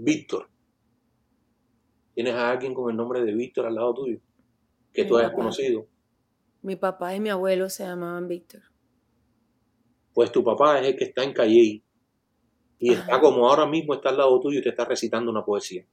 Víctor. 0.00 0.48
¿Tienes 2.14 2.34
a 2.34 2.50
alguien 2.50 2.72
con 2.72 2.88
el 2.88 2.96
nombre 2.96 3.24
de 3.24 3.34
Víctor 3.34 3.66
al 3.66 3.74
lado 3.74 3.94
tuyo? 3.94 4.20
Que 4.92 5.04
tú 5.04 5.16
hayas 5.16 5.32
conocido. 5.32 5.88
Mi 6.62 6.76
papá 6.76 7.16
y 7.16 7.20
mi 7.20 7.30
abuelo 7.30 7.68
se 7.68 7.84
llamaban 7.84 8.28
Víctor. 8.28 8.62
Pues 10.14 10.30
tu 10.30 10.44
papá 10.44 10.78
es 10.78 10.86
el 10.86 10.96
que 10.96 11.04
está 11.04 11.24
en 11.24 11.32
Calle 11.32 11.82
y 12.78 12.92
está 12.92 13.20
como 13.20 13.48
ahora 13.48 13.66
mismo 13.66 13.94
está 13.94 14.10
al 14.10 14.18
lado 14.18 14.40
tuyo 14.40 14.60
y 14.60 14.62
te 14.62 14.68
está 14.68 14.84
recitando 14.84 15.32
una 15.32 15.44
poesía. 15.44 15.84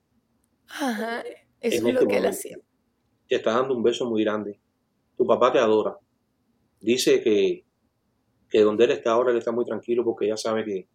Ajá, 0.67 1.23
eso 1.59 1.87
es 1.87 1.93
lo 1.93 2.07
que 2.07 2.17
él 2.17 2.27
hacía. 2.27 2.57
Te 3.27 3.37
está 3.37 3.53
dando 3.53 3.73
un 3.73 3.81
beso 3.81 4.07
muy 4.07 4.23
grande. 4.23 4.59
Tu 5.17 5.25
papá 5.25 5.51
te 5.51 5.57
adora. 5.57 5.97
Dice 6.79 7.23
que, 7.23 7.65
que 8.49 8.61
donde 8.61 8.85
él 8.85 8.91
está 8.91 9.13
ahora, 9.13 9.31
él 9.31 9.37
está 9.37 9.51
muy 9.51 9.65
tranquilo 9.65 10.03
porque 10.03 10.27
ya 10.27 10.37
sabe 10.37 10.63
que, 10.63 10.87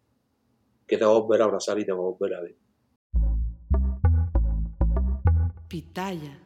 que 0.87 0.97
te 0.97 1.03
va 1.03 1.11
a 1.11 1.19
volver 1.19 1.41
a 1.41 1.45
abrazar 1.45 1.77
y 1.77 1.85
te 1.85 1.91
va 1.91 1.97
a 1.97 2.01
volver 2.01 2.35
a 2.35 2.41
ver. 2.41 2.55
Pitaya. 5.71 6.37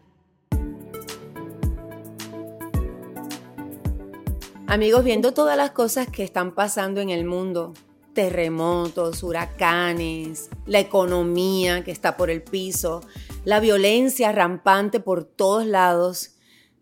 Amigos, 4.67 5.03
viendo 5.03 5.33
todas 5.33 5.57
las 5.57 5.71
cosas 5.71 6.07
que 6.07 6.23
están 6.23 6.53
pasando 6.53 7.01
en 7.01 7.09
el 7.09 7.25
mundo, 7.25 7.73
terremotos, 8.13 9.23
huracanes, 9.23 10.51
la 10.67 10.79
economía 10.79 11.83
que 11.83 11.89
está 11.89 12.17
por 12.17 12.29
el 12.29 12.43
piso, 12.43 13.01
la 13.45 13.59
violencia 13.59 14.31
rampante 14.31 14.99
por 14.99 15.23
todos 15.23 15.65
lados, 15.65 16.35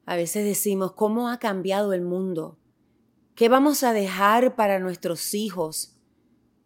a 0.06 0.18
veces 0.18 0.44
decimos, 0.44 0.92
¿cómo 0.92 1.30
ha 1.30 1.40
cambiado 1.40 1.94
el 1.94 2.02
mundo? 2.02 2.58
¿Qué 3.36 3.48
vamos 3.48 3.84
a 3.84 3.94
dejar 3.94 4.58
para 4.58 4.80
nuestros 4.80 5.34
hijos? 5.34 5.96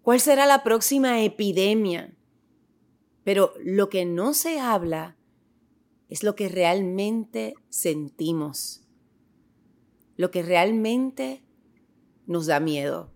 ¿Cuál 0.01 0.21
será 0.21 0.47
la 0.47 0.63
próxima 0.63 1.21
epidemia? 1.21 2.17
Pero 3.23 3.53
lo 3.63 3.89
que 3.89 4.05
no 4.05 4.33
se 4.33 4.59
habla 4.59 5.16
es 6.09 6.23
lo 6.23 6.35
que 6.35 6.49
realmente 6.49 7.53
sentimos, 7.69 8.83
lo 10.15 10.31
que 10.31 10.41
realmente 10.41 11.43
nos 12.25 12.45
da 12.47 12.59
miedo. 12.59 13.11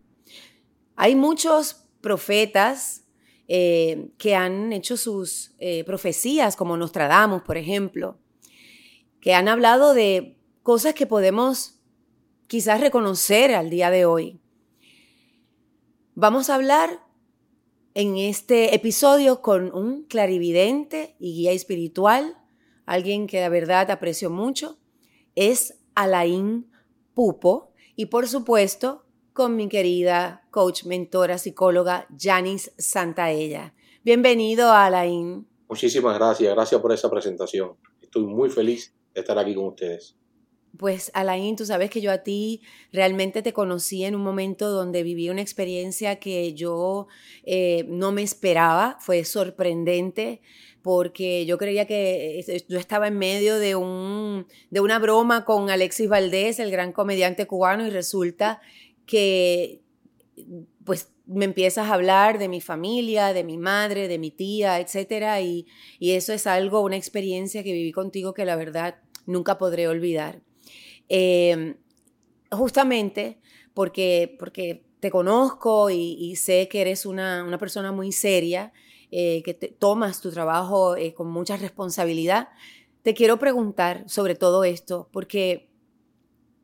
Hay 0.96 1.16
muchos 1.16 1.86
profetas 2.02 3.06
eh, 3.48 4.10
que 4.18 4.36
han 4.36 4.72
hecho 4.74 4.98
sus 4.98 5.54
eh, 5.58 5.84
profecías, 5.84 6.56
como 6.56 6.78
Nostradamus, 6.78 7.44
por 7.44 7.58
ejemplo, 7.58 8.18
que 9.20 9.34
han 9.34 9.48
hablado 9.48 9.94
de 9.94 10.38
cosas 10.64 10.94
que 10.94 11.06
podemos 11.06 11.80
quizás 12.48 12.82
reconocer 12.82 13.54
al 13.56 13.70
día 13.70 13.90
de 13.90 14.06
hoy. 14.06 14.40
Vamos 16.16 16.50
a 16.50 16.56
hablar 16.56 17.06
en 17.94 18.18
este 18.18 18.76
episodio 18.76 19.42
con 19.42 19.74
un 19.74 20.04
clarividente 20.04 21.16
y 21.20 21.34
guía 21.34 21.52
espiritual 21.52 22.41
alguien 22.92 23.26
que 23.26 23.40
de 23.40 23.48
verdad 23.48 23.90
aprecio 23.90 24.30
mucho, 24.30 24.78
es 25.36 25.80
Alain 25.96 26.70
Pupo 27.14 27.72
y 27.96 28.08
por 28.08 28.28
supuesto 28.28 29.06
con 29.32 29.56
mi 29.56 29.70
querida 29.70 30.46
coach, 30.52 30.84
mentora, 30.84 31.38
psicóloga 31.38 32.06
Janice 32.20 32.74
Santaella. 32.78 33.74
Bienvenido 34.04 34.74
Alain. 34.74 35.48
Muchísimas 35.70 36.18
gracias, 36.18 36.54
gracias 36.54 36.82
por 36.82 36.92
esa 36.92 37.10
presentación. 37.10 37.78
Estoy 38.02 38.24
muy 38.24 38.50
feliz 38.50 38.94
de 39.14 39.22
estar 39.22 39.40
aquí 39.40 39.56
con 39.56 39.68
ustedes. 39.68 40.18
Pues 40.78 41.12
Alain, 41.14 41.56
tú 41.56 41.66
sabes 41.66 41.90
que 41.90 42.02
yo 42.02 42.12
a 42.12 42.20
ti 42.20 42.62
realmente 42.94 43.42
te 43.42 43.52
conocí 43.52 44.06
en 44.06 44.16
un 44.16 44.22
momento 44.22 44.70
donde 44.70 45.04
viví 45.04 45.30
una 45.30 45.42
experiencia 45.42 46.16
que 46.18 46.54
yo 46.54 47.08
eh, 47.44 47.86
no 47.90 48.12
me 48.12 48.24
esperaba, 48.24 48.98
fue 49.02 49.26
sorprendente 49.26 50.42
porque 50.82 51.46
yo 51.46 51.58
creía 51.58 51.86
que 51.86 52.40
eh, 52.40 52.66
yo 52.68 52.80
estaba 52.80 53.08
en 53.08 53.18
medio 53.18 53.60
de, 53.60 53.76
un, 53.76 54.48
de 54.70 54.80
una 54.80 54.98
broma 55.00 55.46
con 55.46 55.70
Alexis 55.70 56.10
Valdés, 56.10 56.60
el 56.60 56.72
gran 56.72 56.94
comediante 56.94 57.46
cubano, 57.48 57.86
y 57.86 57.90
resulta 57.90 58.62
que 59.06 59.82
pues 60.86 61.12
me 61.26 61.46
empiezas 61.46 61.90
a 61.90 61.94
hablar 61.94 62.40
de 62.40 62.48
mi 62.48 62.62
familia, 62.62 63.34
de 63.34 63.44
mi 63.44 63.58
madre, 63.58 64.08
de 64.08 64.18
mi 64.18 64.32
tía, 64.32 64.80
etcétera, 64.80 65.42
y, 65.42 65.68
y 66.00 66.12
eso 66.12 66.34
es 66.34 66.48
algo, 66.48 66.82
una 66.82 66.98
experiencia 66.98 67.64
que 67.64 67.74
viví 67.74 67.92
contigo 67.92 68.34
que 68.34 68.46
la 68.46 68.56
verdad 68.56 68.96
nunca 69.26 69.58
podré 69.58 69.88
olvidar. 69.88 70.42
Em, 71.14 71.76
justamente 72.52 73.42
porque, 73.74 74.34
porque 74.40 74.86
te 75.02 75.12
conozco 75.12 75.90
y, 75.90 76.38
sé 76.38 76.70
que 76.70 76.80
eres 76.80 77.06
una, 77.06 77.44
una 77.44 77.58
persona 77.58 77.92
muy 77.92 78.14
seria, 78.14 78.72
eh, 79.12 79.44
que 79.44 79.54
tomas 79.54 80.22
tu 80.22 80.32
trabajo 80.32 80.96
eh, 80.96 81.14
con 81.14 81.30
mucha 81.30 81.58
responsabilidad, 81.58 82.48
te 83.04 83.14
quiero 83.14 83.40
preguntar 83.40 84.06
sobre 84.08 84.36
todo 84.36 84.64
esto, 84.64 85.10
porque 85.12 85.70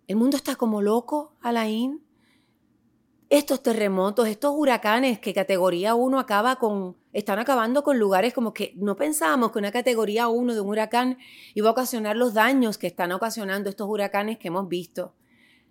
el 0.07 0.16
mundo 0.16 0.38
está 0.38 0.56
como 0.56 0.81
loco, 0.81 1.36
Alain. 1.41 2.02
Estos 3.29 3.61
terremotos, 3.61 4.27
estos 4.27 4.53
huracanes 4.55 5.19
que 5.19 5.33
categoría 5.33 5.95
1 5.95 6.17
acaba 6.17 6.55
con, 6.55 6.95
están 7.11 7.39
acabando 7.39 7.83
con 7.83 7.99
lugares 7.99 8.33
como 8.33 8.53
que 8.53 8.73
no 8.77 8.95
pensábamos 8.95 9.51
que 9.51 9.59
una 9.59 9.71
categoría 9.71 10.29
1 10.29 10.53
de 10.53 10.61
un 10.61 10.69
huracán 10.69 11.17
iba 11.53 11.67
a 11.67 11.73
ocasionar 11.73 12.15
los 12.15 12.33
daños 12.33 12.77
que 12.77 12.88
están 12.88 13.11
ocasionando 13.11 13.69
estos 13.69 13.89
huracanes 13.89 14.38
que 14.38 14.47
hemos 14.47 14.69
visto. 14.69 15.13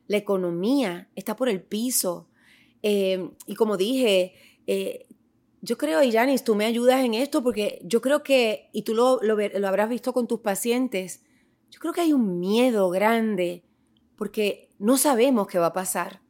La 0.06 0.18
economía 0.18 1.08
está 1.16 1.34
por 1.34 1.48
el 1.48 1.62
piso. 1.62 2.28
Eh, 2.82 3.30
y 3.46 3.54
como 3.54 3.78
dije, 3.78 4.34
yo 5.62 5.78
creo, 5.78 6.02
y 6.02 6.12
Janis, 6.12 6.44
tú 6.44 6.54
me 6.54 6.64
ayudas 6.64 7.04
en 7.04 7.14
esto 7.14 7.42
porque 7.42 7.80
yo 7.82 8.00
creo 8.00 8.22
que, 8.22 8.68
y 8.72 8.82
tú 8.82 8.94
lo, 8.94 9.20
lo, 9.22 9.66
habrás 9.66 9.88
visto 9.88 10.12
con 10.12 10.28
tus 10.28 10.40
pacientes, 10.40 11.24
yo 11.70 11.80
creo 11.80 11.92
que 11.92 12.02
hay 12.02 12.12
un 12.12 12.38
miedo 12.38 12.88
grande 12.90 13.64
porque 14.14 14.68
no 14.78 14.96
sabemos 14.96 15.48
qué 15.48 15.58
va 15.58 15.66
a 15.66 15.72
pasar. 15.72 16.20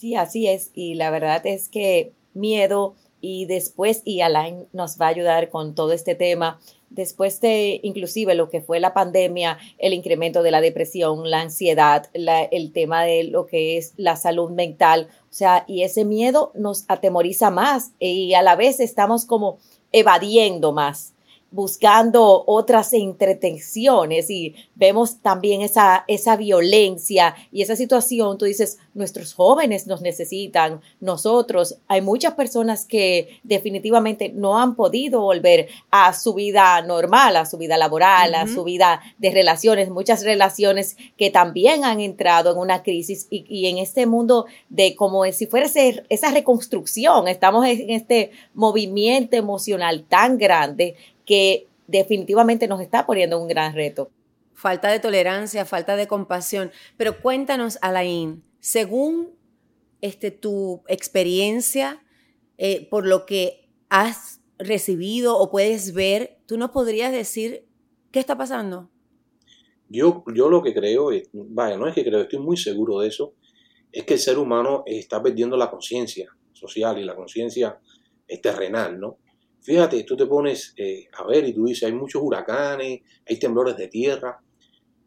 Sí, 0.00 0.14
así 0.14 0.48
es. 0.48 0.70
Y 0.72 0.94
la 0.94 1.10
verdad 1.10 1.44
es 1.44 1.68
que 1.68 2.14
miedo 2.32 2.94
y 3.20 3.44
después, 3.44 4.00
y 4.06 4.22
Alain 4.22 4.66
nos 4.72 4.98
va 4.98 5.04
a 5.04 5.10
ayudar 5.10 5.50
con 5.50 5.74
todo 5.74 5.92
este 5.92 6.14
tema, 6.14 6.58
después 6.88 7.38
de 7.42 7.80
inclusive 7.82 8.34
lo 8.34 8.48
que 8.48 8.62
fue 8.62 8.80
la 8.80 8.94
pandemia, 8.94 9.58
el 9.76 9.92
incremento 9.92 10.42
de 10.42 10.52
la 10.52 10.62
depresión, 10.62 11.28
la 11.28 11.42
ansiedad, 11.42 12.08
el 12.14 12.72
tema 12.72 13.04
de 13.04 13.24
lo 13.24 13.44
que 13.44 13.76
es 13.76 13.92
la 13.98 14.16
salud 14.16 14.50
mental, 14.52 15.08
o 15.24 15.34
sea, 15.34 15.66
y 15.68 15.82
ese 15.82 16.06
miedo 16.06 16.50
nos 16.54 16.86
atemoriza 16.88 17.50
más 17.50 17.92
y 17.98 18.32
a 18.32 18.40
la 18.40 18.56
vez 18.56 18.80
estamos 18.80 19.26
como 19.26 19.58
evadiendo 19.92 20.72
más 20.72 21.12
buscando 21.50 22.44
otras 22.46 22.92
entretenciones 22.92 24.30
y 24.30 24.54
vemos 24.76 25.20
también 25.20 25.62
esa, 25.62 26.04
esa 26.06 26.36
violencia 26.36 27.34
y 27.50 27.62
esa 27.62 27.76
situación, 27.76 28.38
tú 28.38 28.44
dices, 28.44 28.78
nuestros 28.94 29.34
jóvenes 29.34 29.86
nos 29.86 30.00
necesitan, 30.00 30.80
nosotros, 31.00 31.76
hay 31.88 32.02
muchas 32.02 32.34
personas 32.34 32.86
que 32.86 33.40
definitivamente 33.42 34.28
no 34.28 34.58
han 34.58 34.76
podido 34.76 35.22
volver 35.22 35.68
a 35.90 36.12
su 36.12 36.34
vida 36.34 36.80
normal, 36.82 37.36
a 37.36 37.46
su 37.46 37.58
vida 37.58 37.76
laboral, 37.76 38.34
a 38.34 38.46
su 38.46 38.64
vida 38.64 39.00
de 39.18 39.30
relaciones, 39.30 39.90
muchas 39.90 40.24
relaciones 40.24 40.96
que 41.16 41.30
también 41.30 41.84
han 41.84 42.00
entrado 42.00 42.52
en 42.52 42.58
una 42.58 42.82
crisis 42.82 43.26
y, 43.30 43.66
en 43.66 43.78
este 43.78 44.06
mundo 44.06 44.46
de 44.68 44.94
como 44.94 45.24
si 45.32 45.46
fuera 45.46 45.66
esa 46.08 46.30
reconstrucción, 46.30 47.28
estamos 47.28 47.66
en 47.66 47.90
este 47.90 48.30
movimiento 48.54 49.36
emocional 49.36 50.04
tan 50.08 50.38
grande 50.38 50.96
que 51.30 51.68
definitivamente 51.86 52.66
nos 52.66 52.80
está 52.80 53.06
poniendo 53.06 53.40
un 53.40 53.46
gran 53.46 53.72
reto. 53.72 54.10
Falta 54.52 54.90
de 54.90 54.98
tolerancia, 54.98 55.64
falta 55.64 55.94
de 55.94 56.08
compasión. 56.08 56.72
Pero 56.96 57.22
cuéntanos, 57.22 57.78
Alain, 57.82 58.42
según 58.58 59.30
este, 60.00 60.32
tu 60.32 60.82
experiencia, 60.88 62.02
eh, 62.58 62.88
por 62.90 63.06
lo 63.06 63.26
que 63.26 63.68
has 63.90 64.40
recibido 64.58 65.38
o 65.38 65.52
puedes 65.52 65.94
ver, 65.94 66.40
¿tú 66.46 66.58
nos 66.58 66.70
podrías 66.72 67.12
decir 67.12 67.64
qué 68.10 68.18
está 68.18 68.36
pasando? 68.36 68.90
Yo, 69.88 70.24
yo 70.34 70.48
lo 70.48 70.64
que 70.64 70.74
creo, 70.74 71.12
es, 71.12 71.28
vaya, 71.32 71.76
no 71.76 71.86
es 71.86 71.94
que 71.94 72.02
creo, 72.02 72.22
estoy 72.22 72.40
muy 72.40 72.56
seguro 72.56 72.98
de 72.98 73.06
eso, 73.06 73.34
es 73.92 74.02
que 74.02 74.14
el 74.14 74.20
ser 74.20 74.36
humano 74.36 74.82
está 74.84 75.22
perdiendo 75.22 75.56
la 75.56 75.70
conciencia 75.70 76.28
social 76.54 76.98
y 76.98 77.04
la 77.04 77.14
conciencia 77.14 77.78
terrenal, 78.42 78.98
¿no? 78.98 79.18
Fíjate, 79.62 80.04
tú 80.04 80.16
te 80.16 80.26
pones 80.26 80.74
eh, 80.76 81.08
a 81.12 81.24
ver 81.26 81.44
y 81.44 81.52
tú 81.52 81.64
dices, 81.64 81.84
hay 81.84 81.92
muchos 81.92 82.22
huracanes, 82.22 83.00
hay 83.26 83.38
temblores 83.38 83.76
de 83.76 83.88
tierra, 83.88 84.40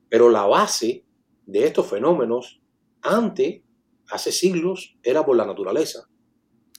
pero 0.10 0.30
la 0.30 0.46
base 0.46 1.06
de 1.46 1.66
estos 1.66 1.88
fenómenos 1.88 2.62
antes, 3.02 3.62
hace 4.10 4.32
siglos, 4.32 4.96
era 5.02 5.26
por 5.26 5.36
la 5.36 5.46
naturaleza. 5.46 6.08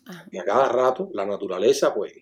Ah. 0.07 0.25
Y 0.31 0.39
a 0.39 0.45
cada 0.45 0.69
rato 0.69 1.11
la 1.13 1.27
naturaleza 1.27 1.95
pues 1.95 2.13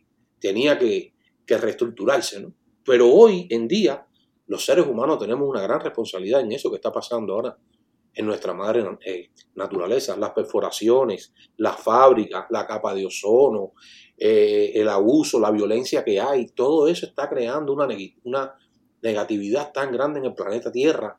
tenía 0.41 0.79
que, 0.79 1.15
que 1.45 1.59
reestructurarse, 1.59 2.41
¿no? 2.41 2.55
Pero 2.85 3.09
hoy 3.13 3.47
en 3.51 3.69
día 3.69 4.07
los 4.47 4.65
seres 4.65 4.87
humanos 4.87 5.19
tenemos 5.19 5.49
una 5.49 5.63
gran 5.63 5.81
responsabilidad 5.81 6.41
en 6.41 6.53
eso 6.53 6.71
que 6.71 6.77
está 6.77 6.93
pasando 6.93 7.35
ahora 7.35 7.57
en 8.15 8.27
nuestra 8.27 8.53
madre 8.53 8.85
eh, 9.05 9.31
naturaleza, 9.55 10.17
las 10.17 10.33
perforaciones, 10.33 11.33
las 11.57 11.81
fábricas, 11.81 12.47
la 12.51 12.67
capa 12.67 12.95
de 12.95 13.07
ozono, 13.07 13.73
eh, 14.25 14.81
el 14.81 14.89
abuso, 14.89 15.41
la 15.41 15.51
violencia 15.51 16.05
que 16.05 16.21
hay, 16.21 16.47
todo 16.47 16.87
eso 16.87 17.07
está 17.07 17.29
creando 17.29 17.73
una, 17.73 17.89
una 18.23 18.55
negatividad 19.03 19.73
tan 19.73 19.91
grande 19.91 20.21
en 20.21 20.27
el 20.27 20.35
planeta 20.35 20.71
Tierra 20.71 21.19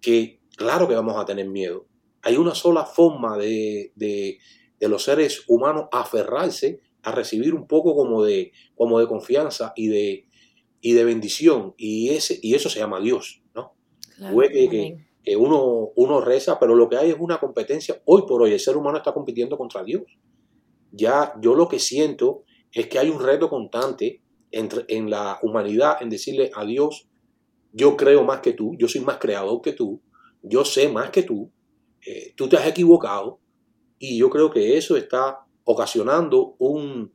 que 0.00 0.40
claro 0.56 0.88
que 0.88 0.96
vamos 0.96 1.16
a 1.16 1.24
tener 1.24 1.48
miedo. 1.48 1.86
Hay 2.22 2.36
una 2.36 2.56
sola 2.56 2.86
forma 2.86 3.38
de, 3.38 3.92
de, 3.94 4.38
de 4.80 4.88
los 4.88 5.04
seres 5.04 5.44
humanos 5.46 5.84
aferrarse 5.92 6.80
a 7.04 7.12
recibir 7.12 7.54
un 7.54 7.68
poco 7.68 7.94
como 7.94 8.24
de, 8.24 8.50
como 8.74 8.98
de 8.98 9.06
confianza 9.06 9.72
y 9.76 9.86
de, 9.86 10.26
y 10.80 10.92
de 10.94 11.04
bendición, 11.04 11.74
y, 11.76 12.08
ese, 12.10 12.40
y 12.42 12.56
eso 12.56 12.68
se 12.68 12.80
llama 12.80 12.98
Dios, 12.98 13.44
¿no? 13.54 13.74
que, 14.50 14.98
que, 15.22 15.36
uno, 15.36 15.92
uno 15.94 16.20
reza, 16.20 16.58
pero 16.58 16.74
lo 16.74 16.88
que 16.88 16.96
hay 16.96 17.10
es 17.10 17.16
una 17.20 17.38
competencia, 17.38 18.02
hoy 18.06 18.22
por 18.26 18.42
hoy 18.42 18.54
el 18.54 18.60
ser 18.60 18.76
humano 18.76 18.96
está 18.96 19.14
compitiendo 19.14 19.56
contra 19.56 19.84
Dios. 19.84 20.02
Ya 20.96 21.34
yo 21.40 21.54
lo 21.54 21.68
que 21.68 21.78
siento 21.78 22.44
es 22.72 22.86
que 22.86 22.98
hay 22.98 23.10
un 23.10 23.20
reto 23.20 23.48
constante 23.48 24.22
entre, 24.50 24.84
en 24.88 25.10
la 25.10 25.38
humanidad 25.42 25.96
en 26.00 26.08
decirle 26.08 26.50
a 26.54 26.64
Dios, 26.64 27.08
yo 27.72 27.96
creo 27.96 28.22
más 28.22 28.40
que 28.40 28.52
tú, 28.52 28.76
yo 28.78 28.86
soy 28.86 29.00
más 29.00 29.18
creador 29.18 29.60
que 29.60 29.72
tú, 29.72 30.00
yo 30.42 30.64
sé 30.64 30.88
más 30.88 31.10
que 31.10 31.24
tú, 31.24 31.50
eh, 32.06 32.32
tú 32.36 32.48
te 32.48 32.56
has 32.56 32.66
equivocado, 32.66 33.40
y 33.98 34.18
yo 34.18 34.30
creo 34.30 34.50
que 34.50 34.76
eso 34.76 34.96
está 34.96 35.40
ocasionando 35.64 36.56
un, 36.58 37.12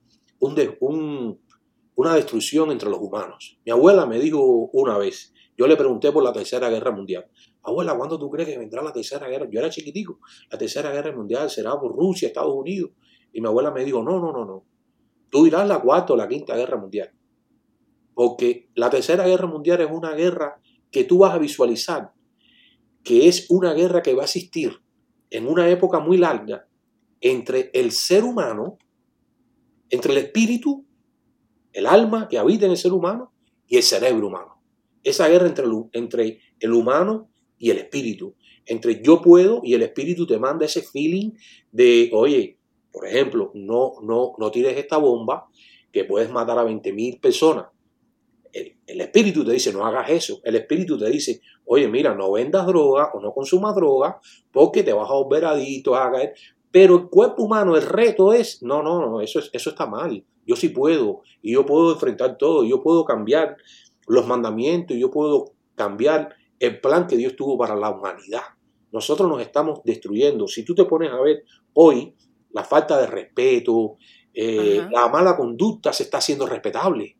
una 1.96 2.16
destrucción 2.16 2.72
entre 2.72 2.90
los 2.90 3.00
humanos. 3.00 3.60
Mi 3.66 3.72
abuela 3.72 4.06
me 4.06 4.20
dijo 4.20 4.70
una 4.74 4.98
vez, 4.98 5.34
yo 5.58 5.68
le 5.68 5.76
pregunté 5.76 6.12
por 6.12 6.24
la 6.24 6.34
Tercera 6.34 6.70
Guerra 6.70 6.92
Mundial, 6.92 7.28
abuela, 7.62 7.96
¿cuándo 7.96 8.18
tú 8.18 8.30
crees 8.30 8.50
que 8.50 8.58
vendrá 8.58 8.82
la 8.82 8.92
Tercera 8.92 9.28
Guerra? 9.28 9.48
Yo 9.52 9.60
era 9.60 9.70
chiquitico, 9.70 10.20
la 10.50 10.58
Tercera 10.58 10.92
Guerra 10.92 11.16
Mundial 11.16 11.50
será 11.50 11.80
por 11.80 11.96
Rusia, 11.96 12.28
Estados 12.28 12.56
Unidos. 12.56 12.92
Y 13.34 13.42
mi 13.42 13.48
abuela 13.48 13.72
me 13.72 13.84
dijo, 13.84 14.04
no, 14.04 14.20
no, 14.20 14.32
no, 14.32 14.46
no. 14.46 14.66
Tú 15.30 15.44
dirás 15.44 15.68
la 15.68 15.80
cuarta 15.80 16.14
o 16.14 16.16
la 16.18 16.28
quinta 16.28 16.56
guerra 16.56 16.78
mundial. 16.78 17.12
Porque 18.14 18.70
la 18.76 18.90
tercera 18.90 19.26
guerra 19.26 19.48
mundial 19.48 19.82
es 19.82 19.90
una 19.92 20.14
guerra 20.14 20.60
que 20.92 21.04
tú 21.04 21.20
vas 21.20 21.34
a 21.34 21.38
visualizar, 21.38 22.12
que 23.04 23.28
es 23.28 23.50
una 23.50 23.74
guerra 23.74 24.02
que 24.02 24.14
va 24.14 24.24
a 24.24 24.26
existir 24.26 24.82
en 25.30 25.48
una 25.48 25.70
época 25.70 26.00
muy 26.00 26.18
larga 26.18 26.68
entre 27.22 27.70
el 27.74 27.92
ser 27.92 28.24
humano, 28.24 28.78
entre 29.90 30.12
el 30.14 30.18
espíritu, 30.20 30.86
el 31.74 31.86
alma 31.86 32.28
que 32.28 32.38
habita 32.38 32.66
en 32.66 32.72
el 32.72 32.78
ser 32.78 32.94
humano 32.94 33.32
y 33.68 33.78
el 33.78 33.84
cerebro 33.84 34.28
humano. 34.28 34.62
Esa 35.04 35.28
guerra 35.28 35.48
entre 35.48 35.66
el, 35.66 35.74
entre 35.94 36.40
el 36.60 36.74
humano 36.74 37.30
y 37.58 37.70
el 37.70 37.78
espíritu. 37.78 38.36
Entre 38.66 39.02
yo 39.02 39.22
puedo 39.22 39.62
y 39.64 39.74
el 39.74 39.82
espíritu 39.82 40.26
te 40.26 40.40
manda 40.40 40.66
ese 40.66 40.82
feeling 40.82 41.32
de, 41.72 42.10
oye, 42.14 42.59
por 42.92 43.08
ejemplo, 43.08 43.52
no, 43.54 43.94
no, 44.02 44.34
no 44.38 44.52
tires 44.52 44.78
esta 44.78 44.98
bomba 44.98 45.48
que 45.92 46.06
puedes 46.06 46.30
matar 46.32 46.58
a 46.60 46.64
20.000 46.64 47.20
personas. 47.20 47.68
El, 48.52 49.02
espíritu 49.02 49.46
te 49.46 49.52
dice, 49.52 49.72
no 49.72 49.86
hagas 49.86 50.10
eso. 50.10 50.40
El 50.44 50.56
espíritu 50.56 50.98
te 50.98 51.10
dice, 51.10 51.42
oye, 51.66 51.88
mira, 51.88 52.16
no 52.16 52.32
vendas 52.32 52.66
droga 52.66 53.12
o 53.14 53.20
no 53.20 53.32
consumas 53.34 53.76
droga 53.76 54.20
porque 54.52 54.84
te 54.84 54.92
vas 54.92 55.10
a 55.10 55.14
volver 55.14 55.46
adicto, 55.46 55.96
a 55.96 56.12
caer. 56.12 56.34
Pero 56.72 56.96
el 56.96 57.10
cuerpo 57.10 57.44
humano, 57.44 57.76
el 57.76 57.84
reto 57.84 58.34
es, 58.34 58.62
no, 58.64 58.82
no, 58.82 59.00
no, 59.00 59.22
eso, 59.22 59.40
es, 59.40 59.50
eso 59.54 59.70
está 59.70 59.86
mal. 59.86 60.24
Yo 60.46 60.56
sí 60.56 60.70
puedo 60.70 61.22
y 61.42 61.54
yo 61.54 61.66
puedo 61.66 61.94
enfrentar 61.94 62.38
todo, 62.38 62.64
yo 62.64 62.82
puedo 62.82 63.06
cambiar 63.06 63.58
los 64.08 64.26
mandamientos, 64.26 64.98
yo 64.98 65.12
puedo 65.12 65.54
cambiar 65.76 66.36
el 66.60 66.82
plan 66.82 67.08
que 67.08 67.18
Dios 67.18 67.36
tuvo 67.36 67.58
para 67.58 67.76
la 67.76 67.92
humanidad. 67.92 68.42
Nosotros 68.92 69.30
nos 69.30 69.42
estamos 69.42 69.82
destruyendo. 69.84 70.48
Si 70.48 70.64
tú 70.64 70.74
te 70.74 70.86
pones 70.86 71.12
a 71.12 71.22
ver 71.22 71.44
hoy, 71.74 72.16
la 72.52 72.64
falta 72.64 73.00
de 73.00 73.08
respeto, 73.08 73.98
eh, 74.34 74.88
la 74.92 75.08
mala 75.10 75.36
conducta 75.36 75.94
se 75.94 76.04
está 76.04 76.18
haciendo 76.18 76.46
respetable. 76.46 77.16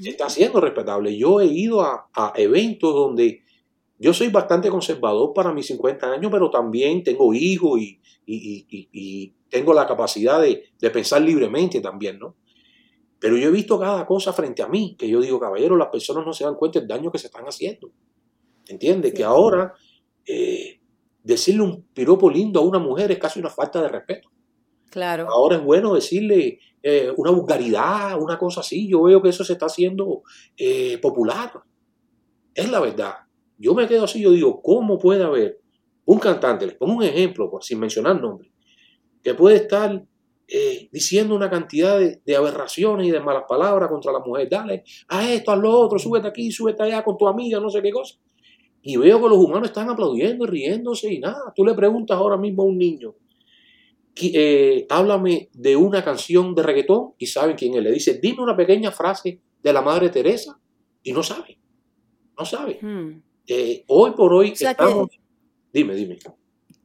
Se 0.00 0.10
está 0.10 0.26
haciendo 0.26 0.60
respetable. 0.60 1.16
Yo 1.16 1.40
he 1.40 1.46
ido 1.46 1.82
a, 1.82 2.08
a 2.14 2.32
eventos 2.36 2.94
donde 2.94 3.44
yo 3.98 4.12
soy 4.12 4.28
bastante 4.28 4.70
conservador 4.70 5.32
para 5.32 5.52
mis 5.52 5.66
50 5.66 6.12
años, 6.12 6.30
pero 6.30 6.50
también 6.50 7.02
tengo 7.02 7.32
hijos 7.32 7.80
y, 7.80 8.00
y, 8.26 9.34
tengo 9.48 9.72
la 9.72 9.86
capacidad 9.86 10.42
de, 10.42 10.64
pensar 10.90 11.22
libremente 11.22 11.80
también, 11.80 12.18
¿no? 12.18 12.34
Pero 13.20 13.36
yo 13.36 13.48
he 13.48 13.52
visto 13.52 13.78
cada 13.78 14.04
cosa 14.04 14.32
frente 14.32 14.62
a 14.62 14.68
mí, 14.68 14.96
que 14.98 15.08
yo 15.08 15.20
digo, 15.20 15.38
caballero, 15.38 15.76
las 15.76 15.88
personas 15.88 16.26
no 16.26 16.32
se 16.32 16.44
dan 16.44 16.56
cuenta 16.56 16.80
del 16.80 16.88
daño 16.88 17.10
que 17.10 17.18
se 17.18 17.28
están 17.28 17.44
haciendo. 17.44 17.90
¿Entiendes? 18.66 19.14
Que 19.14 19.22
ahora 19.22 19.72
eh, 20.26 20.80
decirle 21.22 21.62
un 21.62 21.86
piropo 21.94 22.28
lindo 22.28 22.60
a 22.60 22.64
una 22.64 22.78
mujer 22.78 23.12
es 23.12 23.18
casi 23.18 23.38
una 23.38 23.48
falta 23.48 23.80
de 23.80 23.88
respeto. 23.88 24.28
Claro. 24.94 25.26
Ahora 25.28 25.56
es 25.56 25.64
bueno 25.64 25.92
decirle 25.94 26.60
eh, 26.80 27.12
una 27.16 27.32
vulgaridad, 27.32 28.16
una 28.22 28.38
cosa 28.38 28.60
así. 28.60 28.88
Yo 28.88 29.02
veo 29.02 29.20
que 29.20 29.30
eso 29.30 29.44
se 29.44 29.54
está 29.54 29.66
haciendo 29.66 30.22
eh, 30.56 30.98
popular. 30.98 31.52
Es 32.54 32.70
la 32.70 32.78
verdad. 32.78 33.14
Yo 33.58 33.74
me 33.74 33.88
quedo 33.88 34.04
así, 34.04 34.20
yo 34.20 34.30
digo, 34.30 34.62
¿cómo 34.62 34.96
puede 34.98 35.24
haber 35.24 35.60
un 36.04 36.18
cantante, 36.20 36.66
les 36.66 36.76
pongo 36.76 36.94
un 36.98 37.02
ejemplo, 37.02 37.50
sin 37.60 37.80
mencionar 37.80 38.20
nombres, 38.20 38.52
que 39.22 39.34
puede 39.34 39.56
estar 39.56 40.04
eh, 40.46 40.88
diciendo 40.92 41.34
una 41.34 41.48
cantidad 41.48 41.98
de, 41.98 42.36
aberraciones 42.36 43.08
y 43.08 43.10
de 43.10 43.20
malas 43.20 43.44
palabras 43.48 43.88
contra 43.88 44.12
la 44.12 44.20
mujer. 44.20 44.48
Dale 44.48 44.84
a 45.08 45.32
esto, 45.32 45.50
a 45.50 45.56
lo 45.56 45.72
otro, 45.72 45.98
súbete 45.98 46.28
aquí, 46.28 46.52
súbete 46.52 46.82
allá 46.82 47.02
con 47.02 47.16
tu 47.16 47.26
amiga, 47.26 47.58
no 47.58 47.70
sé 47.70 47.80
qué 47.82 47.90
cosa. 47.90 48.16
Y 48.82 48.98
veo 48.98 49.20
que 49.20 49.28
los 49.28 49.38
humanos 49.38 49.68
están 49.68 49.88
aplaudiendo 49.88 50.44
y 50.44 50.48
riéndose 50.48 51.12
y 51.12 51.18
nada. 51.18 51.52
Tú 51.56 51.64
le 51.64 51.72
preguntas 51.72 52.18
ahora 52.18 52.36
mismo 52.36 52.62
a 52.62 52.66
un 52.66 52.76
niño, 52.76 53.14
eh, 54.16 54.86
háblame 54.90 55.48
de 55.52 55.76
una 55.76 56.04
canción 56.04 56.54
de 56.54 56.62
reggaetón 56.62 57.14
y 57.18 57.26
saben 57.26 57.56
quién 57.56 57.74
es. 57.74 57.82
Le 57.82 57.92
dice, 57.92 58.18
dime 58.20 58.42
una 58.42 58.56
pequeña 58.56 58.90
frase 58.90 59.40
de 59.62 59.72
la 59.72 59.82
Madre 59.82 60.08
Teresa 60.08 60.58
y 61.02 61.12
no 61.12 61.22
sabe. 61.22 61.58
No 62.38 62.44
sabe. 62.44 62.78
Hmm. 62.80 63.22
Eh, 63.46 63.84
hoy 63.88 64.12
por 64.12 64.32
hoy 64.32 64.52
estamos... 64.58 65.08
Dime, 65.72 65.94
dime. 65.94 66.18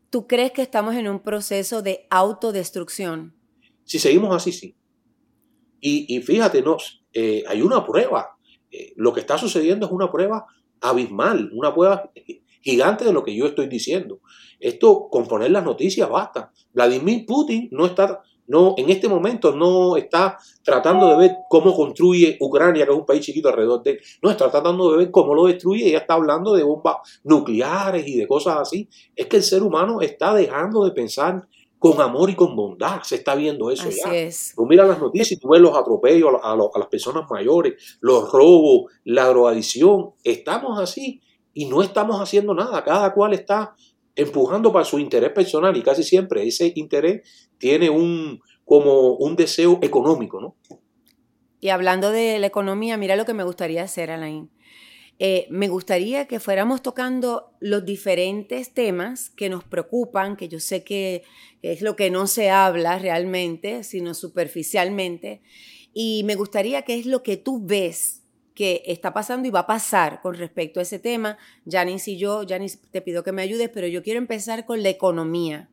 ¿Tú 0.09 0.25
crees 0.25 0.51
que 0.51 0.63
estamos 0.63 0.95
en 0.95 1.07
un 1.07 1.19
proceso 1.19 1.83
de 1.83 2.07
autodestrucción? 2.09 3.35
Si 3.83 3.99
seguimos 3.99 4.35
así, 4.35 4.51
sí. 4.51 4.75
Y, 5.81 6.21
fíjate, 6.21 6.61
no, 6.61 6.77
eh, 7.13 7.43
hay 7.47 7.61
una 7.61 7.85
prueba. 7.85 8.37
Lo 8.97 9.13
que 9.13 9.21
está 9.21 9.37
sucediendo 9.37 9.85
es 9.85 9.91
una 9.91 10.11
prueba 10.11 10.45
abismal, 10.81 11.49
una 11.53 11.73
prueba 11.73 12.11
gigante 12.61 13.05
de 13.05 13.13
lo 13.13 13.23
que 13.23 13.35
yo 13.35 13.45
estoy 13.45 13.67
diciendo. 13.67 14.19
Esto, 14.59 15.07
con 15.09 15.27
poner 15.27 15.51
las 15.51 15.63
noticias, 15.63 16.09
basta. 16.09 16.51
Vladimir 16.73 17.25
Putin 17.25 17.69
no 17.71 17.85
está 17.85 18.23
no, 18.49 18.73
en 18.77 18.89
este 18.89 19.07
momento 19.07 19.55
no 19.55 19.95
está 19.95 20.39
tratando 20.63 21.07
de 21.09 21.17
ver 21.17 21.37
cómo 21.47 21.75
construye 21.75 22.35
Ucrania, 22.41 22.83
que 22.83 22.91
es 22.91 22.97
un 22.97 23.05
país 23.05 23.23
chiquito 23.23 23.47
alrededor 23.47 23.83
de 23.83 23.91
él. 23.91 23.99
No, 24.23 24.31
está 24.31 24.49
tratando 24.49 24.91
de 24.91 24.97
ver 24.97 25.11
cómo 25.11 25.35
lo 25.35 25.45
destruye. 25.45 25.87
Ella 25.87 25.99
está 25.99 26.15
hablando 26.15 26.55
de 26.55 26.63
bombas 26.63 26.95
nucleares 27.23 28.07
y 28.07 28.17
de 28.17 28.27
cosas 28.27 28.57
así. 28.57 28.89
Es 29.15 29.27
que 29.27 29.37
el 29.37 29.43
ser 29.43 29.61
humano 29.61 30.01
está 30.01 30.33
dejando 30.33 30.83
de 30.83 30.91
pensar 30.91 31.47
con 31.77 32.01
amor 32.01 32.31
y 32.31 32.35
con 32.35 32.55
bondad. 32.55 33.03
Se 33.03 33.17
está 33.17 33.35
viendo 33.35 33.69
eso 33.69 33.87
así 33.87 33.99
ya. 34.03 34.15
Es. 34.15 34.53
Tú 34.55 34.65
miras 34.65 34.87
las 34.87 34.99
noticias 34.99 35.33
y 35.33 35.37
tú 35.37 35.49
ves 35.49 35.61
los 35.61 35.77
atropellos 35.77 36.31
a, 36.41 36.53
a 36.53 36.79
las 36.79 36.87
personas 36.87 37.29
mayores, 37.29 37.99
los 38.01 38.31
robos, 38.31 38.91
la 39.03 39.27
drogadicción. 39.27 40.13
Estamos 40.23 40.79
así 40.79 41.21
y 41.59 41.65
no 41.65 41.81
estamos 41.81 42.21
haciendo 42.21 42.53
nada. 42.53 42.81
Cada 42.85 43.13
cual 43.13 43.33
está 43.33 43.75
empujando 44.15 44.71
para 44.71 44.85
su 44.85 44.97
interés 44.97 45.31
personal 45.31 45.75
y 45.75 45.81
casi 45.81 46.03
siempre 46.03 46.47
ese 46.47 46.71
interés 46.77 47.49
tiene 47.57 47.89
un 47.89 48.39
como 48.63 49.15
un 49.15 49.35
deseo 49.35 49.77
económico, 49.81 50.39
¿no? 50.39 50.55
Y 51.59 51.67
hablando 51.67 52.11
de 52.11 52.39
la 52.39 52.47
economía, 52.47 52.95
mira 52.95 53.17
lo 53.17 53.25
que 53.25 53.33
me 53.33 53.43
gustaría 53.43 53.83
hacer, 53.83 54.09
Alain. 54.09 54.49
Eh, 55.21 55.47
me 55.49 55.67
gustaría 55.67 56.27
que 56.27 56.39
fuéramos 56.39 56.81
tocando 56.81 57.51
los 57.59 57.83
diferentes 57.83 58.73
temas 58.73 59.29
que 59.29 59.49
nos 59.49 59.65
preocupan, 59.65 60.37
que 60.37 60.47
yo 60.47 60.61
sé 60.61 60.85
que 60.85 61.23
es 61.61 61.81
lo 61.81 61.97
que 61.97 62.09
no 62.09 62.27
se 62.27 62.51
habla 62.51 62.99
realmente, 62.99 63.83
sino 63.83 64.13
superficialmente. 64.13 65.41
Y 65.93 66.23
me 66.23 66.35
gustaría 66.35 66.83
que 66.83 66.97
es 66.97 67.05
lo 67.05 67.21
que 67.21 67.35
tú 67.35 67.59
ves 67.65 68.18
que 68.59 68.83
está 68.87 69.13
pasando 69.13 69.47
y 69.47 69.51
va 69.51 69.61
a 69.61 69.67
pasar 69.67 70.19
con 70.19 70.35
respecto 70.35 70.81
a 70.81 70.83
ese 70.83 70.99
tema. 70.99 71.37
Janice 71.65 72.11
y 72.11 72.17
yo, 72.17 72.41
Janice, 72.45 72.77
te 72.91 73.01
pido 73.01 73.23
que 73.23 73.31
me 73.31 73.41
ayudes, 73.41 73.69
pero 73.69 73.87
yo 73.87 74.03
quiero 74.03 74.17
empezar 74.17 74.65
con 74.65 74.83
la 74.83 74.89
economía. 74.89 75.69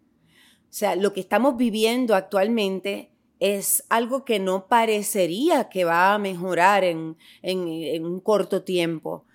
O 0.63 0.73
sea, 0.73 0.95
lo 0.95 1.13
que 1.13 1.19
estamos 1.19 1.57
viviendo 1.57 2.15
actualmente 2.15 3.11
es 3.41 3.85
algo 3.89 4.25
que 4.25 4.39
no 4.39 4.69
parecería 4.69 5.69
que 5.69 5.85
va 5.85 6.15
a 6.15 6.19
mejorar 6.19 6.85
en, 6.85 7.17
un 7.43 8.21
corto 8.21 8.63
tiempo. 8.63 9.27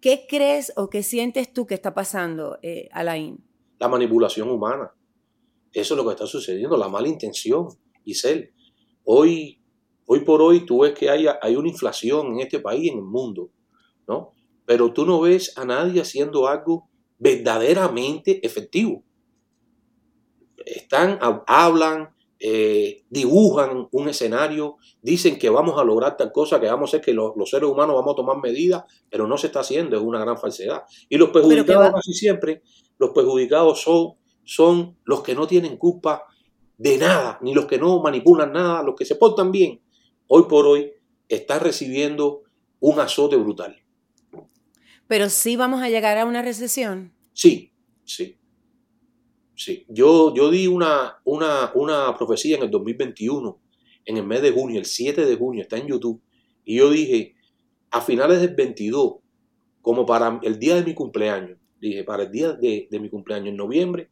¿Qué 0.00 0.26
crees 0.28 0.72
o 0.74 0.90
qué 0.90 1.04
sientes 1.04 1.52
tú 1.52 1.68
que 1.68 1.74
está 1.74 1.94
pasando, 1.94 2.58
eh, 2.62 2.88
Alain? 2.90 3.38
La 3.78 3.86
manipulación 3.86 4.50
humana. 4.50 4.92
Eso 5.72 5.94
es 5.94 5.98
lo 5.98 6.04
que 6.04 6.14
está 6.14 6.26
sucediendo, 6.26 6.76
la 6.76 6.88
mala 6.88 7.06
intención. 7.06 7.68
Giselle, 8.04 8.52
hoy 9.04 9.62
Hoy 10.10 10.20
por 10.20 10.40
hoy 10.40 10.64
tú 10.64 10.80
ves 10.80 10.94
que 10.94 11.10
hay, 11.10 11.26
hay 11.42 11.54
una 11.54 11.68
inflación 11.68 12.28
en 12.32 12.40
este 12.40 12.60
país 12.60 12.84
y 12.84 12.88
en 12.88 12.98
el 12.98 13.04
mundo, 13.04 13.50
¿no? 14.06 14.32
Pero 14.64 14.90
tú 14.90 15.04
no 15.04 15.20
ves 15.20 15.52
a 15.58 15.66
nadie 15.66 16.00
haciendo 16.00 16.48
algo 16.48 16.88
verdaderamente 17.18 18.44
efectivo. 18.44 19.04
Están, 20.64 21.18
hablan, 21.46 22.08
eh, 22.40 23.04
dibujan 23.10 23.86
un 23.92 24.08
escenario, 24.08 24.76
dicen 25.02 25.38
que 25.38 25.50
vamos 25.50 25.78
a 25.78 25.84
lograr 25.84 26.16
tal 26.16 26.32
cosa, 26.32 26.58
que 26.58 26.68
vamos 26.68 26.88
a 26.88 26.90
hacer 26.96 27.04
que 27.04 27.12
los, 27.12 27.34
seres 27.44 27.68
humanos 27.68 27.94
vamos 27.94 28.14
a 28.14 28.16
tomar 28.16 28.38
medidas, 28.38 28.84
pero 29.10 29.26
no 29.26 29.36
se 29.36 29.48
está 29.48 29.60
haciendo, 29.60 29.94
es 29.94 30.02
una 30.02 30.20
gran 30.20 30.38
falsedad. 30.38 30.84
Y 31.10 31.18
los 31.18 31.28
perjudicados 31.28 31.92
casi 31.92 32.14
siempre, 32.14 32.62
los 32.98 33.10
perjudicados 33.10 33.82
son, 33.82 34.14
son 34.42 34.96
los 35.04 35.22
que 35.22 35.34
no 35.34 35.46
tienen 35.46 35.76
culpa 35.76 36.24
de 36.78 36.96
nada, 36.96 37.38
ni 37.42 37.52
los 37.52 37.66
que 37.66 37.76
no 37.76 38.00
manipulan 38.00 38.54
nada, 38.54 38.82
los 38.82 38.94
que 38.94 39.04
se 39.04 39.16
portan 39.16 39.52
bien. 39.52 39.82
Hoy 40.30 40.44
por 40.46 40.66
hoy 40.66 40.92
están 41.26 41.60
recibiendo 41.60 42.42
un 42.80 43.00
azote 43.00 43.36
brutal. 43.36 43.82
Pero 45.06 45.30
sí 45.30 45.56
vamos 45.56 45.82
a 45.82 45.88
llegar 45.88 46.18
a 46.18 46.26
una 46.26 46.42
recesión. 46.42 47.14
Sí, 47.32 47.72
sí. 48.04 48.36
Sí. 49.56 49.86
Yo, 49.88 50.34
yo 50.34 50.50
di 50.50 50.66
una, 50.66 51.16
una, 51.24 51.72
una 51.74 52.14
profecía 52.14 52.58
en 52.58 52.64
el 52.64 52.70
2021, 52.70 53.58
en 54.04 54.16
el 54.18 54.26
mes 54.26 54.42
de 54.42 54.52
junio, 54.52 54.78
el 54.78 54.84
7 54.84 55.24
de 55.24 55.34
junio, 55.34 55.62
está 55.62 55.78
en 55.78 55.88
YouTube. 55.88 56.20
Y 56.62 56.76
yo 56.76 56.90
dije, 56.90 57.34
a 57.90 58.02
finales 58.02 58.40
del 58.40 58.54
22, 58.54 59.14
como 59.80 60.04
para 60.04 60.38
el 60.42 60.58
día 60.58 60.74
de 60.74 60.84
mi 60.84 60.92
cumpleaños, 60.92 61.58
dije, 61.80 62.04
para 62.04 62.24
el 62.24 62.30
día 62.30 62.52
de, 62.52 62.86
de 62.90 63.00
mi 63.00 63.08
cumpleaños, 63.08 63.48
en 63.48 63.56
noviembre, 63.56 64.10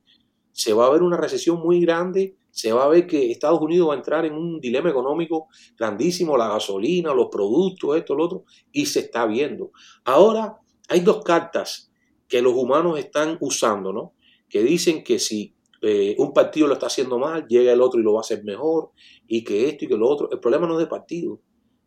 se 0.52 0.73
va 0.73 0.87
a 0.87 0.90
ver 0.90 1.02
una 1.02 1.18
recesión 1.18 1.61
muy 1.61 1.78
grande 1.82 2.37
se 2.56 2.72
va 2.72 2.84
a 2.84 2.88
ver 2.88 3.06
que 3.06 3.30
Estados 3.30 3.60
Unidos 3.60 3.90
va 3.90 3.92
a 3.92 3.98
entrar 3.98 4.25
en 4.25 4.32
un 4.32 4.58
dilema 4.58 4.88
económico 4.88 5.48
grandísimo, 5.78 6.38
la 6.38 6.48
gasolina, 6.48 7.12
los 7.12 7.28
productos, 7.30 7.98
esto, 7.98 8.14
lo 8.14 8.25
otro, 8.25 8.44
y 8.72 8.86
se 8.86 9.00
está 9.00 9.26
viendo. 9.26 9.72
Ahora 10.06 10.56
hay 10.88 11.00
dos 11.00 11.22
cartas 11.22 11.92
que 12.26 12.40
los 12.40 12.54
humanos 12.54 12.98
están 12.98 13.36
usando, 13.42 13.92
¿no? 13.92 14.14
Que 14.48 14.62
dicen 14.62 15.04
que 15.04 15.18
si 15.18 15.54
eh, 15.82 16.16
un 16.16 16.32
partido 16.32 16.66
lo 16.66 16.72
está 16.72 16.86
haciendo 16.86 17.18
mal, 17.18 17.46
llega 17.46 17.75
el 17.75 17.82
otro 17.82 18.00
y 18.00 18.02
lo 18.02 18.14
va 18.14 18.20
a 18.20 18.22
hacer 18.22 18.42
mejor, 18.42 18.92
y 19.28 19.44
que 19.44 19.68
esto 19.68 19.84
y 19.84 19.88
que 19.88 19.96
lo 19.98 20.08
otro. 20.08 20.30
El 20.32 20.40
problema 20.40 20.66
no 20.66 20.78
es 20.78 20.78
de 20.78 20.86
partido. 20.86 21.42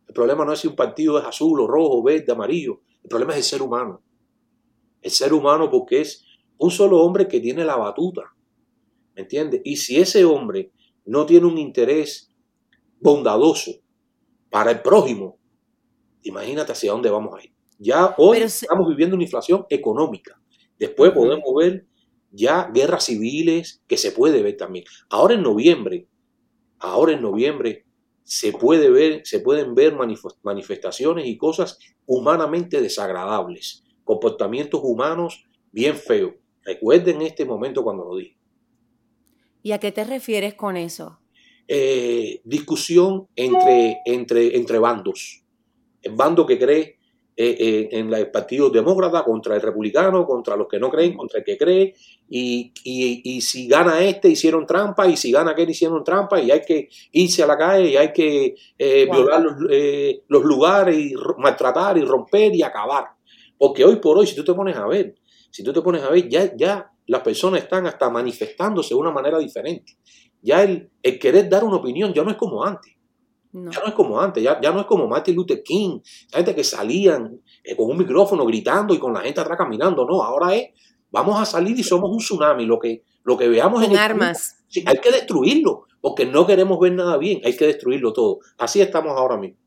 El 0.06 0.14
problema 0.14 0.44
no 0.44 0.52
es 0.52 0.60
si 0.60 0.68
un 0.68 0.76
partido 0.76 1.18
es 1.18 1.24
azul 1.24 1.60
o 1.60 1.66
rojo, 1.66 2.00
verde, 2.00 2.30
amarillo. 2.30 2.80
El 3.02 3.08
problema 3.08 3.32
es 3.32 3.38
el 3.38 3.44
ser 3.44 3.62
humano. 3.62 4.02
El 5.02 5.10
ser 5.10 5.32
humano 5.32 5.68
porque 5.68 6.02
es 6.02 6.24
un 6.58 6.70
solo 6.70 7.00
hombre 7.00 7.26
que 7.26 7.40
tiene 7.40 7.64
la 7.64 7.74
batuta 7.74 8.22
¿Me 8.22 8.39
entiendes? 9.20 9.60
Y 9.64 9.76
si 9.76 10.00
ese 10.00 10.24
hombre 10.24 10.72
no 11.04 11.26
tiene 11.26 11.46
un 11.46 11.58
interés 11.58 12.30
bondadoso 13.00 13.72
para 14.50 14.70
el 14.70 14.80
prójimo, 14.82 15.38
imagínate 16.22 16.72
hacia 16.72 16.92
dónde 16.92 17.10
vamos 17.10 17.34
a 17.38 17.44
ir. 17.44 17.52
Ya 17.78 18.14
hoy 18.18 18.38
estamos 18.38 18.88
viviendo 18.88 19.16
una 19.16 19.24
inflación 19.24 19.64
económica. 19.70 20.40
Después 20.78 21.12
podemos 21.12 21.54
ver 21.56 21.86
ya 22.30 22.70
guerras 22.72 23.04
civiles 23.04 23.82
que 23.86 23.96
se 23.96 24.12
puede 24.12 24.42
ver 24.42 24.56
también. 24.56 24.84
Ahora 25.08 25.34
en 25.34 25.42
noviembre, 25.42 26.06
ahora 26.78 27.12
en 27.12 27.22
noviembre 27.22 27.86
se 28.22 28.52
puede 28.52 28.90
ver, 28.90 29.22
se 29.24 29.40
pueden 29.40 29.74
ver 29.74 29.96
manifestaciones 30.42 31.26
y 31.26 31.36
cosas 31.36 31.78
humanamente 32.06 32.80
desagradables, 32.80 33.82
comportamientos 34.04 34.80
humanos 34.84 35.44
bien 35.72 35.96
feos. 35.96 36.34
Recuerden 36.62 37.22
este 37.22 37.44
momento 37.44 37.82
cuando 37.82 38.04
lo 38.04 38.16
dije. 38.16 38.39
¿Y 39.62 39.72
a 39.72 39.78
qué 39.78 39.92
te 39.92 40.04
refieres 40.04 40.54
con 40.54 40.76
eso? 40.76 41.18
Eh, 41.68 42.40
discusión 42.44 43.28
entre, 43.36 43.98
entre, 44.04 44.56
entre 44.56 44.78
bandos. 44.78 45.44
El 46.02 46.12
bando 46.16 46.44
que 46.44 46.58
cree 46.58 46.98
eh, 47.36 47.56
eh, 47.58 47.88
en 47.92 48.12
el 48.12 48.30
Partido 48.30 48.70
Demócrata 48.70 49.22
contra 49.22 49.54
el 49.54 49.62
Republicano, 49.62 50.26
contra 50.26 50.56
los 50.56 50.66
que 50.66 50.80
no 50.80 50.90
creen, 50.90 51.16
contra 51.16 51.38
el 51.38 51.44
que 51.44 51.56
cree, 51.56 51.94
y, 52.28 52.72
si 53.40 53.68
gana 53.68 54.00
este 54.00 54.28
hicieron 54.28 54.66
trampa, 54.66 55.06
y 55.06 55.16
si 55.16 55.30
gana 55.30 55.52
aquel 55.52 55.70
hicieron 55.70 56.02
trampa, 56.02 56.40
y 56.40 56.50
hay 56.50 56.62
que 56.62 56.88
irse 57.12 57.42
a 57.42 57.46
la 57.46 57.56
calle, 57.56 57.90
y 57.90 57.96
hay 57.96 58.12
que 58.12 58.56
violar 58.78 59.40
los, 59.40 59.54
los, 60.26 60.44
lugares, 60.44 60.96
y 60.98 61.14
maltratar, 61.38 61.96
y 61.98 62.02
romper, 62.02 62.54
y 62.54 62.62
acabar. 62.62 63.10
Porque 63.56 63.84
hoy 63.84 63.96
por 63.96 64.18
hoy, 64.18 64.26
si 64.26 64.34
tú 64.34 64.42
te 64.42 64.54
pones 64.54 64.76
a 64.76 64.86
ver, 64.86 65.14
si 65.50 65.62
tú 65.62 65.72
te 65.72 65.82
pones 65.82 66.02
a 66.02 66.10
ver, 66.10 66.28
ya, 66.28 66.54
ya 66.56 66.89
las 67.06 67.22
personas 67.22 67.62
están 67.62 67.86
hasta 67.86 68.08
manifestándose 68.10 68.94
de 68.94 69.00
una 69.00 69.10
manera 69.10 69.38
diferente. 69.38 69.96
Ya 70.42 70.62
el, 70.62 70.90
el 71.02 71.18
querer 71.18 71.48
dar 71.48 71.64
una 71.64 71.76
opinión 71.76 72.12
ya 72.12 72.22
no 72.22 72.30
es 72.30 72.36
como 72.36 72.64
antes. 72.64 72.94
Ya 73.52 73.80
no 73.80 73.86
es 73.88 73.94
como 73.94 74.20
antes, 74.20 74.42
ya, 74.42 74.60
ya, 74.60 74.70
no 74.70 74.80
es 74.80 74.86
como 74.86 75.08
Martin 75.08 75.34
Luther 75.34 75.62
King, 75.64 75.98
la 76.30 76.38
gente 76.38 76.54
que 76.54 76.62
salían 76.62 77.40
eh, 77.64 77.74
con 77.74 77.90
un 77.90 77.98
micrófono 77.98 78.46
gritando 78.46 78.94
y 78.94 78.98
con 78.98 79.12
la 79.12 79.20
gente 79.20 79.40
atrás 79.40 79.58
caminando. 79.58 80.06
No, 80.06 80.22
ahora 80.22 80.54
es, 80.54 80.68
vamos 81.10 81.40
a 81.40 81.44
salir 81.44 81.76
y 81.76 81.82
somos 81.82 82.10
un 82.10 82.18
tsunami. 82.18 82.64
Lo 82.64 82.78
que, 82.78 83.02
lo 83.24 83.36
que 83.36 83.48
veamos 83.48 83.82
en 83.82 83.96
armas. 83.96 84.64
hay 84.86 84.98
que 84.98 85.10
destruirlo, 85.10 85.86
porque 86.00 86.26
no 86.26 86.46
queremos 86.46 86.78
ver 86.78 86.92
nada 86.92 87.16
bien, 87.16 87.40
hay 87.44 87.56
que 87.56 87.66
destruirlo 87.66 88.12
todo. 88.12 88.38
Así 88.56 88.80
estamos 88.80 89.18
ahora 89.18 89.36
mismo. 89.36 89.58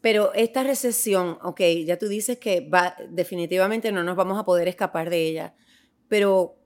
Pero 0.00 0.32
esta 0.32 0.62
recesión, 0.62 1.38
ok, 1.42 1.60
ya 1.84 1.98
tú 1.98 2.06
dices 2.06 2.38
que 2.38 2.68
va, 2.68 2.94
definitivamente 3.08 3.90
no 3.92 4.04
nos 4.04 4.16
vamos 4.16 4.38
a 4.38 4.44
poder 4.44 4.68
escapar 4.68 5.10
de 5.10 5.26
ella, 5.26 5.54
pero 6.10 6.60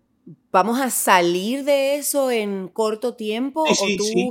¿Vamos 0.51 0.81
a 0.81 0.89
salir 0.91 1.65
de 1.65 1.97
eso 1.97 2.31
en 2.31 2.69
corto 2.69 3.15
tiempo? 3.15 3.67
Sí, 3.75 3.99
sí, 3.99 4.31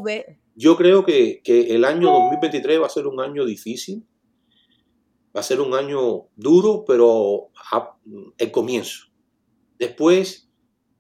Yo 0.55 0.75
creo 0.75 1.05
que, 1.05 1.41
el 1.46 1.86
año 1.86 2.10
2023 2.12 2.82
va 2.82 2.86
a 2.88 2.89
ser 2.89 3.08
un 3.08 3.20
año 3.20 3.46
difícil, 3.46 4.05
va 5.36 5.41
a 5.41 5.43
ser 5.43 5.62
un 5.62 5.74
año 5.74 6.29
duro, 6.36 6.86
pero 6.88 7.50
el 8.38 8.51
comienzo. 8.51 9.08
Después 9.77 10.50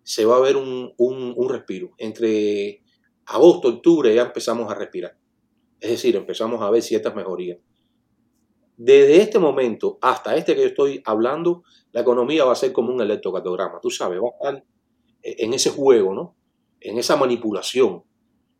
se 0.03 0.25
va 0.25 0.35
a 0.35 0.41
ver 0.41 0.57
un, 0.57 0.93
un 0.97 1.49
respiro. 1.49 1.91
Entre 1.97 2.83
agosto, 3.25 3.69
octubre 3.69 4.13
ya 4.13 4.23
empezamos 4.23 4.69
a 4.69 4.75
respirar. 4.75 5.17
Es 5.79 5.91
decir, 5.91 6.15
empezamos 6.15 6.61
a 6.61 6.69
ver 6.69 6.83
ciertas 6.83 7.15
mejorías. 7.15 7.59
Desde 8.75 9.21
este 9.21 9.39
momento 9.39 9.97
hasta 10.01 10.35
este 10.35 10.55
que 10.55 10.61
yo 10.61 10.67
estoy 10.67 11.01
hablando, 11.05 11.63
la 11.93 12.01
economía 12.01 12.43
va 12.43 12.51
a 12.51 12.55
ser 12.55 12.73
como 12.73 12.91
un 12.91 13.01
electrocardiograma. 13.01 13.79
Tú 13.79 13.89
sabes, 13.89 14.19
va 14.19 14.27
a 14.27 14.49
estar 14.49 14.65
en 15.21 15.53
ese 15.53 15.69
juego, 15.69 16.13
¿no? 16.13 16.35
En 16.79 16.97
esa 16.97 17.15
manipulación 17.15 18.03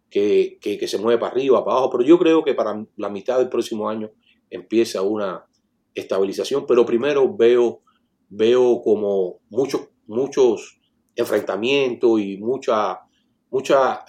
que, 0.09 0.59
se 0.87 0.97
mueve 0.99 1.19
para 1.19 1.31
arriba, 1.33 1.65
para 1.65 1.77
abajo. 1.77 1.89
Pero 1.89 2.03
yo 2.03 2.19
creo 2.19 2.43
que 2.43 2.53
para 2.53 2.85
la 2.95 3.09
mitad 3.09 3.39
del 3.39 3.49
próximo 3.49 3.89
año 3.89 4.11
empieza 4.51 5.01
una 5.01 5.45
estabilización. 5.95 6.65
Pero 6.67 6.85
primero 6.85 7.35
veo, 7.35 7.81
veo 8.29 8.81
como 8.83 9.39
muchos, 9.49 9.89
muchos 10.05 10.79
enfrentamientos 11.15 12.19
y 12.21 12.37
mucha, 12.37 12.99
mucha 13.49 14.05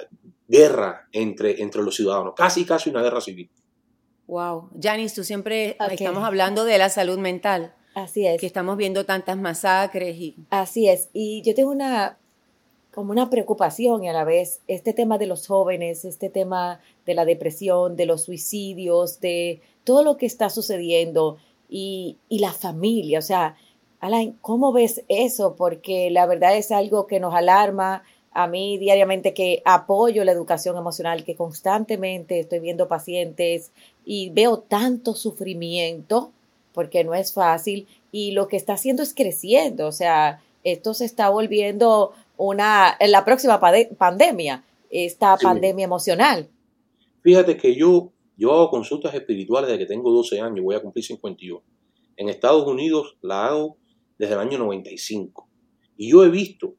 guerra 0.47 1.09
entre, 1.13 1.63
entre 1.63 1.83
los 1.83 1.97
ciudadanos. 1.97 2.35
Casi, 2.37 2.67
casi 2.67 2.91
una 2.91 3.03
guerra 3.03 3.23
civil. 3.23 3.51
Wow. 4.27 4.71
Janice, 4.79 5.15
tú 5.15 5.25
siempre 5.25 5.79
estamos 5.91 6.25
hablando 6.25 6.65
de 6.65 6.77
la 6.77 6.91
salud 6.91 7.19
mental. 7.19 7.75
Así 7.95 8.27
es. 8.27 8.41
Que 8.41 8.47
estamos 8.47 8.77
viendo 8.77 9.05
tantas 9.05 9.37
masacres 9.37 10.17
y. 10.17 10.37
Así 10.51 10.89
es. 10.89 11.09
Y 11.13 11.43
yo 11.43 11.55
tengo 11.55 11.71
una 11.71 12.19
como 12.95 13.11
una 13.11 13.29
preocupación 13.29 14.05
y 14.05 14.09
a 14.09 14.13
la 14.13 14.23
vez 14.23 14.61
este 14.69 14.93
tema 14.93 15.19
de 15.19 15.27
los 15.27 15.49
jóvenes, 15.49 16.05
este 16.05 16.31
tema 16.31 16.81
de 17.05 17.15
la 17.15 17.25
depresión, 17.25 17.97
de 17.97 18.07
los 18.07 18.23
suicidios, 18.23 19.21
de 19.21 19.61
todo 19.83 20.05
lo 20.05 20.17
que 20.17 20.27
está 20.27 20.49
sucediendo 20.49 21.39
y, 21.69 22.19
la 22.31 22.53
familia. 22.53 23.19
O 23.19 23.23
sea, 23.23 23.57
Alain, 23.99 24.39
¿cómo 24.41 24.73
ves 24.73 25.03
eso? 25.09 25.57
Porque 25.57 26.09
la 26.11 26.27
verdad 26.27 26.57
es 26.57 26.71
algo 26.71 27.09
que 27.09 27.19
nos 27.19 27.35
alarma 27.35 28.05
a 28.31 28.47
mí 28.47 28.79
diariamente 28.79 29.35
que 29.35 29.63
apoyo 29.65 30.25
la 30.25 30.33
educación 30.33 30.77
emocional, 30.77 31.25
que 31.25 31.35
constantemente 31.35 32.39
estoy 32.39 32.61
viendo 32.61 32.87
pacientes 32.87 33.73
y 34.05 34.31
veo 34.31 34.59
tanto 34.59 35.15
sufrimiento, 35.15 36.31
porque 36.75 37.05
no 37.05 37.15
es 37.15 37.33
fácil, 37.33 37.87
y 38.13 38.33
lo 38.33 38.49
que 38.49 38.57
está 38.57 38.75
haciendo 38.75 39.03
es 39.03 39.15
creciendo, 39.15 39.87
o 39.87 39.93
sea, 39.93 40.43
esto 40.65 40.93
se 40.93 41.05
está 41.05 41.31
volviendo 41.31 42.13
una, 42.37 42.95
en 42.99 43.13
la 43.13 43.25
próxima 43.25 43.61
pandemia, 43.61 44.65
esta 44.91 45.37
pandemia 45.37 45.85
emocional. 45.85 46.49
Fíjate 47.23 47.57
que 47.57 47.75
yo, 47.75 48.13
yo 48.37 48.53
hago 48.53 48.71
consultas 48.71 49.15
espirituales 49.15 49.69
desde 49.69 49.79
que 49.79 49.87
tengo 49.87 50.11
12 50.11 50.41
años, 50.41 50.65
voy 50.65 50.75
a 50.75 50.83
cumplir 50.83 51.05
51. 51.05 51.63
En 52.17 52.29
Estados 52.29 52.67
Unidos 52.67 53.17
la 53.23 53.47
hago 53.47 53.77
desde 54.19 54.35
el 54.35 54.41
año 54.41 54.59
95. 54.59 55.49
Y 55.97 56.11
yo 56.11 56.25
he 56.25 56.29
visto 56.29 56.75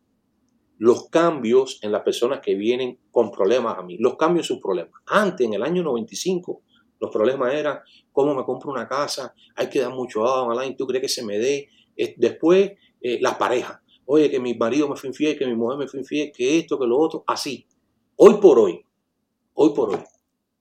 los 0.78 1.10
cambios 1.10 1.80
en 1.82 1.92
las 1.92 2.04
personas 2.04 2.42
que 2.42 2.56
vienen 2.56 3.00
con 3.12 3.32
problemas 3.32 3.78
a 3.78 3.82
mí, 3.82 3.98
los 3.98 4.18
cambios 4.18 4.46
en 4.46 4.56
sus 4.56 4.62
problemas. 4.62 5.02
Antes, 5.08 5.48
en 5.48 5.54
el 5.54 5.64
año 5.64 5.84
95, 5.84 6.62
los 7.00 7.12
problemas 7.12 7.54
eran 7.54 7.80
cómo 8.16 8.34
me 8.34 8.44
compro 8.44 8.72
una 8.72 8.88
casa, 8.88 9.36
hay 9.56 9.70
que 9.70 9.80
dar 9.80 9.94
mucho 9.94 10.26
agua, 10.26 10.64
¿tú 10.76 10.88
crees 10.88 11.02
que 11.04 11.10
se 11.10 11.24
me 11.24 11.38
dé? 11.38 11.70
Después, 12.18 12.72
eh, 13.02 13.20
las 13.22 13.36
parejas 13.36 13.80
oye, 14.08 14.30
que 14.30 14.40
mi 14.40 14.54
marido 14.54 14.88
me 14.88 14.96
fue 14.96 15.10
infiel, 15.10 15.38
que 15.38 15.48
mi 15.48 15.56
mujer 15.56 15.80
me 15.80 15.88
fue 15.88 16.00
infiel, 16.00 16.32
que 16.32 16.60
esto, 16.60 16.80
que 16.80 16.86
lo 16.86 16.98
otro, 16.98 17.24
así. 17.26 17.66
Hoy 18.16 18.36
por 18.36 18.60
hoy, 18.60 18.86
hoy 19.56 19.74
por 19.74 19.90
hoy, 19.90 20.00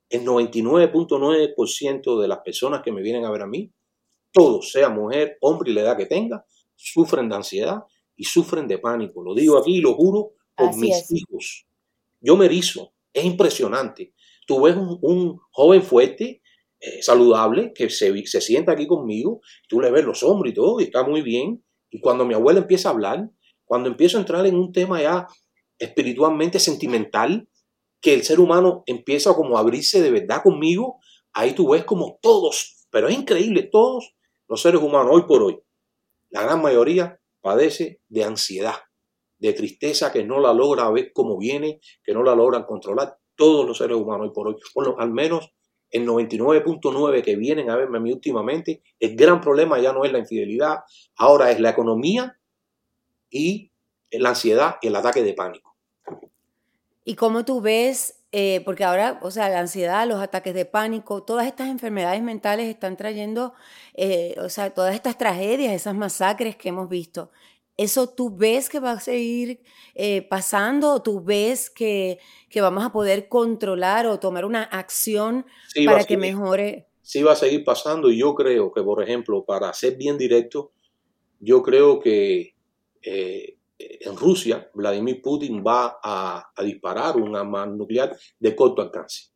el 0.09 0.25
99.9% 0.25 2.21
de 2.21 2.29
las 2.29 2.39
personas 2.39 2.81
que 2.83 2.91
me 2.91 3.03
vienen 3.03 3.27
a 3.27 3.31
ver 3.31 3.43
a 3.43 3.47
mí, 3.47 3.71
todos, 4.33 4.73
sea 4.73 4.89
mujer, 4.89 5.37
hombre 5.43 5.71
y 5.71 5.75
la 5.75 5.83
edad 5.83 5.97
que 5.97 6.07
tenga, 6.07 6.47
sufren 6.75 7.29
de 7.29 7.37
ansiedad, 7.37 7.85
y 8.17 8.25
sufren 8.25 8.69
de 8.69 8.79
pánico. 8.79 9.23
Lo 9.23 9.35
digo 9.35 9.59
aquí 9.59 9.77
y 9.77 9.81
lo 9.81 9.95
juro 9.95 10.35
por 10.57 10.77
mis 10.77 11.11
hijos. 11.11 11.67
Yo 12.21 12.37
me 12.37 12.47
erizo. 12.47 12.93
Es 13.13 13.25
impresionante. 13.25 14.13
Tú 14.47 14.63
ves 14.63 14.77
un, 14.77 15.41
joven 15.51 15.83
fuerte, 15.83 16.43
eh, 16.87 17.03
saludable, 17.03 17.73
que 17.73 17.89
se, 17.89 18.15
se 18.27 18.43
sienta 18.43 18.73
aquí 18.73 18.87
conmigo, 18.87 19.41
tú 19.69 19.81
le 19.81 19.91
ves 19.91 20.05
los 20.05 20.23
hombros 20.23 20.51
y 20.53 20.55
todo, 20.55 20.81
y 20.81 20.85
está 20.85 21.03
muy 21.03 21.23
bien. 21.23 21.65
Y 21.89 21.99
cuando 21.99 22.27
mi 22.27 22.35
abuela 22.35 22.61
empieza 22.61 22.91
a 22.91 22.93
hablar, 22.93 23.31
cuando 23.65 23.89
empiezo 23.89 24.19
a 24.19 24.21
entrar 24.21 24.45
en 24.45 24.55
un 24.55 24.71
tema 24.71 25.01
ya 25.01 25.27
espiritualmente 25.79 26.59
sentimental, 26.59 27.49
que 28.03 28.13
el 28.13 28.23
ser 28.23 28.39
humano 28.39 28.83
empieza 28.85 29.33
como 29.33 29.57
a 29.57 29.61
abrirse 29.61 30.03
de 30.03 30.11
verdad 30.11 30.43
conmigo, 30.43 30.99
ahí 31.33 31.55
tú 31.55 31.71
ves 31.71 31.85
como 31.85 32.19
todos, 32.21 32.87
pero 32.91 33.09
es 33.09 33.17
increíble, 33.17 33.63
todos 33.63 34.15
los 34.47 34.61
seres 34.61 34.83
humanos 34.83 35.11
hoy 35.15 35.23
por 35.23 35.43
hoy, 35.43 35.59
la 36.29 36.43
gran 36.43 36.61
mayoría 36.61 37.19
padece 37.41 38.03
de 38.11 38.25
ansiedad, 38.25 38.75
de 39.39 39.55
tristeza 39.55 40.13
que 40.13 40.23
no 40.23 40.39
la 40.39 40.53
logra 40.53 40.91
ver 40.91 41.13
cómo 41.15 41.39
viene, 41.39 41.81
que 42.03 42.13
no 42.13 42.23
la 42.23 42.35
logran 42.35 42.65
controlar 42.65 43.17
todos 43.37 43.67
los 43.67 43.79
seres 43.79 43.97
humanos 43.97 44.27
hoy 44.27 44.35
por 44.35 44.49
hoy, 44.49 44.57
bueno, 44.75 44.97
al 44.99 45.11
menos 45.11 45.51
el 45.95 46.07
99.9 46.09 47.23
que 47.23 47.37
vienen 47.37 47.71
a 47.71 47.77
verme 47.77 47.99
a 47.99 48.01
mí 48.01 48.13
últimamente, 48.13 48.83
el 48.99 49.15
gran 49.15 49.41
problema 49.41 49.79
ya 49.79 49.93
no 49.93 50.05
es 50.05 50.11
la 50.11 50.19
infidelidad, 50.19 50.81
ahora 51.15 51.53
es 51.53 51.61
la 51.61 51.71
economía 51.71 52.37
y 53.31 53.71
la 54.11 54.31
ansiedad 54.31 54.77
y 54.83 54.89
el 54.89 54.97
ataque 54.97 55.23
de 55.23 55.35
pánico. 55.35 55.77
¿Y 57.05 57.15
cómo 57.15 57.45
tú 57.45 57.61
ves, 57.61 58.25
eh, 58.33 58.61
porque 58.65 58.83
ahora, 58.83 59.21
o 59.23 59.31
sea, 59.31 59.49
la 59.49 59.61
ansiedad, 59.61 60.09
los 60.09 60.21
ataques 60.21 60.53
de 60.53 60.65
pánico, 60.65 61.23
todas 61.23 61.47
estas 61.47 61.69
enfermedades 61.69 62.23
mentales 62.23 62.69
están 62.69 62.97
trayendo, 62.97 63.55
eh, 63.95 64.35
o 64.39 64.49
sea, 64.49 64.71
todas 64.71 64.97
estas 64.97 65.17
tragedias, 65.17 65.73
esas 65.73 65.95
masacres 65.95 66.57
que 66.57 66.71
hemos 66.71 66.89
visto. 66.89 67.31
¿Eso 67.77 68.09
tú 68.09 68.37
ves 68.37 68.69
que 68.69 68.79
va 68.79 68.93
a 68.93 69.01
seguir 69.01 69.61
eh, 69.95 70.23
pasando 70.23 70.93
o 70.93 71.03
tú 71.03 71.25
ves 71.25 71.71
que, 71.71 72.19
que, 72.49 72.61
vamos 72.61 72.85
a 72.85 72.93
poder 72.93 73.29
controlar 73.29 74.07
o 74.07 74.21
tomar 74.21 74.45
una 74.45 74.63
acción 74.63 75.45
para 75.85 76.05
que 76.05 76.17
mejore? 76.17 76.87
Sí, 77.03 77.23
va 77.23 77.33
a 77.33 77.37
seguir 77.37 77.65
pasando 77.65 78.11
y 78.11 78.19
yo 78.19 78.35
creo 78.35 78.73
que, 78.73 78.83
por 78.83 79.03
ejemplo, 79.03 79.45
para 79.45 79.73
ser 79.75 79.97
bien 79.97 80.17
directo, 80.17 80.73
yo 81.41 81.63
creo 81.63 81.99
que 81.99 82.55
eh, 83.03 83.57
en 83.79 84.17
Rusia 84.17 84.71
Vladimir 84.73 85.21
Putin 85.21 85.63
va 85.67 85.99
a, 86.03 86.53
a 86.55 86.63
disparar 86.63 87.17
un 87.17 87.35
arma 87.35 87.67
nuclear 87.67 88.17
de 88.39 88.55
corto 88.55 88.83
alcance. 88.83 89.31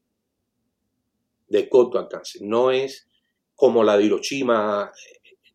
De 1.49 1.68
corto 1.68 1.99
alcance. 1.99 2.38
No 2.40 2.71
es 2.71 3.09
como 3.57 3.83
la 3.83 3.97
de 3.97 4.04
Hiroshima 4.04 4.92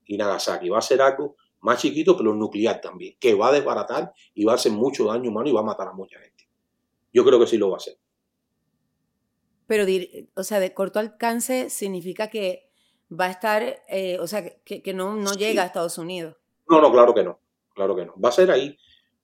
y 0.05 0.17
Nagasaki. 0.17 0.67
Va 0.67 0.79
a 0.79 0.81
ser 0.81 1.01
algo 1.01 1.37
más 1.63 1.79
chiquito, 1.79 2.17
pero 2.17 2.35
nuclear 2.35 2.81
también, 2.81 3.15
que 3.19 3.33
va 3.33 3.47
a 3.47 3.51
desbaratar 3.53 4.13
y 4.33 4.43
va 4.43 4.51
a 4.51 4.55
hacer 4.55 4.73
mucho 4.73 5.05
daño 5.05 5.29
humano 5.29 5.49
y 5.49 5.53
va 5.53 5.61
a 5.61 5.63
matar 5.63 5.87
a 5.87 5.93
mucha 5.93 6.19
gente. 6.19 6.47
Yo 7.13 7.23
creo 7.23 7.39
que 7.39 7.47
sí 7.47 7.57
lo 7.57 7.69
va 7.69 7.75
a 7.75 7.77
hacer. 7.77 7.97
Pero, 9.65 9.85
o 10.35 10.43
sea, 10.43 10.59
de 10.59 10.73
corto 10.73 10.99
alcance 10.99 11.69
significa 11.69 12.27
que 12.27 12.69
va 13.09 13.25
a 13.25 13.31
estar, 13.31 13.81
eh, 13.87 14.19
o 14.19 14.27
sea, 14.27 14.43
que, 14.65 14.93
no, 14.93 15.15
no 15.15 15.33
llega 15.35 15.63
a 15.63 15.65
Estados 15.65 15.97
Unidos. 15.97 16.35
No, 16.67 16.81
no, 16.81 16.91
claro 16.91 17.13
que 17.13 17.23
no, 17.23 17.39
claro 17.73 17.95
que 17.95 18.05
no. 18.05 18.13
Va 18.19 18.27
a 18.27 18.33
ser 18.33 18.51
ahí, 18.51 18.77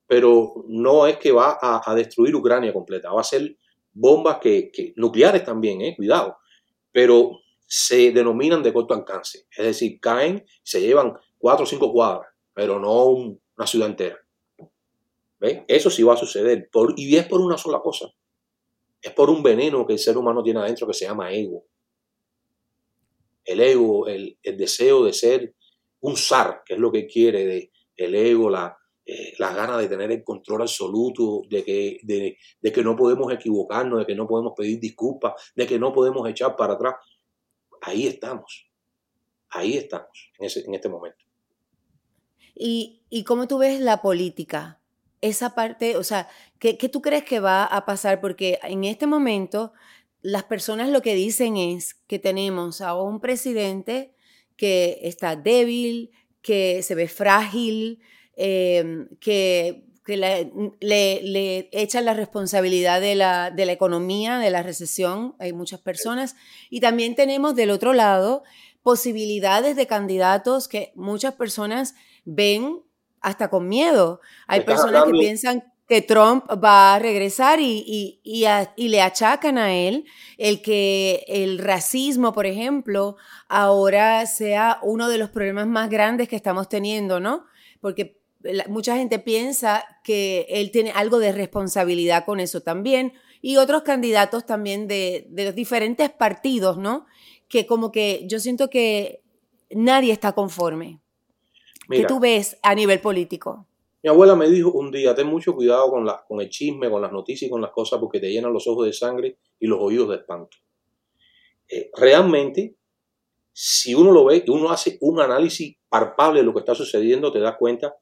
pero 0.08 0.64
no 0.70 1.08
es 1.08 1.18
que 1.18 1.34
va 1.34 1.60
a, 1.62 1.94
destruir 1.94 2.34
Ucrania 2.34 2.72
completa, 2.72 3.12
va 3.12 3.20
a 3.20 3.26
ser 3.26 3.58
bombas 3.92 4.38
que, 4.38 4.72
que, 4.72 4.94
nucleares 4.96 5.44
también, 5.44 5.82
eh, 5.82 5.94
cuidado, 5.94 6.38
pero 6.94 7.32
se 7.68 8.14
denominan 8.14 8.64
de 8.64 8.72
corto 8.72 8.94
alcance, 8.94 9.46
es 9.52 9.66
decir, 9.66 10.00
caen, 10.00 10.46
se 10.64 10.80
llevan 10.80 11.18
cuatro 11.40 11.64
o 11.64 11.68
cinco 11.68 11.92
cuadras, 11.92 12.28
pero 12.54 12.80
no 12.80 13.06
una 13.06 13.66
ciudad 13.66 13.90
entera. 13.90 14.20
¿Ves? 15.40 15.64
Eso 15.68 15.90
sí 15.90 16.04
va 16.04 16.14
a 16.14 16.18
suceder. 16.18 16.70
Por, 16.72 16.94
y 16.98 17.16
es 17.16 17.26
por 17.26 17.40
una 17.40 17.58
sola 17.58 17.80
cosa. 17.80 18.12
Es 19.02 19.14
por 19.14 19.30
un 19.30 19.42
veneno 19.42 19.88
que 19.88 19.94
el 19.94 20.00
ser 20.00 20.18
humano 20.18 20.44
tiene 20.44 20.60
adentro 20.60 20.86
que 20.86 20.94
se 20.94 21.06
llama 21.06 21.32
ego. 21.32 21.64
El 23.46 23.62
ego, 23.62 24.08
el, 24.08 24.38
deseo 24.44 25.06
de 25.06 25.14
ser 25.14 25.56
un 26.02 26.18
zar, 26.18 26.62
que 26.66 26.74
es 26.74 26.80
lo 26.80 26.92
que 26.92 27.08
quiere, 27.08 27.46
de, 27.46 27.72
el 27.96 28.14
ego, 28.14 28.50
la, 28.50 28.78
eh, 29.06 29.34
las 29.40 29.56
ganas 29.56 29.80
de 29.80 29.88
tener 29.88 30.12
el 30.12 30.24
control 30.24 30.62
absoluto, 30.62 31.42
de 31.50 31.64
que, 31.64 32.84
no 32.84 32.96
podemos 32.96 33.34
equivocarnos, 33.34 34.00
de 34.00 34.06
que 34.06 34.16
no 34.16 34.28
podemos 34.28 34.54
pedir 34.56 34.80
disculpas, 34.80 35.34
de 35.56 35.66
que 35.66 35.80
no 35.80 35.94
podemos 35.94 36.30
echar 36.30 36.56
para 36.56 36.74
atrás. 36.74 36.96
Ahí 37.82 38.06
estamos. 38.06 38.70
Ahí 39.50 39.78
estamos 39.78 40.32
en 40.38 40.74
este 40.76 40.90
momento. 40.90 41.29
¿Y, 42.56 43.24
cómo 43.26 43.48
tú 43.48 43.58
ves 43.58 43.80
la 43.80 44.02
política? 44.02 44.80
Esa 45.22 45.56
parte, 45.56 45.98
o 45.98 46.04
sea, 46.04 46.28
¿qué, 46.60 46.78
¿qué 46.78 46.90
tú 46.90 47.02
crees 47.02 47.24
que 47.24 47.40
va 47.40 47.66
a 47.66 47.86
pasar? 47.86 48.22
Porque 48.22 48.60
en 48.64 48.84
este 48.86 49.08
momento 49.08 49.74
las 50.22 50.44
personas 50.44 50.90
lo 50.90 51.02
que 51.02 51.16
dicen 51.16 51.58
es 51.58 51.96
que 52.08 52.20
tenemos 52.20 52.82
a 52.82 53.00
un 53.00 53.20
presidente 53.20 54.14
que 54.56 55.00
está 55.04 55.36
débil, 55.36 56.12
que 56.42 56.84
se 56.84 56.96
ve 56.96 57.08
frágil, 57.08 58.00
em, 58.36 59.08
que, 59.20 59.86
que 60.06 60.18
le, 60.18 60.52
le, 60.82 61.70
echan 61.72 62.06
la 62.06 62.14
responsabilidad 62.14 63.00
de 63.00 63.16
la, 63.16 63.52
de 63.52 63.66
la 63.66 63.72
economía, 63.72 64.38
de 64.40 64.50
la 64.50 64.64
recesión, 64.64 65.36
hay 65.40 65.54
muchas 65.54 65.80
personas, 65.80 66.36
y 66.70 66.82
también 66.82 67.16
tenemos 67.16 67.56
del 67.56 67.72
otro 67.72 67.94
lado 67.94 68.44
posibilidades 68.84 69.76
de 69.76 69.88
candidatos 69.88 70.68
que 70.68 70.92
muchas 70.96 71.36
personas 71.36 71.96
ven 72.26 72.82
hasta 73.22 73.50
con 73.50 73.68
miedo. 73.68 74.22
Hay 74.48 74.62
personas 74.62 75.06
que 75.06 75.12
piensan 75.12 75.64
que 75.90 76.04
Trump 76.04 76.46
va 76.64 76.94
a 76.94 77.00
regresar 77.00 77.60
y, 77.60 78.22
y, 78.24 78.88
le 78.88 79.02
achacan 79.02 79.58
a 79.58 79.74
él 79.74 80.06
el 80.38 80.62
que 80.62 81.26
el 81.28 81.58
racismo, 81.58 82.32
por 82.32 82.46
ejemplo, 82.46 83.18
ahora 83.48 84.28
sea 84.28 84.80
uno 84.84 85.10
de 85.10 85.18
los 85.18 85.32
problemas 85.32 85.66
más 85.66 85.90
grandes 85.90 86.30
que 86.30 86.36
estamos 86.36 86.70
teniendo, 86.70 87.20
¿no? 87.20 87.46
Porque 87.82 88.22
mucha 88.68 88.98
gente 88.98 89.18
piensa 89.18 89.84
que 90.04 90.46
él 90.50 90.70
tiene 90.70 90.92
algo 90.92 91.18
de 91.18 91.32
responsabilidad 91.32 92.24
con 92.24 92.40
eso 92.40 92.62
también 92.62 93.14
y 93.42 93.58
otros 93.58 93.82
candidatos 93.82 94.46
también 94.46 94.88
de, 94.88 95.26
de 95.32 95.46
los 95.46 95.56
diferentes 95.56 96.12
partidos, 96.12 96.78
¿no? 96.78 97.08
Que 97.48 97.66
como 97.66 97.92
que 97.92 98.28
yo 98.28 98.40
siento 98.40 98.70
que 98.70 99.24
nadie 99.72 100.14
está 100.14 100.34
conforme. 100.34 101.00
¿Qué 101.90 102.06
tú 102.06 102.20
ves 102.20 102.58
a 102.62 102.76
nivel 102.76 103.00
político? 103.02 103.66
Mi 104.02 104.10
abuela 104.10 104.36
me 104.36 104.50
dijo 104.50 104.72
un 104.72 104.92
día, 104.92 105.14
ten 105.14 105.28
mucho 105.28 105.54
cuidado 105.54 105.90
con, 105.90 106.06
la, 106.06 106.24
con 106.26 106.40
el 106.40 106.50
chisme, 106.50 106.90
con 106.90 107.02
las 107.02 107.12
noticias 107.12 107.48
y 107.48 107.52
con 107.52 107.62
las 107.62 107.72
cosas 107.72 108.00
porque 108.00 108.20
te 108.20 108.32
llenan 108.32 108.54
los 108.54 108.68
ojos 108.68 108.86
de 108.86 108.94
sangre 108.94 109.38
y 109.60 109.68
los 109.68 109.80
oídos 109.82 110.10
de 110.10 110.16
espanto. 110.16 110.58
Eh, 111.68 111.92
realmente, 111.96 112.76
si 113.52 113.94
uno 113.94 114.12
lo 114.12 114.26
ve 114.26 114.44
y 114.46 114.50
uno 114.50 114.70
hace 114.70 114.98
un 115.02 115.20
análisis 115.20 115.78
palpable 115.90 116.40
de 116.40 116.46
lo 116.46 116.54
que 116.54 116.60
está 116.60 116.76
sucediendo, 116.76 117.32
te 117.32 117.40
das 117.40 117.58
cuenta 117.58 117.96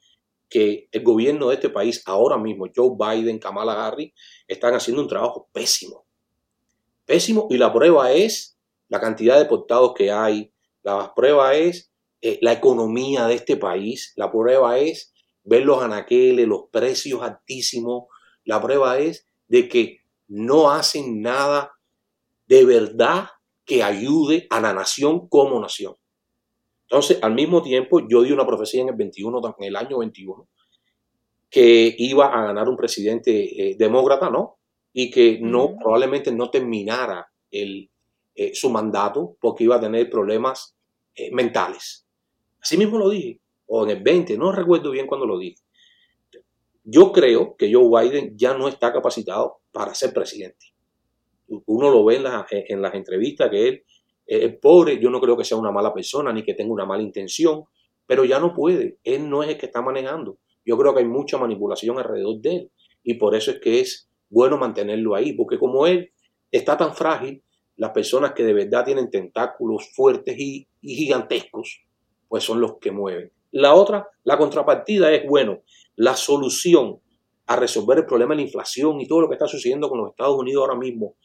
que 0.49 0.87
el 0.91 1.03
gobierno 1.03 1.49
de 1.49 1.55
este 1.55 1.69
país 1.69 2.03
ahora 2.05 2.37
mismo, 2.37 2.67
Joe 2.73 2.91
Biden, 2.97 3.39
Kamala 3.39 3.87
Harris, 3.87 4.13
están 4.47 4.75
haciendo 4.75 5.01
un 5.01 5.07
trabajo 5.07 5.49
pésimo. 5.51 6.05
Pésimo 7.05 7.47
y 7.49 7.57
la 7.57 7.73
prueba 7.73 8.11
es 8.11 8.57
la 8.87 8.99
cantidad 8.99 9.35
de 9.35 9.43
deportados 9.43 9.93
que 9.93 10.11
hay, 10.11 10.53
la 10.83 11.13
prueba 11.13 11.55
es 11.55 11.91
eh, 12.21 12.39
la 12.41 12.53
economía 12.53 13.27
de 13.27 13.35
este 13.35 13.57
país. 13.57 14.13
La 14.15 14.31
prueba 14.31 14.79
es 14.79 15.13
ver 15.43 15.63
los 15.63 15.81
anaqueles, 15.83 16.47
los 16.47 16.63
precios 16.71 17.21
altísimos. 17.21 18.05
La 18.43 18.61
prueba 18.61 18.97
es 18.97 19.27
de 19.47 19.69
que 19.69 19.99
no 20.27 20.71
hacen 20.71 21.21
nada 21.21 21.73
de 22.47 22.65
verdad 22.65 23.27
que 23.65 23.83
ayude 23.83 24.47
a 24.49 24.59
la 24.59 24.73
nación 24.73 25.27
como 25.27 25.59
nación. 25.59 25.95
Entonces, 26.83 27.19
al 27.21 27.35
mismo 27.35 27.61
tiempo, 27.61 28.07
yo 28.07 28.23
di 28.23 28.31
una 28.31 28.47
profecía 28.47 28.81
en 28.81 28.89
el 28.89 28.95
21, 28.95 29.55
en 29.59 29.65
el 29.65 29.75
año 29.75 29.97
21, 29.99 30.47
que 31.49 31.95
iba 31.97 32.27
a 32.27 32.45
ganar 32.47 32.67
un 32.67 32.77
presidente 32.77 33.71
eh, 33.71 33.75
demócrata, 33.77 34.29
¿no? 34.29 34.57
Y 34.93 35.11
que 35.11 35.39
no, 35.41 35.75
probablemente 35.77 36.31
no 36.31 36.49
terminara 36.49 37.29
el, 37.51 37.91
eh, 38.33 38.55
su 38.55 38.69
mandato 38.69 39.37
porque 39.39 39.65
iba 39.65 39.75
a 39.75 39.81
tener 39.81 40.09
problemas 40.09 40.75
mentales. 41.31 42.06
Así 42.67 42.75
mismo 42.75 42.97
lo 42.97 43.09
dije, 43.09 43.39
o 43.67 43.85
en 43.85 43.91
el 43.91 44.03
20, 44.03 44.37
no 44.37 44.51
recuerdo 44.51 44.91
bien 44.91 45.07
cuando 45.07 45.25
lo 45.25 45.39
dije. 45.39 45.63
Yo 46.83 47.13
creo 47.13 47.55
que 47.55 47.73
Joe 47.73 47.87
Biden 47.87 48.37
ya 48.37 48.57
no 48.57 48.67
está 48.67 48.91
capacitado 48.91 49.59
para 49.71 49.95
ser 49.95 50.13
presidente. 50.13 50.73
Uno 51.47 51.89
lo 51.89 52.03
ve 52.03 52.17
en, 52.17 52.81
las 52.81 52.93
entrevistas 52.93 53.49
que 53.49 53.69
él 53.69 53.83
es 54.25 54.53
pobre, 54.57 54.99
yo 54.99 55.09
no 55.09 55.21
creo 55.21 55.37
que 55.37 55.45
sea 55.45 55.55
una 55.55 55.71
mala 55.71 55.93
persona 55.93 56.33
ni 56.33 56.43
que 56.43 56.55
tenga 56.55 56.73
una 56.73 56.85
mala 56.85 57.01
intención, 57.01 57.63
pero 58.05 58.25
ya 58.25 58.37
no 58.37 58.53
puede, 58.53 58.97
él 59.05 59.29
no 59.29 59.43
es 59.43 59.49
el 59.51 59.57
que 59.57 59.67
está 59.67 59.81
manejando. 59.81 60.37
Yo 60.65 60.77
creo 60.77 60.93
que 60.93 60.99
hay 60.99 61.07
mucha 61.07 61.37
manipulación 61.37 61.97
alrededor 61.97 62.41
de 62.41 62.53
él 62.53 62.71
y 63.01 63.13
por 63.13 63.33
eso 63.33 63.51
es 63.51 63.61
que 63.61 63.79
es 63.79 64.09
bueno 64.27 64.57
mantenerlo 64.57 65.15
ahí, 65.15 65.31
porque 65.31 65.57
como 65.57 65.87
él 65.87 66.11
está 66.51 66.75
tan 66.75 66.93
frágil, 66.93 67.41
las 67.77 67.91
personas 67.91 68.33
que 68.33 68.43
de 68.43 68.51
verdad 68.51 68.83
tienen 68.83 69.09
tentáculos 69.09 69.89
fuertes 69.95 70.37
y 70.37 70.67
gigantescos, 70.81 71.86
pues 72.27 72.43
son 72.43 72.61
los 72.61 72.77
que 72.79 72.91
mueven. 72.91 73.31
La 73.51 73.73
otra, 73.73 74.09
la 74.23 74.37
contrapartida 74.37 75.11
es, 75.13 75.25
bueno, 75.27 75.63
la 75.95 76.15
solución 76.15 76.99
a 77.47 77.55
resolver 77.55 77.99
el 77.99 78.05
problema 78.05 78.33
de 78.33 78.37
la 78.37 78.47
inflación 78.47 78.99
y 78.99 79.07
todo 79.07 79.21
lo 79.21 79.29
que 79.29 79.35
está 79.35 79.47
sucediendo 79.47 79.89
con 79.89 79.99
los 79.99 80.09
Estados 80.09 80.37
Unidos 80.37 80.61
ahora 80.61 80.77
mismo 80.77 81.15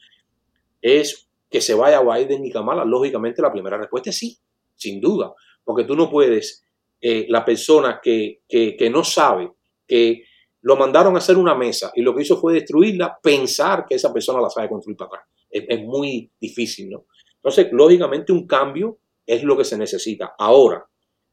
es 0.81 1.29
que 1.49 1.61
se 1.61 1.73
vaya 1.73 2.01
Biden 2.01 2.45
y 2.45 2.51
Kamala. 2.51 2.85
Lógicamente 2.85 3.41
la 3.41 3.51
primera 3.51 3.77
respuesta 3.77 4.09
es 4.09 4.17
sí, 4.17 4.37
sin 4.75 4.99
duda, 5.01 5.33
porque 5.63 5.83
tú 5.83 5.95
no 5.95 6.09
puedes, 6.09 6.65
eh, 7.01 7.25
la 7.29 7.43
persona 7.43 7.99
que, 8.01 8.41
que 8.47 8.89
no 8.89 9.03
sabe 9.03 9.51
que 9.85 10.23
lo 10.63 10.77
mandaron 10.77 11.15
a 11.15 11.17
hacer 11.17 11.37
una 11.37 11.55
mesa 11.55 11.91
y 11.93 12.01
lo 12.01 12.15
que 12.15 12.21
hizo 12.21 12.37
fue 12.37 12.53
destruirla, 12.53 13.19
pensar 13.21 13.85
que 13.85 13.95
esa 13.95 14.13
persona 14.13 14.41
la 14.41 14.49
sabe 14.49 14.69
construir 14.69 14.97
para 14.97 15.07
atrás. 15.09 15.23
Es, 15.49 15.83
muy 15.83 16.31
difícil, 16.39 16.89
¿no? 16.89 17.05
Entonces, 17.35 17.67
lógicamente 17.71 18.31
un 18.31 18.47
cambio 18.47 18.97
es 19.25 19.43
lo 19.43 19.57
que 19.57 19.65
se 19.65 19.77
necesita. 19.77 20.33
Ahora, 20.39 20.83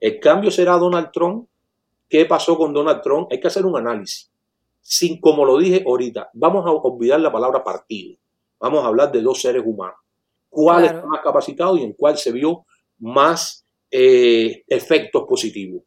¿el 0.01 0.19
cambio 0.19 0.51
será 0.51 0.77
Donald 0.77 1.11
Trump? 1.13 1.49
¿Qué 2.09 2.25
pasó 2.27 2.57
con 2.57 2.73
Donald 2.73 3.03
Trump? 3.03 3.29
Hay 3.31 3.39
que 3.39 3.47
hacer 3.47 3.65
un 3.65 3.77
análisis. 3.77 4.31
Sin, 4.81 5.21
como 5.21 5.45
lo 5.45 5.59
dije 5.59 5.85
ahorita, 5.87 6.31
vamos 6.33 6.67
a 6.67 6.71
olvidar 6.71 7.21
la 7.21 7.31
palabra 7.31 7.63
partido. 7.63 8.19
Vamos 8.59 8.83
a 8.85 8.89
hablar 8.89 9.13
de 9.13 9.23
dos 9.23 9.41
seres 9.41 9.63
humanos. 9.65 9.97
¿Cuál 10.49 10.85
está 10.87 11.07
más 11.07 11.21
capacitado 11.23 11.77
y 11.77 11.85
en 11.85 11.93
cuál 11.93 12.19
se 12.19 12.33
vio 12.33 12.67
más 12.99 13.65
eh, 13.91 14.65
efectos 14.67 15.25
positivos? 15.29 15.83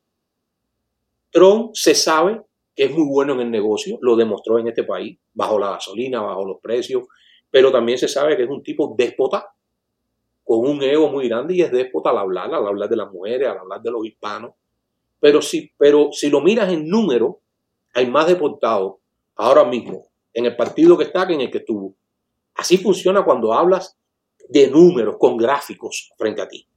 Trump 1.29 1.71
se 1.73 1.93
sabe 1.93 2.41
que 2.75 2.85
es 2.85 2.91
muy 2.91 3.05
bueno 3.07 3.33
en 3.33 3.41
el 3.41 3.51
negocio, 3.51 3.97
lo 4.01 4.15
demostró 4.15 4.59
en 4.59 4.67
este 4.67 4.83
país, 4.83 5.19
bajo 5.33 5.59
la 5.59 5.71
gasolina, 5.71 6.21
bajo 6.21 6.45
los 6.45 6.59
precios, 6.61 7.03
pero 7.51 7.71
también 7.71 7.97
se 7.97 8.07
sabe 8.07 8.35
que 8.35 8.43
es 8.43 8.49
un 8.49 8.63
tipo 8.63 8.95
déspota, 8.97 9.53
con 10.43 10.59
un 10.59 10.81
ego 10.83 11.09
muy 11.09 11.27
grande 11.27 11.55
y 11.55 11.61
es 11.61 11.71
déspota 11.71 12.09
al 12.09 12.17
hablar, 12.17 12.53
al 12.53 12.67
hablar 12.67 12.89
de 12.89 12.95
las 12.95 13.11
mujeres, 13.11 13.47
al 13.47 13.59
hablar 13.59 13.81
de 13.81 13.91
los 13.91 14.05
hispanos. 14.05 14.51
Pero 15.19 15.41
si, 15.41 15.71
pero 15.77 16.09
si 16.11 16.29
lo 16.29 16.41
miras 16.41 16.71
en 16.71 16.87
número, 16.87 17.39
hay 17.93 18.09
más 18.09 18.27
deportados 18.27 18.95
ahora 19.35 19.63
mismo 19.63 20.07
en 20.33 20.45
el 20.45 20.55
partido 20.55 20.97
que 20.97 21.05
está 21.05 21.27
que 21.27 21.33
en 21.33 21.41
el 21.41 21.51
que 21.51 21.59
estuvo. 21.59 21.95
Así 22.55 22.77
funciona 22.77 23.23
cuando 23.23 23.53
hablas 23.53 23.97
de 24.49 24.67
números, 24.67 25.15
con 25.17 25.37
gráficos 25.37 26.11
frente 26.17 26.41
a 26.41 26.47
ti. 26.47 26.67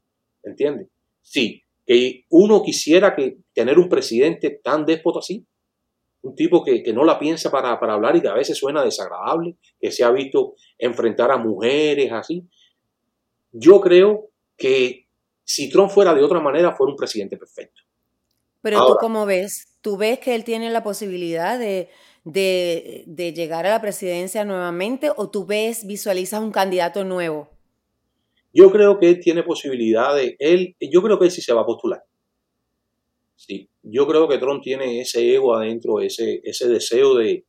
¿Entiendes? 0.43 0.89
Sí, 1.23 1.63
que 1.85 2.25
uno 2.31 2.63
quisiera 2.63 3.15
que 3.15 3.39
tener 3.53 3.79
un 3.79 3.89
presidente 3.89 4.61
tan 4.63 4.87
déspota 4.87 5.19
así, 5.19 5.45
un 6.23 6.35
tipo 6.35 6.65
que, 6.65 6.83
no 6.93 7.05
la 7.05 7.19
piensa 7.19 7.51
para, 7.51 7.73
hablar 7.73 8.17
y 8.17 8.21
que 8.21 8.29
a 8.29 8.35
veces 8.35 8.59
suena 8.59 8.83
desagradable, 8.83 9.57
que 9.81 9.93
se 9.93 10.03
ha 10.03 10.11
visto 10.11 10.55
enfrentar 10.79 11.31
a 11.31 11.37
mujeres 11.37 12.11
así. 12.13 12.45
Yo 13.53 13.81
creo 13.81 14.31
que 14.57 15.07
si 15.45 15.71
Trump 15.71 15.91
fuera 15.91 16.15
de 16.15 16.23
otra 16.23 16.41
manera, 16.41 16.75
fuera 16.75 16.91
un 16.91 16.97
presidente 16.97 17.37
perfecto. 17.37 17.83
Pero 18.63 18.85
tú 18.87 18.97
cómo 18.99 19.27
ves, 19.27 19.79
tú 19.81 19.97
ves 19.97 20.19
que 20.19 20.35
él 20.35 20.43
tiene 20.43 20.71
la 20.71 20.83
posibilidad 20.83 21.59
de, 21.59 21.89
de, 22.25 23.33
llegar 23.33 23.67
a 23.67 23.71
la 23.71 23.81
presidencia 23.81 24.45
nuevamente 24.45 25.11
o 25.17 25.31
tú 25.31 25.47
ves, 25.47 25.87
visualizas 25.87 26.41
un 26.41 26.51
candidato 26.51 27.05
nuevo? 27.05 27.49
Yo 28.53 28.73
creo 28.73 28.99
que 28.99 29.09
él 29.09 29.21
tiene 29.21 29.43
posibilidad 29.43 30.15
de, 30.17 30.35
él, 30.41 30.75
yo 30.81 31.03
creo 31.03 31.19
que 31.19 31.27
él 31.27 31.31
sí 31.31 31.41
se 31.41 31.53
va 31.53 31.61
a 31.63 31.67
postular. 31.67 32.03
Sí, 33.37 33.69
yo 33.83 34.07
creo 34.09 34.27
que 34.29 34.39
Trump 34.39 34.63
tiene 34.63 35.01
ese 35.01 35.35
ego 35.35 35.55
adentro, 35.55 36.01
ese, 36.01 36.41
ese 36.43 36.67
deseo 36.69 37.15
de 37.15 37.45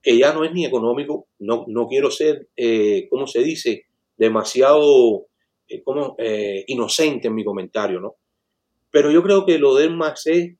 que 0.00 0.16
ya 0.16 0.32
no 0.32 0.44
es 0.44 0.52
ni 0.52 0.64
económico, 0.64 1.26
no, 1.40 1.64
no 1.66 1.88
quiero 1.88 2.10
ser, 2.10 2.48
eh, 2.56 3.08
¿cómo 3.10 3.26
se 3.26 3.40
dice?, 3.42 3.87
demasiado 4.18 5.28
eh, 5.68 5.82
como, 5.82 6.14
eh, 6.18 6.64
inocente 6.66 7.28
en 7.28 7.34
mi 7.34 7.44
comentario, 7.44 8.00
¿no? 8.00 8.16
Pero 8.90 9.10
yo 9.10 9.22
creo 9.22 9.46
que 9.46 9.58
lo 9.58 9.74
de 9.74 9.88
más 9.88 10.26
es 10.26 10.56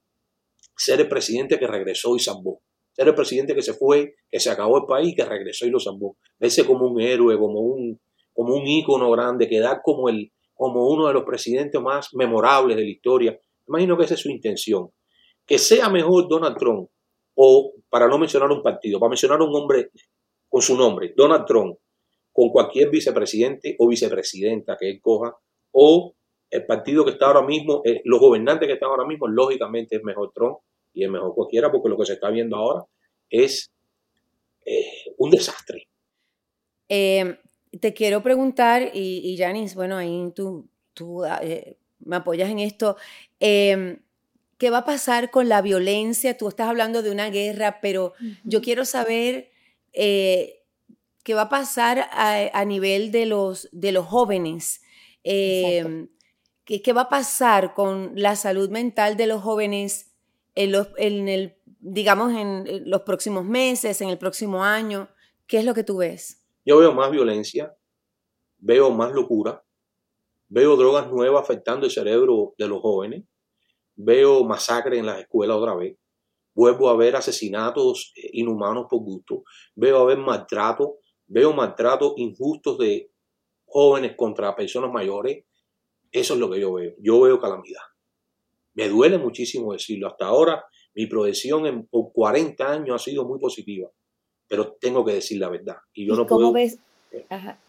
ser 0.77 1.01
el 1.01 1.09
presidente 1.09 1.59
que 1.59 1.67
regresó 1.67 2.15
y 2.17 2.21
salvó. 2.21 2.61
Ser 2.93 3.09
el 3.09 3.15
presidente 3.15 3.55
que 3.55 3.63
se 3.63 3.75
fue, 3.75 4.15
que 4.31 4.41
se 4.41 4.51
acabó 4.51 4.79
el 4.79 4.85
país, 4.87 5.15
que 5.17 5.25
regresó 5.25 5.67
y 5.67 5.71
lo 5.71 5.81
salvó. 5.81 6.17
Verse 6.39 6.65
como 6.65 6.87
un 6.87 7.01
héroe, 7.01 7.39
como 7.39 7.61
un, 7.61 8.01
como 8.33 8.55
un 8.55 8.67
ícono 8.67 9.11
grande, 9.11 9.49
quedar 9.49 9.81
como, 9.83 10.09
el, 10.09 10.33
como 10.55 10.89
uno 10.89 11.07
de 11.09 11.15
los 11.15 11.25
presidentes 11.25 11.81
más 11.81 12.15
memorables 12.15 12.77
de 12.77 12.83
la 12.83 12.91
historia. 12.91 13.39
Imagino 13.67 13.97
que 13.97 14.05
esa 14.05 14.15
es 14.15 14.21
su 14.21 14.31
intención. 14.31 14.91
Que 15.47 15.59
sea 15.59 15.89
mejor 15.89 16.29
Donald 16.29 16.57
Trump, 16.59 16.91
o 17.35 17.73
para 17.89 18.09
no 18.09 18.19
mencionar 18.19 18.51
un 18.51 18.63
partido, 18.63 19.01
para 19.01 19.11
mencionar 19.11 19.41
un 19.41 19.55
hombre 19.55 19.91
con 20.49 20.61
su 20.61 20.77
nombre, 20.77 21.15
Donald 21.17 21.45
Trump, 21.47 21.79
con 22.39 22.51
cualquier 22.51 22.89
vicepresidente 22.89 23.75
o 23.81 23.89
vicepresidenta 23.89 24.77
que 24.79 24.89
él 24.89 25.01
coja, 25.01 25.37
o 25.73 26.15
el 26.49 26.65
partido 26.67 27.05
que 27.05 27.11
está 27.11 27.27
ahora 27.27 27.43
mismo, 27.43 27.83
eh, 27.85 28.01
los 28.05 28.21
gobernantes 28.21 28.69
que 28.69 28.75
están 28.75 28.91
ahora 28.91 29.05
mismo, 29.05 29.27
lógicamente 29.27 29.97
es 29.97 30.05
mejor 30.05 30.31
Trump 30.33 30.59
y 30.95 31.03
es 31.03 31.11
mejor 31.11 31.35
cualquiera, 31.35 31.73
porque 31.73 31.89
lo 31.89 31.99
que 31.99 32.07
se 32.07 32.13
está 32.13 32.31
viendo 32.31 32.55
ahora 32.55 32.85
es 33.29 33.73
eh, 34.65 35.13
un 35.17 35.33
desastre. 35.33 35.89
Eh, 36.89 37.39
te 37.81 37.93
quiero 37.93 38.23
preguntar, 38.23 38.89
y, 38.95 39.21
y 39.25 39.37
Janice, 39.37 39.75
bueno, 39.75 39.97
ahí 39.97 40.31
tú, 40.33 40.71
tú 40.95 41.23
me 41.99 42.17
apoyas 42.17 42.51
en 42.51 42.61
esto. 42.61 42.97
Em, 43.41 43.99
¿Qué 44.59 44.71
va 44.71 44.79
a 44.79 44.85
pasar 44.85 45.33
con 45.33 45.49
la 45.49 45.61
violencia? 45.61 46.37
Tú 46.37 46.47
estás 46.47 46.69
hablando 46.69 47.03
de 47.03 47.11
una 47.11 47.31
guerra, 47.31 47.81
pero 47.83 48.13
yo 48.45 48.63
quiero 48.63 48.85
saber 48.85 49.51
eh, 51.29 51.33
qué 51.33 51.35
va 51.35 51.43
a 51.43 51.49
pasar 51.49 52.09
a, 52.13 52.65
nivel 52.65 53.11
de 53.11 53.27
los, 53.27 53.69
de 53.73 53.93
los 53.93 54.07
jóvenes. 54.07 54.83
Em, 55.25 56.09
¿qué, 56.65 56.93
va 56.93 57.03
a 57.03 57.09
pasar 57.09 57.75
con 57.75 58.13
la 58.15 58.37
salud 58.37 58.71
mental 58.71 59.17
de 59.17 59.27
los 59.27 59.43
jóvenes 59.43 60.13
en, 60.55 60.73
los, 60.73 60.89
en 60.97 61.29
el, 61.29 61.57
digamos, 61.81 62.33
en 62.33 62.89
los 62.91 63.03
próximos 63.03 63.45
meses, 63.45 64.01
en 64.01 64.09
el 64.09 64.19
próximo 64.19 64.65
año? 64.65 65.09
¿Qué 65.47 65.59
es 65.59 65.65
lo 65.65 65.75
que 65.75 65.85
tú 65.85 65.99
ves? 65.99 66.45
Yo 66.65 66.79
veo 66.79 66.93
más 66.93 67.11
violencia, 67.11 67.75
veo 68.59 68.91
más 68.91 69.13
locura, 69.13 69.65
Veo 70.51 70.77
drogas 70.77 71.11
nuevas 71.11 71.43
afectando 71.43 71.85
el 71.85 71.93
cerebro 71.93 72.55
de 72.57 72.69
los 72.69 72.81
jóvenes. 72.81 73.25
Veo 73.95 74.45
masacres 74.45 74.99
en 74.99 75.07
las 75.07 75.21
escuelas 75.21 75.59
otra 75.59 75.75
vez. 75.75 75.99
Vuelvo 76.55 76.89
a 76.89 76.97
ver 76.97 77.17
asesinatos 77.17 78.13
eh, 78.17 78.31
inhumanos 78.33 78.87
por 78.89 79.01
gusto. 79.01 79.45
Veo 79.75 79.99
a 79.99 80.05
ver 80.07 80.19
maltrato. 80.19 81.01
Veo 81.29 81.53
maltratos 81.53 82.15
injustos 82.17 82.79
de 82.79 83.11
jóvenes 83.67 84.17
contra 84.17 84.57
personas 84.57 84.93
mayores. 84.93 85.45
Eso 86.11 86.35
es 86.35 86.41
lo 86.41 86.51
que 86.51 86.61
yo 86.61 86.73
veo. 86.73 86.95
Yo 86.99 87.21
veo 87.21 87.39
calamidad. 87.39 87.83
Me 88.75 88.89
duele 88.89 89.19
muchísimo 89.19 89.73
decirlo. 89.73 90.09
Hasta 90.09 90.27
ahora 90.27 90.65
mi 90.95 91.07
proyección 91.07 91.67
en, 91.67 91.87
por 91.87 92.13
40 92.13 92.67
años 92.67 93.01
ha 93.01 93.05
sido 93.05 93.25
muy 93.25 93.39
positiva. 93.39 93.89
Pero 94.49 94.73
tengo 94.81 95.05
que 95.05 95.13
decir 95.13 95.39
la 95.39 95.49
verdad. 95.49 95.77
Y 95.93 96.07
yo 96.07 96.15
no 96.15 96.27
cómo 96.27 96.53
ves 96.53 96.79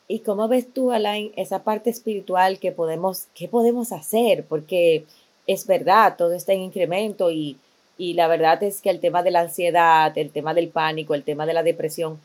¿Y 0.07 0.19
cómo 0.19 0.47
ves 0.47 0.73
tú, 0.73 0.91
Alain, 0.91 1.31
esa 1.35 1.63
parte 1.63 1.89
espiritual 1.89 2.59
que 2.59 2.71
podemos, 2.71 3.27
qué 3.35 3.47
podemos 3.47 3.91
hacer? 3.91 4.43
Porque 4.43 5.05
es 5.45 5.67
verdad, 5.67 6.15
todo 6.17 6.33
está 6.33 6.53
en 6.53 6.61
incremento 6.61 7.31
y, 7.31 7.57
y 7.97 8.13
la 8.13 8.27
verdad 8.27 8.61
es 8.63 8.81
que 8.81 8.89
el 8.89 8.99
tema 8.99 9.21
de 9.21 9.31
la 9.31 9.41
ansiedad, 9.41 10.17
el 10.17 10.31
tema 10.31 10.53
del 10.53 10.69
pánico, 10.69 11.13
el 11.13 11.23
tema 11.23 11.45
de 11.45 11.53
la 11.53 11.63
depresión, 11.63 12.19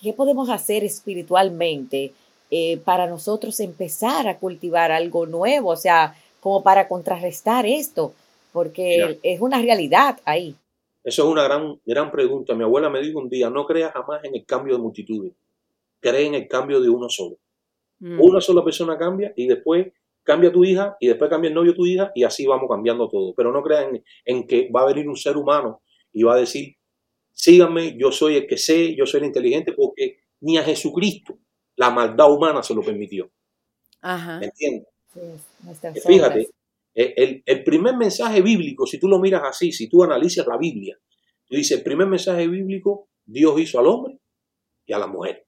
¿qué 0.00 0.12
podemos 0.12 0.48
hacer 0.48 0.84
espiritualmente 0.84 2.12
eh, 2.50 2.78
para 2.78 3.06
nosotros 3.06 3.60
empezar 3.60 4.28
a 4.28 4.38
cultivar 4.38 4.92
algo 4.92 5.26
nuevo? 5.26 5.70
O 5.70 5.76
sea, 5.76 6.14
como 6.40 6.62
para 6.62 6.88
contrarrestar 6.88 7.66
esto, 7.66 8.12
porque 8.52 9.18
es 9.22 9.40
una 9.40 9.60
realidad 9.60 10.18
ahí. 10.24 10.54
Eso 11.04 11.24
es 11.24 11.28
una 11.28 11.44
gran, 11.44 11.80
gran 11.86 12.10
pregunta. 12.10 12.54
Mi 12.54 12.64
abuela 12.64 12.90
me 12.90 13.00
dijo 13.00 13.18
un 13.18 13.28
día, 13.28 13.48
no 13.48 13.66
creas 13.66 13.92
jamás 13.92 14.24
en 14.24 14.34
el 14.34 14.44
cambio 14.44 14.74
de 14.74 14.82
multitudes 14.82 15.32
cree 16.00 16.26
en 16.26 16.34
el 16.34 16.48
cambio 16.48 16.80
de 16.80 16.88
uno 16.88 17.08
solo. 17.08 17.36
Mm. 18.00 18.20
Una 18.20 18.40
sola 18.40 18.64
persona 18.64 18.98
cambia 18.98 19.32
y 19.36 19.46
después 19.46 19.92
cambia 20.22 20.50
tu 20.50 20.64
hija 20.64 20.96
y 20.98 21.08
después 21.08 21.30
cambia 21.30 21.48
el 21.48 21.54
novio 21.54 21.72
de 21.72 21.76
tu 21.76 21.86
hija 21.86 22.10
y 22.14 22.24
así 22.24 22.46
vamos 22.46 22.68
cambiando 22.68 23.08
todo. 23.08 23.34
Pero 23.34 23.52
no 23.52 23.62
crean 23.62 24.02
en, 24.24 24.46
que 24.46 24.70
va 24.74 24.82
a 24.82 24.86
venir 24.86 25.08
un 25.08 25.16
ser 25.16 25.36
humano 25.36 25.82
y 26.12 26.22
va 26.22 26.34
a 26.34 26.38
decir, 26.38 26.76
síganme, 27.32 27.96
yo 27.98 28.12
soy 28.12 28.36
el 28.36 28.46
que 28.46 28.56
sé, 28.56 28.94
yo 28.94 29.06
soy 29.06 29.20
el 29.20 29.26
inteligente, 29.26 29.72
porque 29.72 30.20
ni 30.40 30.58
a 30.58 30.64
Jesucristo 30.64 31.38
la 31.76 31.90
maldad 31.90 32.30
humana 32.30 32.62
se 32.62 32.74
lo 32.74 32.82
permitió. 32.82 33.30
¿Me 34.02 34.46
entiendes? 34.46 34.88
Fíjate, 36.06 36.50
el, 36.94 37.42
el, 37.44 37.64
primer 37.64 37.96
mensaje 37.96 38.42
bíblico, 38.42 38.86
si 38.86 38.98
tú 38.98 39.08
lo 39.08 39.18
miras 39.18 39.42
así, 39.44 39.72
si 39.72 39.88
tú 39.88 40.02
analizas 40.02 40.46
la 40.46 40.56
Biblia, 40.56 40.98
tú 41.46 41.56
dices, 41.56 41.78
el 41.78 41.84
primer 41.84 42.06
mensaje 42.06 42.46
bíblico, 42.46 43.08
Dios 43.24 43.58
hizo 43.60 43.78
al 43.78 43.86
hombre 43.86 44.18
y 44.86 44.92
a 44.92 44.98
la 44.98 45.06
mujer. 45.06 45.46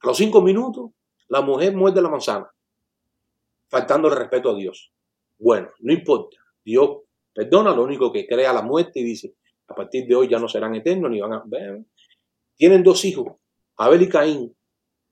A 0.00 0.06
los 0.06 0.16
cinco 0.16 0.42
minutos, 0.42 0.90
la 1.28 1.40
mujer 1.40 1.74
muerde 1.74 2.02
la 2.02 2.10
manzana, 2.10 2.50
faltando 3.68 4.08
el 4.08 4.16
respeto 4.16 4.50
a 4.50 4.54
Dios. 4.54 4.92
Bueno, 5.38 5.70
no 5.80 5.92
importa. 5.92 6.36
Dios 6.64 7.02
perdona, 7.34 7.74
lo 7.74 7.84
único 7.84 8.12
que 8.12 8.26
crea 8.26 8.52
la 8.52 8.62
muerte 8.62 9.00
y 9.00 9.04
dice, 9.04 9.34
a 9.72 9.74
partir 9.74 10.06
de 10.06 10.14
hoy 10.14 10.28
ya 10.28 10.38
no 10.38 10.48
serán 10.48 10.74
eternos 10.74 11.10
ni 11.10 11.20
van 11.20 11.32
a 11.32 11.42
ver. 11.46 11.82
Tienen 12.56 12.82
dos 12.82 13.04
hijos, 13.04 13.32
Abel 13.76 14.02
y 14.02 14.08
Caín. 14.08 14.54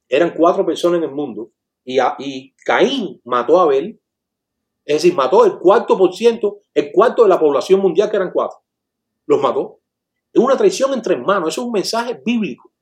Eran 0.09 0.35
cuatro 0.35 0.65
personas 0.65 0.99
en 0.99 1.05
el 1.05 1.11
mundo 1.11 1.51
y, 1.85 2.55
Caín 2.65 3.21
mató 3.25 3.59
a 3.59 3.65
Abel, 3.65 4.01
es 4.85 4.97
decir, 4.97 5.15
mató 5.15 5.45
el 5.45 5.59
cuarto 5.59 5.97
por 5.97 6.15
ciento, 6.15 6.61
el 6.75 6.93
cuarto 6.93 7.23
de 7.23 7.29
la 7.29 7.41
población 7.41 7.81
mundial 7.81 8.11
que 8.11 8.17
eran 8.17 8.33
cuatro. 8.33 8.59
los 9.27 9.41
mató. 9.41 9.81
Es 10.33 10.41
una 10.41 10.57
traición 10.57 10.93
entre 10.93 11.15
hermanos, 11.15 11.49
eso 11.49 11.63
es 11.63 11.67
un 11.67 11.73
mensaje 11.73 12.21
bíblico. 12.25 12.73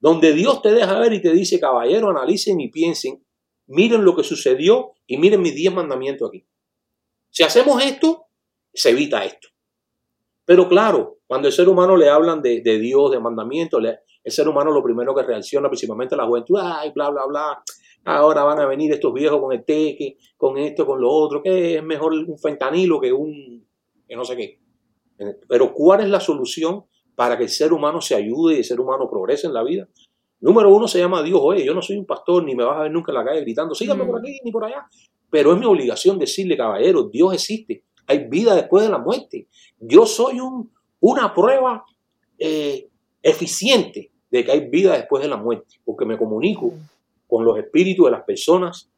Donde 0.00 0.32
Dios 0.32 0.62
te 0.62 0.72
deja 0.72 0.98
ver 0.98 1.12
y 1.12 1.22
te 1.22 1.32
dice, 1.32 1.58
caballero, 1.58 2.10
analicen 2.10 2.60
y 2.60 2.68
piensen, 2.68 3.24
miren 3.66 4.04
lo 4.04 4.14
que 4.14 4.22
sucedió 4.22 4.92
y 5.06 5.16
miren 5.16 5.40
mis 5.40 5.54
diez 5.54 5.72
mandamientos 5.72 6.28
aquí. 6.28 6.46
Si 7.30 7.42
hacemos 7.42 7.82
esto, 7.82 8.26
se 8.72 8.90
evita 8.90 9.24
esto. 9.24 9.48
Pero 10.48 10.66
claro, 10.66 11.18
cuando 11.26 11.46
el 11.46 11.52
ser 11.52 11.68
humano 11.68 11.94
le 11.94 12.08
hablan 12.08 12.40
de, 12.40 12.62
Dios, 12.62 13.10
de 13.10 13.20
mandamientos, 13.20 13.82
el 13.84 14.32
ser 14.32 14.48
humano 14.48 14.70
lo 14.70 14.82
primero 14.82 15.14
que 15.14 15.22
reacciona, 15.22 15.68
principalmente 15.68 16.16
la 16.16 16.24
juventud, 16.24 16.58
ay, 16.58 16.90
bla, 16.94 17.10
bla, 17.10 17.26
bla, 17.26 17.62
ahora 18.06 18.44
van 18.44 18.58
a 18.58 18.64
venir 18.64 18.90
estos 18.90 19.12
viejos 19.12 19.42
con 19.42 19.52
el 19.52 19.62
teque, 19.62 20.16
con 20.38 20.56
esto, 20.56 20.86
con 20.86 21.02
lo 21.02 21.10
otro, 21.10 21.42
que 21.42 21.76
es 21.76 21.82
mejor 21.84 22.14
un 22.14 22.38
fentanilo 22.38 22.98
que 22.98 23.12
un, 23.12 23.62
que 24.08 24.16
no 24.16 24.24
sé 24.24 24.36
qué. 24.36 24.58
Pero 25.46 25.74
¿cuál 25.74 26.00
es 26.00 26.08
la 26.08 26.18
solución 26.18 26.86
para 27.14 27.36
que 27.36 27.42
el 27.42 27.50
ser 27.50 27.74
humano 27.74 28.00
se 28.00 28.14
ayude 28.14 28.54
y 28.54 28.58
el 28.58 28.64
ser 28.64 28.80
humano 28.80 29.06
progrese 29.10 29.48
en 29.48 29.52
la 29.52 29.62
vida? 29.62 29.86
Número 30.40 30.74
uno 30.74 30.88
se 30.88 30.98
llama 30.98 31.22
Dios, 31.22 31.40
oye, 31.42 31.62
yo 31.62 31.74
no 31.74 31.82
soy 31.82 31.98
un 31.98 32.06
pastor, 32.06 32.42
ni 32.44 32.54
me 32.54 32.64
vas 32.64 32.78
a 32.78 32.82
ver 32.84 32.90
nunca 32.90 33.12
en 33.12 33.18
la 33.18 33.24
calle 33.26 33.42
gritando, 33.42 33.74
síganme 33.74 34.06
por 34.06 34.14
mm. 34.14 34.24
aquí 34.24 34.38
ni 34.42 34.50
por 34.50 34.64
allá. 34.64 34.86
Pero 35.28 35.52
es 35.52 35.58
mi 35.58 35.66
obligación 35.66 36.18
decirle, 36.18 36.56
caballero, 36.56 37.10
Dios 37.10 37.34
existe, 37.34 37.84
hay 38.08 38.26
vida 38.28 38.56
después 38.56 38.84
de 38.84 38.90
la 38.90 38.98
muerte. 38.98 39.46
Yo 39.78 40.06
soy 40.06 40.40
un, 40.40 40.72
una 41.00 41.34
prueba 41.34 41.84
eh, 42.38 42.88
eficiente 43.22 44.10
de 44.30 44.44
que 44.44 44.50
hay 44.50 44.68
vida 44.68 44.96
después 44.96 45.22
de 45.22 45.28
la 45.28 45.36
muerte, 45.36 45.76
porque 45.84 46.04
me 46.04 46.18
comunico 46.18 46.72
con 47.26 47.44
los 47.44 47.58
espíritus 47.58 48.06
de 48.06 48.12
las 48.12 48.24
personas 48.24 48.90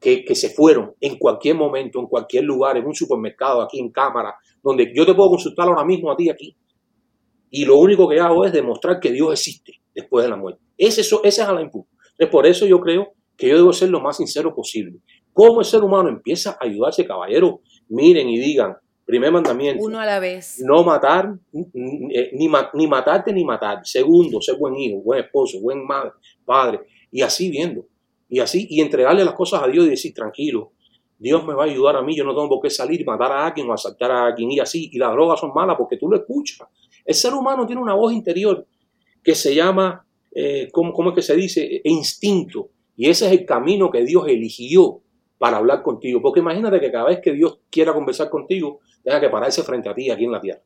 que, 0.00 0.24
que, 0.24 0.34
se 0.34 0.50
fueron 0.50 0.94
en 1.00 1.18
cualquier 1.18 1.56
momento, 1.56 2.00
en 2.00 2.06
cualquier 2.06 2.44
lugar, 2.44 2.76
en 2.76 2.86
un 2.86 2.94
supermercado, 2.94 3.60
aquí 3.60 3.78
en 3.78 3.90
cámara, 3.90 4.34
donde 4.62 4.92
yo 4.94 5.04
te 5.04 5.14
puedo 5.14 5.30
consultar 5.30 5.68
ahora 5.68 5.84
mismo 5.84 6.10
a 6.10 6.16
ti 6.16 6.30
aquí. 6.30 6.56
Y 7.50 7.64
lo 7.64 7.78
único 7.78 8.08
que 8.08 8.20
hago 8.20 8.44
es 8.44 8.52
demostrar 8.52 9.00
que 9.00 9.10
Dios 9.10 9.32
existe 9.32 9.72
después 9.94 10.24
de 10.24 10.30
la 10.30 10.36
muerte. 10.36 10.60
Ese, 10.76 11.00
ese 11.00 11.26
es 11.26 11.38
el 11.38 11.60
input. 11.60 11.86
Entonces, 12.12 12.30
por 12.30 12.46
eso 12.46 12.66
yo 12.66 12.80
creo 12.80 13.12
que 13.36 13.48
yo 13.48 13.56
debo 13.56 13.72
ser 13.72 13.90
lo 13.90 14.00
más 14.00 14.16
sincero 14.16 14.54
posible. 14.54 15.00
¿Cómo 15.32 15.60
el 15.60 15.66
ser 15.66 15.82
humano 15.82 16.08
empieza 16.08 16.58
a 16.60 16.66
ayudarse, 16.66 17.06
caballero? 17.06 17.60
Miren 17.88 18.28
y 18.28 18.38
digan, 18.38 18.76
primer 19.04 19.32
mandamiento. 19.32 19.84
Uno 19.84 19.98
a 19.98 20.06
la 20.06 20.20
vez. 20.20 20.60
No 20.64 20.84
matar, 20.84 21.34
eh, 21.52 22.30
ni, 22.34 22.50
ni 22.74 22.86
matarte 22.86 23.32
ni 23.32 23.44
matar. 23.44 23.80
Segundo, 23.84 24.40
ser 24.40 24.56
buen 24.56 24.76
hijo, 24.76 25.00
buen 25.00 25.20
esposo, 25.20 25.60
buen 25.60 25.84
madre, 25.86 26.12
padre. 26.44 26.80
Y 27.10 27.22
así 27.22 27.50
viendo. 27.50 27.86
Y 28.28 28.40
así, 28.40 28.66
y 28.68 28.80
entregarle 28.80 29.24
las 29.24 29.34
cosas 29.34 29.62
a 29.62 29.68
Dios 29.68 29.86
y 29.86 29.90
decir, 29.90 30.12
tranquilo, 30.12 30.72
Dios 31.18 31.44
me 31.44 31.54
va 31.54 31.64
a 31.64 31.66
ayudar 31.66 31.96
a 31.96 32.02
mí, 32.02 32.14
yo 32.14 32.24
no 32.24 32.34
tengo 32.34 32.48
por 32.48 32.60
qué 32.62 32.70
salir 32.70 33.00
y 33.00 33.04
matar 33.04 33.32
a 33.32 33.46
alguien 33.46 33.68
o 33.68 33.72
asaltar 33.72 34.10
a 34.10 34.26
alguien 34.26 34.50
y 34.52 34.60
así. 34.60 34.90
Y 34.92 34.98
las 34.98 35.12
drogas 35.12 35.40
son 35.40 35.52
malas 35.54 35.76
porque 35.76 35.96
tú 35.96 36.08
lo 36.08 36.16
escuchas. 36.16 36.68
El 37.04 37.14
ser 37.14 37.34
humano 37.34 37.66
tiene 37.66 37.82
una 37.82 37.94
voz 37.94 38.12
interior 38.12 38.66
que 39.22 39.34
se 39.34 39.54
llama, 39.54 40.06
eh, 40.32 40.68
¿cómo, 40.70 41.08
es 41.08 41.14
que 41.14 41.22
se 41.22 41.34
dice? 41.34 41.80
Instinto. 41.84 42.70
Y 42.96 43.08
ese 43.08 43.26
es 43.26 43.32
el 43.32 43.46
camino 43.46 43.90
que 43.90 44.04
Dios 44.04 44.28
eligió 44.28 45.00
para 45.38 45.58
hablar 45.58 45.82
contigo. 45.82 46.20
Porque 46.20 46.40
imagínate 46.40 46.80
que 46.80 46.90
cada 46.90 47.06
vez 47.06 47.20
que 47.22 47.32
Dios 47.32 47.60
quiera 47.70 47.94
conversar 47.94 48.28
contigo, 48.28 48.80
tenga 49.02 49.20
que 49.20 49.28
pararse 49.28 49.62
frente 49.62 49.88
a 49.88 49.94
ti 49.94 50.10
aquí 50.10 50.24
en 50.24 50.32
la 50.32 50.40
tierra. 50.40 50.62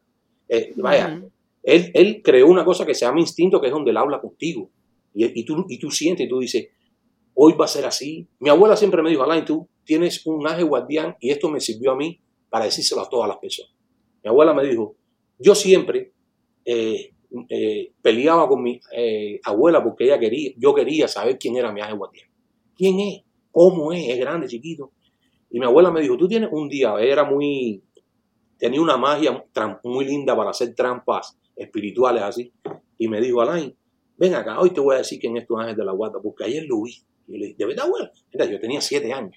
Eh, 0.49 0.73
vaya, 0.77 1.23
él, 1.63 1.91
él, 1.95 2.21
creó 2.23 2.49
una 2.49 2.65
cosa 2.65 2.85
que 2.85 2.95
se 2.95 3.05
llama 3.05 3.21
instinto, 3.21 3.61
que 3.61 3.69
es 3.69 3.73
donde 3.73 3.91
Él 3.91 3.97
habla 3.97 4.21
contigo. 4.21 4.71
Y, 5.15 5.41
y, 5.41 5.45
tú, 5.45 5.65
y 5.69 5.79
tú 5.79 5.91
sientes 5.91 6.27
y 6.27 6.29
tú 6.29 6.41
dices, 6.41 6.69
hoy 7.35 7.55
va 7.55 7.67
a 7.67 7.69
ser 7.69 7.85
así. 7.87 8.27
Mi 8.41 8.49
abuela 8.51 8.77
siempre 8.77 9.03
me 9.03 9.11
dijo, 9.11 9.23
Alain, 9.23 9.45
tú 9.45 9.69
tienes 9.85 10.27
un 10.27 10.47
ángel 10.47 10.67
guardián 10.67 11.17
y 11.21 11.31
esto 11.31 11.49
me 11.49 11.61
sirvió 11.61 11.93
a 11.93 11.97
mí 11.97 12.21
para 12.49 12.65
decírselo 12.67 13.03
a 13.03 13.09
todas 13.09 13.29
las 13.29 13.39
personas. 13.39 13.73
Mi 14.23 14.29
abuela 14.29 14.55
me 14.55 14.65
dijo, 14.65 14.97
yo 15.39 15.55
siempre 15.55 16.13
eh, 16.65 17.13
eh, 17.49 17.93
peleaba 18.01 18.49
con 18.49 18.63
mi 18.63 18.81
eh, 18.95 19.41
abuela 19.45 19.83
porque 19.83 20.05
ella 20.05 20.19
quería, 20.19 20.53
yo 20.57 20.75
quería 20.75 21.09
saber 21.09 21.39
quién 21.39 21.57
era 21.57 21.73
mi 21.73 21.81
ángel 21.81 21.99
guardián. 21.99 22.29
¿Quién 22.77 23.01
es? 23.01 23.23
¿Cómo 23.53 23.93
es? 23.93 24.09
¿Es 24.09 24.19
grande, 24.19 24.49
chiquito? 24.49 24.93
Y 25.51 25.61
mi 25.61 25.67
abuela 25.67 25.91
me 25.91 26.01
dijo, 26.01 26.17
tú 26.17 26.27
tienes 26.27 26.49
un 26.51 26.69
día, 26.69 26.95
era 26.99 27.25
muy, 27.25 27.85
tenía 28.59 28.81
una 28.81 28.97
magia 28.97 29.45
muy 29.85 30.05
linda 30.07 30.35
para 30.35 30.51
hacer 30.51 30.75
trampas 30.75 31.39
espirituales 31.55 32.23
así. 32.23 32.53
Y 32.97 33.09
me 33.09 33.21
dijo, 33.21 33.43
Alain, 33.43 33.77
ven 34.17 34.35
acá, 34.35 34.59
hoy 34.61 34.71
te 34.71 34.81
voy 34.81 34.95
a 34.95 34.99
decir 34.99 35.19
quién 35.21 35.37
es 35.37 35.47
tu 35.47 35.59
ángel 35.59 35.77
de 35.77 35.85
la 35.85 35.93
guarda, 35.93 36.21
porque 36.23 36.45
ayer 36.45 36.65
lo 36.67 36.83
vi. 36.83 36.95
Y 37.29 37.39
le 37.39 37.47
dije, 37.47 37.57
¿de 37.59 37.67
verdad, 37.67 37.87
abuela? 37.87 38.11
yo 38.33 38.61
tenía 38.61 38.81
siete 38.81 39.13
años. 39.13 39.37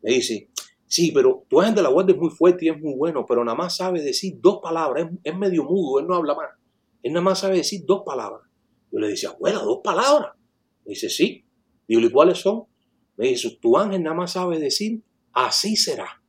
Me 0.00 0.12
dice, 0.12 0.48
sí, 0.86 1.12
pero 1.12 1.44
tu 1.48 1.60
ángel 1.60 1.74
de 1.74 1.82
la 1.82 1.90
guardia 1.90 2.14
es 2.14 2.20
muy 2.20 2.30
fuerte 2.30 2.66
y 2.66 2.68
es 2.70 2.80
muy 2.80 2.94
bueno, 2.94 3.26
pero 3.26 3.44
nada 3.44 3.56
más 3.56 3.76
sabe 3.76 4.00
decir 4.00 4.38
dos 4.40 4.60
palabras, 4.62 5.10
es, 5.22 5.36
medio 5.36 5.64
mudo, 5.64 6.00
él 6.00 6.06
no 6.06 6.14
habla 6.14 6.34
más. 6.34 6.50
Él 7.02 7.12
nada 7.12 7.24
más 7.24 7.40
sabe 7.40 7.56
decir 7.56 7.82
dos 7.84 8.02
palabras. 8.06 8.48
Yo 8.90 9.00
le 9.00 9.08
decía, 9.08 9.30
abuela, 9.30 9.58
dos 9.58 9.80
palabras. 9.82 10.32
Me 10.84 10.90
dice, 10.90 11.08
sí. 11.10 11.44
Digo, 11.88 12.00
¿y 12.00 12.10
cuáles 12.10 12.38
son? 12.38 12.64
Me 13.16 13.28
dice, 13.28 13.58
tu 13.60 13.76
ángel 13.76 14.02
nada 14.02 14.16
más 14.16 14.32
sabe 14.32 14.58
decir, 14.58 15.02
así 15.32 15.76
será. 15.76 16.22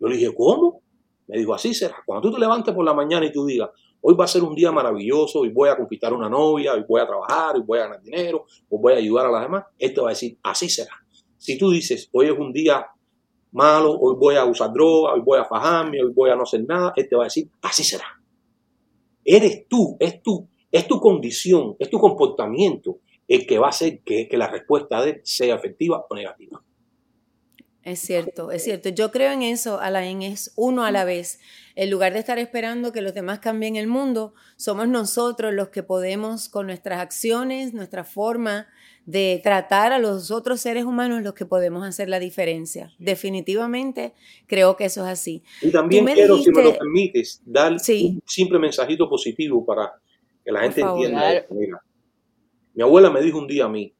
Yo 0.00 0.08
le 0.08 0.16
dije, 0.16 0.32
¿cómo? 0.34 0.82
Me 1.26 1.38
dijo, 1.38 1.54
así 1.54 1.74
será. 1.74 1.96
Cuando 2.06 2.28
tú 2.28 2.34
te 2.34 2.40
levantes 2.40 2.74
por 2.74 2.84
la 2.84 2.94
mañana 2.94 3.26
y 3.26 3.32
tú 3.32 3.44
digas, 3.44 3.70
hoy 4.00 4.14
va 4.14 4.24
a 4.24 4.28
ser 4.28 4.42
un 4.42 4.54
día 4.54 4.70
maravilloso, 4.70 5.40
hoy 5.40 5.50
voy 5.50 5.68
a 5.68 5.76
conquistar 5.76 6.12
una 6.12 6.28
novia, 6.28 6.74
hoy 6.74 6.84
voy 6.88 7.00
a 7.00 7.06
trabajar, 7.06 7.56
hoy 7.56 7.62
voy 7.66 7.78
a 7.78 7.82
ganar 7.82 8.02
dinero, 8.02 8.44
hoy 8.68 8.78
voy 8.80 8.92
a 8.92 8.96
ayudar 8.96 9.26
a 9.26 9.30
las 9.30 9.42
demás, 9.42 9.64
él 9.78 9.92
te 9.92 10.00
va 10.00 10.08
a 10.08 10.10
decir, 10.10 10.38
así 10.42 10.68
será. 10.68 10.92
Si 11.36 11.58
tú 11.58 11.70
dices, 11.70 12.08
hoy 12.12 12.26
es 12.26 12.38
un 12.38 12.52
día 12.52 12.86
malo, 13.52 13.92
hoy 13.98 14.14
voy 14.18 14.36
a 14.36 14.44
usar 14.44 14.72
droga, 14.72 15.14
hoy 15.14 15.22
voy 15.24 15.38
a 15.38 15.44
fajarme, 15.44 16.02
hoy 16.02 16.12
voy 16.14 16.30
a 16.30 16.36
no 16.36 16.42
hacer 16.42 16.64
nada, 16.66 16.92
él 16.96 17.08
te 17.08 17.16
va 17.16 17.24
a 17.24 17.26
decir, 17.26 17.50
así 17.62 17.82
será. 17.82 18.06
Eres 19.24 19.66
tú, 19.68 19.96
es 19.98 20.22
tú, 20.22 20.48
es 20.70 20.86
tu 20.86 21.00
condición, 21.00 21.76
es 21.78 21.90
tu 21.90 21.98
comportamiento 21.98 23.00
el 23.28 23.46
que 23.46 23.58
va 23.58 23.66
a 23.66 23.70
hacer 23.70 24.00
que, 24.00 24.26
que 24.26 24.36
la 24.36 24.48
respuesta 24.48 25.02
de 25.02 25.10
él 25.10 25.20
sea 25.22 25.54
efectiva 25.54 26.04
o 26.08 26.14
negativa. 26.14 26.62
Es 27.84 28.00
cierto, 28.00 28.50
es 28.50 28.64
cierto. 28.64 28.90
Yo 28.90 29.10
creo 29.10 29.32
en 29.32 29.42
eso, 29.42 29.80
Alain, 29.80 30.20
es 30.20 30.52
uno 30.56 30.84
a 30.84 30.90
la 30.90 31.04
vez. 31.04 31.40
En 31.74 31.90
lugar 31.90 32.12
de 32.12 32.18
estar 32.18 32.38
esperando 32.38 32.92
que 32.92 33.00
los 33.00 33.14
demás 33.14 33.38
cambien 33.38 33.76
el 33.76 33.86
mundo, 33.86 34.34
somos 34.56 34.88
nosotros 34.88 35.54
los 35.54 35.68
que 35.68 35.82
podemos, 35.82 36.50
con 36.50 36.66
nuestras 36.66 37.00
acciones, 37.00 37.72
nuestra 37.72 38.04
forma 38.04 38.66
de 39.06 39.40
tratar 39.42 39.92
a 39.92 39.98
los 39.98 40.30
otros 40.30 40.60
seres 40.60 40.84
humanos, 40.84 41.22
los 41.22 41.32
que 41.32 41.46
podemos 41.46 41.82
hacer 41.86 42.10
la 42.10 42.18
diferencia. 42.18 42.92
Definitivamente 42.98 44.12
creo 44.46 44.76
que 44.76 44.84
eso 44.84 45.02
es 45.06 45.12
así. 45.12 45.42
Y 45.62 45.70
también 45.70 46.04
quiero, 46.04 46.36
si 46.36 46.50
me 46.50 46.62
lo 46.62 46.76
permites, 46.76 47.40
dar 47.46 47.72
un 47.72 48.22
simple 48.26 48.58
mensajito 48.58 49.08
positivo 49.08 49.64
para 49.64 49.94
que 50.44 50.52
la 50.52 50.60
gente 50.60 50.82
entienda. 50.82 51.46
Mi 52.78 52.84
abuela 52.84 53.10
me 53.10 53.20
dijo 53.20 53.38
un 53.38 53.48
día 53.48 53.64
a 53.64 53.68
mí, 53.68 53.92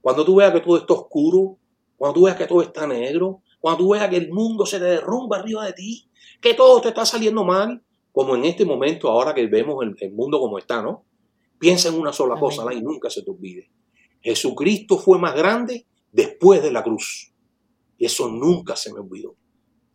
cuando 0.00 0.24
tú 0.24 0.36
veas 0.36 0.52
que 0.52 0.60
todo 0.60 0.76
está 0.76 0.94
oscuro, 0.94 1.58
cuando 1.96 2.20
tú 2.20 2.26
veas 2.26 2.36
que 2.36 2.46
todo 2.46 2.62
está 2.62 2.86
negro, 2.86 3.42
cuando 3.58 3.82
tú 3.82 3.90
veas 3.94 4.08
que 4.08 4.16
el 4.16 4.30
mundo 4.30 4.64
se 4.64 4.78
derrumba 4.78 5.38
arriba 5.38 5.66
de 5.66 5.72
ti, 5.72 6.08
que 6.40 6.54
todo 6.54 6.80
te 6.80 6.90
está 6.90 7.04
saliendo 7.04 7.42
mal, 7.42 7.82
como 8.12 8.36
en 8.36 8.44
este 8.44 8.64
momento 8.64 9.08
ahora 9.08 9.34
que 9.34 9.44
vemos 9.48 9.84
el, 9.98 10.12
mundo 10.12 10.38
como 10.38 10.56
está, 10.58 10.80
¿no? 10.80 11.04
Piensa 11.58 11.88
en 11.88 11.96
una 11.96 12.12
sola 12.12 12.38
cosa, 12.38 12.62
y 12.72 12.80
nunca 12.80 13.10
se 13.10 13.24
te 13.24 13.30
olvide 13.32 13.72
Jesucristo 14.20 14.98
fue 14.98 15.18
más 15.18 15.34
grande 15.34 15.88
después 16.12 16.62
de 16.62 16.70
la 16.70 16.84
cruz. 16.84 17.32
Y 17.98 18.04
eso 18.04 18.28
nunca 18.28 18.76
se 18.76 18.92
me 18.92 19.00
olvidó. 19.00 19.34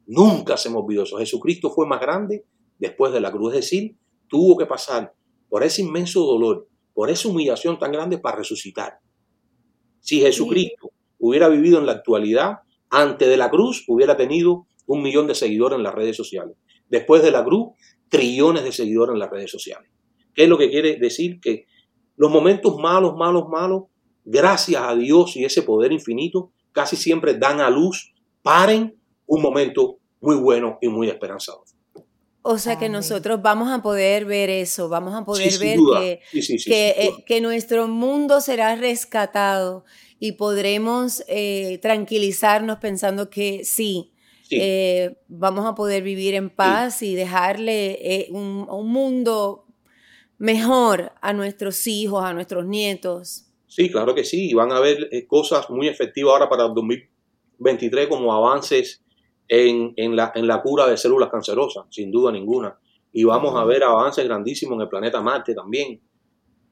Nunca 0.06 0.58
se 0.58 0.70
me 0.70 0.76
olvidó 0.76 1.04
eso. 1.04 1.18
Jesucristo 1.18 1.70
fue 1.70 1.88
más 1.88 2.02
grande 2.02 2.44
después 2.78 3.13
de 3.13 3.22
la 3.22 3.32
cruz. 3.32 3.54
Es 3.54 3.62
decir, 3.62 3.96
tuvo 4.28 4.58
que 4.58 4.66
pasar 4.66 5.13
por 5.48 5.63
ese 5.63 5.82
inmenso 5.82 6.26
dolor, 6.26 6.68
por 6.98 7.12
esa 7.12 7.30
humillación 7.30 7.78
tan 7.78 7.92
grande 7.92 8.18
para 8.18 8.38
resucitar. 8.38 8.98
Si 10.00 10.20
Jesucristo 10.20 10.90
hubiera 11.20 11.48
vivido 11.48 11.78
en 11.78 11.86
la 11.86 11.92
actualidad, 11.92 12.62
antes 12.90 13.28
de 13.28 13.38
la 13.38 13.52
cruz 13.52 13.84
hubiera 13.88 14.18
tenido 14.18 14.66
un 14.88 15.04
millón 15.04 15.28
de 15.28 15.36
seguidores 15.36 15.78
en 15.78 15.84
las 15.84 15.94
redes 15.94 16.18
sociales. 16.18 16.58
Después 16.90 17.22
de 17.22 17.30
la 17.30 17.46
cruz, 17.46 17.76
trillones 18.10 18.64
de 18.64 18.72
seguidores 18.72 19.14
en 19.14 19.20
las 19.20 19.30
redes 19.30 19.52
sociales. 19.52 19.92
¿Qué 20.34 20.46
es 20.46 20.50
lo 20.50 20.58
que 20.58 20.72
quiere 20.72 20.98
decir? 20.98 21.40
Que 21.40 21.68
los 22.16 22.32
momentos 22.32 22.80
malos, 22.80 23.16
malos, 23.16 23.48
malos, 23.48 23.84
gracias 24.26 24.82
a 24.82 24.96
Dios 24.96 25.38
y 25.38 25.46
ese 25.46 25.62
poder 25.62 25.92
infinito, 25.92 26.52
casi 26.72 26.96
siempre 26.96 27.36
dan 27.36 27.62
a 27.62 27.70
luz, 27.70 28.12
paren 28.42 29.00
un 29.28 29.44
momento 29.44 30.00
muy 30.20 30.38
bueno 30.38 30.80
y 30.82 30.88
muy 30.88 31.10
esperanzador. 31.10 31.66
O 32.50 32.58
sea 32.58 32.78
que 32.78 32.88
nosotros 32.88 33.42
vamos 33.42 33.70
a 33.70 33.82
poder 33.82 34.26
ver 34.26 34.50
eso, 34.50 34.88
vamos 34.90 35.14
a 35.14 35.26
poder 35.26 35.58
ver 35.60 35.78
que, 36.00 36.22
eh, 36.68 37.12
que, 37.26 37.42
nuestro 37.42 37.88
mundo 37.88 38.40
será 38.40 38.76
rescatado 38.76 39.84
y 40.20 40.34
podremos 40.34 41.24
eh, 41.28 41.78
tranquilizarnos 41.82 42.78
pensando 42.78 43.30
que 43.30 43.66
sí, 43.66 44.14
eh, 44.50 45.18
vamos 45.28 45.66
a 45.66 45.76
poder 45.76 46.04
vivir 46.04 46.36
en 46.36 46.50
paz 46.50 47.02
y 47.02 47.16
dejarle 47.16 48.28
un, 48.32 48.66
un 48.70 48.90
mundo 48.90 49.66
mejor 50.38 51.12
a 51.22 51.34
nuestros 51.34 51.86
hijos, 51.88 52.24
a 52.24 52.34
nuestros 52.34 52.66
nietos. 52.66 53.46
Sí, 53.68 53.92
claro 53.92 54.16
que 54.16 54.24
sí. 54.24 54.54
Van 54.54 54.72
a 54.72 54.78
haber 54.78 55.10
eh, 55.12 55.28
cosas 55.28 55.70
muy 55.70 55.88
efectivas 55.88 56.34
ahora 56.34 56.50
para 56.50 56.66
el 56.66 56.74
2023 56.74 58.08
como 58.08 58.34
avances 58.34 59.04
en, 59.48 60.16
la, 60.16 60.32
en 60.36 60.48
la 60.48 60.62
cura 60.62 60.88
de 60.88 60.98
células 60.98 61.30
cancerosas, 61.30 61.86
sin 61.90 62.12
duda 62.12 62.32
ninguna. 62.32 62.78
y 63.14 63.24
vamos 63.24 63.56
a 63.56 63.66
ver 63.66 63.84
avances 63.84 64.26
grandísimos 64.26 64.76
en 64.76 64.82
el 64.82 64.90
planeta 64.90 65.22
Marte 65.22 65.56
también. 65.56 66.02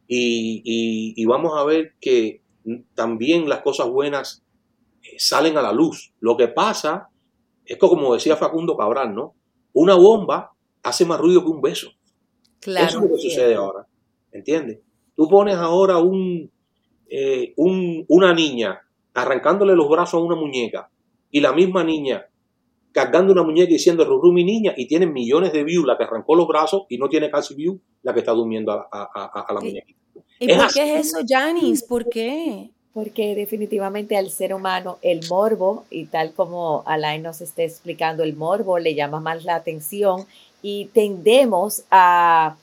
Y, 0.08 1.26
vamos 1.26 1.54
a 1.58 1.64
ver 1.64 1.94
que 2.00 2.42
también 2.94 3.50
las 3.50 3.62
cosas 3.62 3.88
buenas 3.90 4.44
eh, 5.02 5.16
salen 5.18 5.58
a 5.58 5.62
la 5.62 5.72
luz. 5.72 6.14
Lo 6.20 6.38
que 6.38 6.48
pasa 6.48 7.10
es 7.66 7.78
que, 7.78 7.80
como 7.80 8.14
decía 8.14 8.36
Facundo 8.36 8.78
Cabral, 8.78 9.16
¿no? 9.16 9.36
Una 9.74 9.96
bomba 9.96 10.52
hace 10.84 11.06
más 11.06 11.20
ruido 11.20 11.44
que 11.44 11.50
un 11.50 11.62
beso. 11.62 11.92
Claro. 12.60 12.88
Eso 12.88 12.98
es 12.98 13.04
lo 13.04 13.16
que 13.16 13.22
sucede 13.22 13.56
ahora. 13.56 13.88
¿Entiendes? 14.32 14.80
Tú 15.16 15.28
pones 15.28 15.56
ahora 15.56 15.98
un, 15.98 16.52
eh, 17.08 17.54
un, 17.58 18.06
una 18.08 18.34
niña 18.34 18.82
arrancándole 19.14 19.76
los 19.76 19.90
brazos 19.90 20.16
a 20.16 20.24
una 20.24 20.36
muñeca 20.36 20.90
y 21.32 21.40
la 21.40 21.54
misma 21.54 21.84
niña 21.84 22.28
cargando 22.96 23.34
una 23.34 23.44
muñeca 23.44 23.70
y 23.72 23.74
diciendo 23.74 24.06
Ruru 24.06 24.32
mi 24.32 24.46
niña 24.46 24.74
y 24.78 24.88
tiene 24.88 25.06
millones 25.06 25.52
de 25.52 25.66
views 25.66 25.86
la 25.86 25.98
que 25.98 26.06
arrancó 26.06 26.34
los 26.34 26.48
brazos 26.48 26.84
y 26.88 26.98
no 26.98 27.10
tiene 27.10 27.30
casi 27.30 27.54
views 27.54 27.78
la 28.04 28.14
que 28.14 28.22
está 28.22 28.32
durmiendo 28.32 28.72
a, 28.72 29.54
la 29.54 29.60
muñeca. 29.60 29.92
¿Y 30.40 30.48
por 30.48 30.74
qué 30.74 30.96
es 30.96 31.08
eso, 31.08 31.18
Janis? 31.28 31.84
¿Por 31.84 32.08
qué? 32.08 32.70
Porque 32.94 33.36
definitivamente 33.36 34.16
al 34.16 34.30
ser 34.30 34.54
humano 34.54 34.98
el 35.02 35.28
morbo, 35.30 35.84
y 35.90 36.06
tal 36.06 36.32
como 36.32 36.84
Alain 36.86 37.22
nos 37.22 37.42
está 37.42 37.64
explicando, 37.64 38.24
el 38.24 38.38
morbo 38.38 38.80
le 38.80 38.96
llama 38.96 39.20
más 39.20 39.44
la 39.44 39.56
atención 39.56 40.26
y 40.62 40.86
tendemos 40.94 41.84
a, 41.92 42.56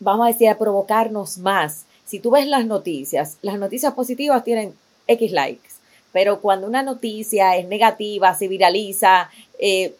vamos 0.00 0.26
a 0.26 0.32
decir, 0.32 0.48
a 0.48 0.58
provocarnos 0.58 1.38
más. 1.38 1.86
Si 2.06 2.18
tú 2.18 2.32
ves 2.32 2.48
las 2.48 2.66
noticias, 2.66 3.38
las 3.40 3.56
noticias 3.56 3.94
positivas 3.94 4.42
tienen 4.42 4.74
X 5.06 5.30
likes 5.30 5.69
pero 6.12 6.40
cuando 6.40 6.66
una 6.66 6.82
noticia 6.82 7.56
es 7.56 7.68
negativa, 7.68 8.34
se 8.34 8.48
viraliza, 8.48 9.30
eh, 9.58 9.94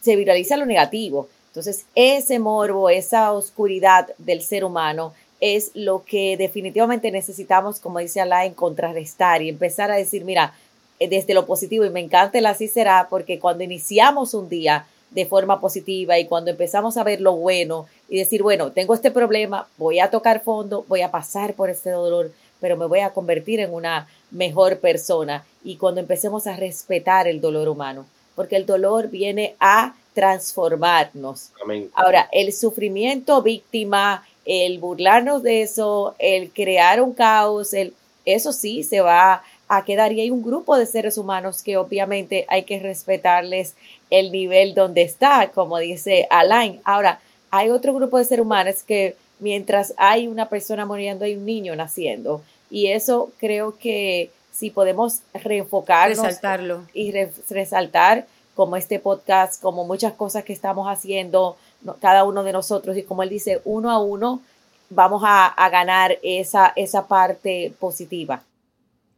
se 0.00 0.16
viraliza 0.16 0.56
lo 0.56 0.66
negativo. 0.66 1.28
Entonces, 1.48 1.86
ese 1.94 2.38
morbo, 2.38 2.88
esa 2.90 3.32
oscuridad 3.32 4.08
del 4.18 4.42
ser 4.42 4.64
humano 4.64 5.12
es 5.40 5.70
lo 5.74 6.04
que 6.04 6.36
definitivamente 6.36 7.10
necesitamos, 7.10 7.80
como 7.80 7.98
dice 7.98 8.20
Alain, 8.20 8.54
contrarrestar 8.54 9.42
y 9.42 9.48
empezar 9.48 9.90
a 9.90 9.96
decir, 9.96 10.24
mira, 10.24 10.54
eh, 10.98 11.08
desde 11.08 11.34
lo 11.34 11.46
positivo, 11.46 11.84
y 11.84 11.90
me 11.90 12.00
encanta 12.00 12.38
el 12.38 12.46
así 12.46 12.68
será, 12.68 13.06
porque 13.08 13.38
cuando 13.38 13.64
iniciamos 13.64 14.34
un 14.34 14.48
día 14.48 14.86
de 15.10 15.26
forma 15.26 15.60
positiva 15.60 16.18
y 16.18 16.26
cuando 16.26 16.50
empezamos 16.50 16.96
a 16.96 17.04
ver 17.04 17.20
lo 17.20 17.34
bueno 17.34 17.86
y 18.08 18.18
decir, 18.18 18.42
bueno, 18.42 18.72
tengo 18.72 18.94
este 18.94 19.10
problema, 19.10 19.66
voy 19.78 20.00
a 20.00 20.10
tocar 20.10 20.42
fondo, 20.42 20.84
voy 20.88 21.02
a 21.02 21.10
pasar 21.10 21.54
por 21.54 21.70
este 21.70 21.90
dolor, 21.90 22.30
pero 22.60 22.76
me 22.76 22.86
voy 22.86 23.00
a 23.00 23.10
convertir 23.10 23.60
en 23.60 23.72
una 23.72 24.08
mejor 24.30 24.78
persona 24.78 25.44
y 25.64 25.76
cuando 25.76 26.00
empecemos 26.00 26.46
a 26.46 26.56
respetar 26.56 27.28
el 27.28 27.40
dolor 27.40 27.68
humano, 27.68 28.06
porque 28.34 28.56
el 28.56 28.66
dolor 28.66 29.08
viene 29.08 29.54
a 29.60 29.94
transformarnos. 30.14 31.50
Ahora, 31.94 32.28
el 32.32 32.52
sufrimiento 32.52 33.42
víctima, 33.42 34.26
el 34.44 34.78
burlarnos 34.78 35.42
de 35.42 35.62
eso, 35.62 36.14
el 36.18 36.50
crear 36.50 37.00
un 37.00 37.12
caos, 37.12 37.72
el, 37.72 37.94
eso 38.24 38.52
sí 38.52 38.82
se 38.82 39.00
va 39.00 39.42
a 39.68 39.84
quedar 39.84 40.12
y 40.12 40.20
hay 40.20 40.30
un 40.30 40.42
grupo 40.42 40.76
de 40.76 40.86
seres 40.86 41.18
humanos 41.18 41.62
que 41.62 41.76
obviamente 41.76 42.46
hay 42.48 42.64
que 42.64 42.80
respetarles 42.80 43.74
el 44.10 44.32
nivel 44.32 44.74
donde 44.74 45.02
está, 45.02 45.50
como 45.54 45.78
dice 45.78 46.26
Alain. 46.30 46.80
Ahora, 46.84 47.20
hay 47.50 47.70
otro 47.70 47.94
grupo 47.94 48.18
de 48.18 48.24
seres 48.24 48.44
humanos 48.44 48.82
que 48.82 49.16
mientras 49.40 49.94
hay 49.96 50.26
una 50.26 50.48
persona 50.48 50.86
muriendo, 50.86 51.24
hay 51.24 51.36
un 51.36 51.44
niño 51.44 51.76
naciendo. 51.76 52.42
Y 52.70 52.88
eso 52.88 53.30
creo 53.38 53.76
que 53.78 54.30
si 54.52 54.70
podemos 54.70 55.20
reenfocarnos 55.32 56.18
Resaltarlo. 56.18 56.82
y 56.92 57.12
resaltar 57.48 58.26
como 58.54 58.76
este 58.76 58.98
podcast, 58.98 59.62
como 59.62 59.84
muchas 59.84 60.14
cosas 60.14 60.44
que 60.44 60.52
estamos 60.52 60.88
haciendo 60.88 61.56
cada 62.00 62.24
uno 62.24 62.42
de 62.42 62.52
nosotros 62.52 62.96
y 62.96 63.04
como 63.04 63.22
él 63.22 63.28
dice, 63.28 63.60
uno 63.64 63.90
a 63.90 64.02
uno 64.02 64.42
vamos 64.90 65.22
a, 65.24 65.54
ganar 65.70 66.18
esa, 66.22 66.72
esa 66.74 67.06
parte 67.06 67.72
positiva. 67.78 68.42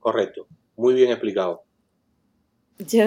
Correcto, 0.00 0.46
muy 0.76 0.94
bien 0.94 1.10
explicado. 1.10 1.62
Yo, 2.88 3.04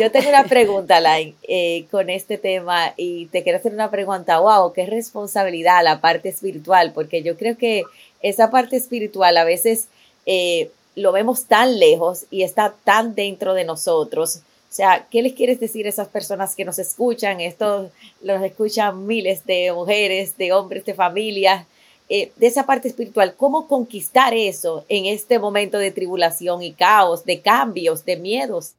yo 0.00 0.10
tengo 0.10 0.30
una 0.30 0.44
pregunta, 0.44 0.98
Lain, 0.98 1.34
eh, 1.42 1.84
con 1.90 2.08
este 2.08 2.38
tema 2.38 2.94
y 2.96 3.26
te 3.26 3.42
quiero 3.42 3.58
hacer 3.58 3.74
una 3.74 3.90
pregunta, 3.90 4.38
wow, 4.38 4.72
qué 4.72 4.86
responsabilidad 4.86 5.84
la 5.84 6.00
parte 6.00 6.30
espiritual, 6.30 6.92
porque 6.94 7.22
yo 7.22 7.36
creo 7.36 7.58
que 7.58 7.84
esa 8.22 8.50
parte 8.50 8.76
espiritual 8.76 9.36
a 9.36 9.44
veces 9.44 9.88
eh, 10.24 10.70
lo 10.94 11.12
vemos 11.12 11.44
tan 11.44 11.78
lejos 11.78 12.24
y 12.30 12.42
está 12.42 12.74
tan 12.84 13.14
dentro 13.14 13.52
de 13.52 13.64
nosotros. 13.64 14.36
O 14.70 14.74
sea, 14.74 15.06
¿qué 15.10 15.20
les 15.20 15.34
quieres 15.34 15.60
decir 15.60 15.84
a 15.84 15.90
esas 15.90 16.08
personas 16.08 16.56
que 16.56 16.64
nos 16.64 16.78
escuchan? 16.78 17.40
Esto 17.42 17.90
los 18.22 18.42
escuchan 18.42 19.06
miles 19.06 19.44
de 19.44 19.72
mujeres, 19.72 20.38
de 20.38 20.52
hombres, 20.54 20.86
de 20.86 20.94
familias, 20.94 21.66
eh, 22.08 22.32
de 22.36 22.46
esa 22.46 22.64
parte 22.64 22.88
espiritual. 22.88 23.34
¿Cómo 23.36 23.68
conquistar 23.68 24.32
eso 24.32 24.86
en 24.88 25.04
este 25.04 25.38
momento 25.38 25.76
de 25.76 25.90
tribulación 25.90 26.62
y 26.62 26.72
caos, 26.72 27.26
de 27.26 27.40
cambios, 27.42 28.06
de 28.06 28.16
miedos? 28.16 28.72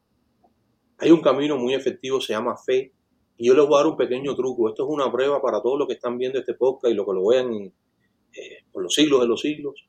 Hay 0.98 1.10
un 1.10 1.20
camino 1.20 1.56
muy 1.56 1.74
efectivo, 1.74 2.20
se 2.20 2.32
llama 2.32 2.56
fe. 2.56 2.92
Y 3.36 3.48
yo 3.48 3.54
les 3.54 3.66
voy 3.66 3.74
a 3.74 3.78
dar 3.78 3.86
un 3.88 3.96
pequeño 3.96 4.34
truco. 4.36 4.68
Esto 4.68 4.84
es 4.84 4.90
una 4.90 5.10
prueba 5.10 5.42
para 5.42 5.60
todos 5.60 5.78
los 5.78 5.88
que 5.88 5.94
están 5.94 6.18
viendo 6.18 6.38
este 6.38 6.54
podcast 6.54 6.92
y 6.92 6.94
los 6.94 7.04
que 7.06 7.12
lo 7.12 7.26
vean 7.26 7.52
eh, 7.54 8.64
por 8.72 8.82
los 8.82 8.94
siglos 8.94 9.20
de 9.20 9.26
los 9.26 9.40
siglos. 9.40 9.88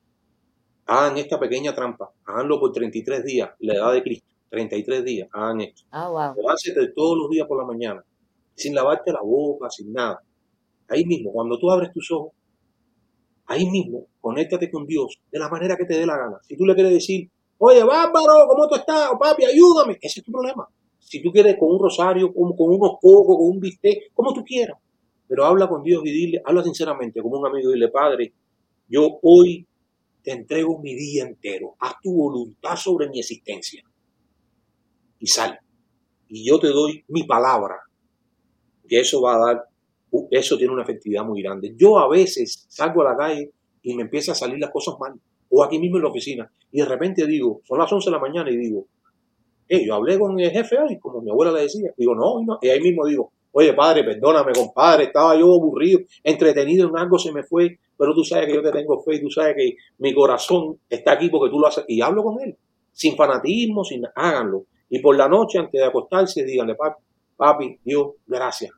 Hagan 0.87 1.17
esta 1.17 1.39
pequeña 1.39 1.73
trampa. 1.75 2.11
Háganlo 2.25 2.59
por 2.59 2.71
33 2.71 3.23
días, 3.23 3.49
la 3.59 3.73
edad 3.75 3.93
de 3.93 4.03
Cristo. 4.03 4.35
33 4.49 5.03
días, 5.03 5.29
hagan 5.33 5.61
esto. 5.61 5.83
Ah, 5.91 6.09
wow. 6.09 6.35
todos 6.95 7.17
los 7.17 7.29
días 7.29 7.47
por 7.47 7.57
la 7.57 7.65
mañana, 7.65 8.03
sin 8.55 8.73
lavarte 8.73 9.11
la 9.11 9.21
boca, 9.21 9.69
sin 9.69 9.91
nada. 9.91 10.21
Ahí 10.87 11.05
mismo, 11.05 11.31
cuando 11.31 11.59
tú 11.59 11.69
abres 11.71 11.91
tus 11.91 12.09
ojos, 12.11 12.33
ahí 13.47 13.69
mismo, 13.69 14.07
conéctate 14.21 14.71
con 14.71 14.85
Dios 14.85 15.19
de 15.31 15.39
la 15.39 15.49
manera 15.49 15.75
que 15.75 15.85
te 15.85 15.95
dé 15.95 16.05
la 16.05 16.17
gana. 16.17 16.39
Si 16.47 16.55
tú 16.55 16.65
le 16.65 16.73
quieres 16.73 16.93
decir, 16.93 17.29
oye, 17.57 17.83
bárbaro, 17.83 18.47
¿cómo 18.47 18.67
tú 18.67 18.75
estás? 18.75 19.09
papi, 19.19 19.45
ayúdame. 19.45 19.97
Ese 20.01 20.19
es 20.19 20.25
tu 20.25 20.31
problema. 20.31 20.67
Si 21.05 21.21
tú 21.21 21.31
quieres 21.31 21.55
con 21.59 21.71
un 21.71 21.79
rosario, 21.79 22.33
con, 22.33 22.55
con 22.55 22.73
unos 22.73 22.97
cocos, 22.99 23.37
con 23.37 23.47
un 23.47 23.59
bistec, 23.59 24.11
como 24.13 24.33
tú 24.33 24.43
quieras. 24.43 24.77
Pero 25.27 25.45
habla 25.45 25.67
con 25.67 25.83
Dios 25.83 26.01
y 26.03 26.11
dile, 26.11 26.41
habla 26.43 26.63
sinceramente 26.63 27.21
como 27.21 27.39
un 27.39 27.47
amigo 27.47 27.71
dile, 27.71 27.89
Padre, 27.89 28.33
yo 28.87 29.19
hoy 29.21 29.67
te 30.23 30.31
entrego 30.31 30.79
mi 30.81 30.95
día 30.95 31.23
entero, 31.23 31.75
haz 31.79 31.93
tu 32.01 32.11
voluntad 32.11 32.75
sobre 32.75 33.07
mi 33.09 33.19
existencia. 33.19 33.83
Y 35.19 35.27
sal. 35.27 35.59
Y 36.27 36.47
yo 36.47 36.59
te 36.59 36.67
doy 36.67 37.03
mi 37.09 37.23
palabra, 37.23 37.75
que 38.87 38.99
eso 38.99 39.21
va 39.21 39.35
a 39.35 39.45
dar, 39.45 39.63
eso 40.31 40.57
tiene 40.57 40.73
una 40.73 40.83
efectividad 40.83 41.23
muy 41.23 41.43
grande. 41.43 41.75
Yo 41.77 41.99
a 41.99 42.09
veces 42.09 42.65
salgo 42.67 43.01
a 43.01 43.11
la 43.11 43.17
calle 43.17 43.51
y 43.83 43.95
me 43.95 44.03
empiezan 44.03 44.33
a 44.33 44.35
salir 44.35 44.57
las 44.59 44.71
cosas 44.71 44.95
mal, 44.99 45.13
o 45.49 45.63
aquí 45.63 45.77
mismo 45.77 45.97
en 45.97 46.03
la 46.03 46.09
oficina, 46.09 46.51
y 46.71 46.79
de 46.79 46.85
repente 46.85 47.27
digo, 47.27 47.61
son 47.63 47.77
las 47.77 47.91
11 47.91 48.09
de 48.09 48.11
la 48.11 48.19
mañana 48.19 48.49
y 48.49 48.57
digo, 48.57 48.87
eh, 49.67 49.85
yo 49.85 49.95
hablé 49.95 50.19
con 50.19 50.39
el 50.39 50.51
jefe 50.51 50.77
hoy, 50.77 50.99
como 50.99 51.21
mi 51.21 51.31
abuela 51.31 51.51
le 51.51 51.61
decía, 51.61 51.91
digo, 51.97 52.15
no, 52.15 52.41
no, 52.45 52.59
y 52.61 52.69
ahí 52.69 52.79
mismo 52.79 53.05
digo, 53.05 53.31
Oye, 53.57 53.73
padre, 53.73 54.03
perdóname, 54.03 54.51
compadre, 54.51 55.05
estaba 55.05 55.33
yo 55.39 55.45
aburrido, 55.45 56.01
entretenido 56.21 56.89
en 56.89 56.97
algo, 56.97 57.17
se 57.17 57.31
me 57.31 57.41
fue, 57.41 57.79
pero 57.97 58.13
tú 58.13 58.21
sabes 58.21 58.47
que 58.47 58.53
yo 58.55 58.61
te 58.61 58.69
tengo 58.69 59.01
fe 59.01 59.15
y 59.15 59.21
tú 59.21 59.29
sabes 59.29 59.55
que 59.55 59.77
mi 59.99 60.13
corazón 60.13 60.77
está 60.89 61.13
aquí 61.13 61.29
porque 61.29 61.49
tú 61.49 61.57
lo 61.61 61.67
haces. 61.67 61.85
Y 61.87 62.01
hablo 62.01 62.21
con 62.21 62.41
él, 62.41 62.57
sin 62.91 63.15
fanatismo, 63.15 63.85
sin 63.85 64.03
háganlo. 64.13 64.65
Y 64.89 64.99
por 64.99 65.15
la 65.15 65.29
noche, 65.29 65.57
antes 65.57 65.79
de 65.79 65.85
acostarse, 65.85 66.43
díganle, 66.43 66.75
papi, 66.75 67.01
papi, 67.37 67.79
Dios, 67.81 68.15
gracias, 68.27 68.71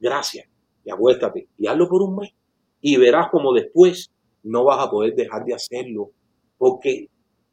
gracias. 0.00 0.46
Y 0.82 0.90
acuéstate. 0.90 1.48
Y 1.58 1.66
hazlo 1.66 1.86
por 1.86 2.00
un 2.00 2.16
mes. 2.16 2.32
Y 2.80 2.96
verás 2.96 3.28
como 3.30 3.52
después 3.52 4.10
no 4.44 4.64
vas 4.64 4.82
a 4.82 4.90
poder 4.90 5.14
dejar 5.14 5.44
de 5.44 5.52
hacerlo. 5.52 6.10
Porque 6.56 7.10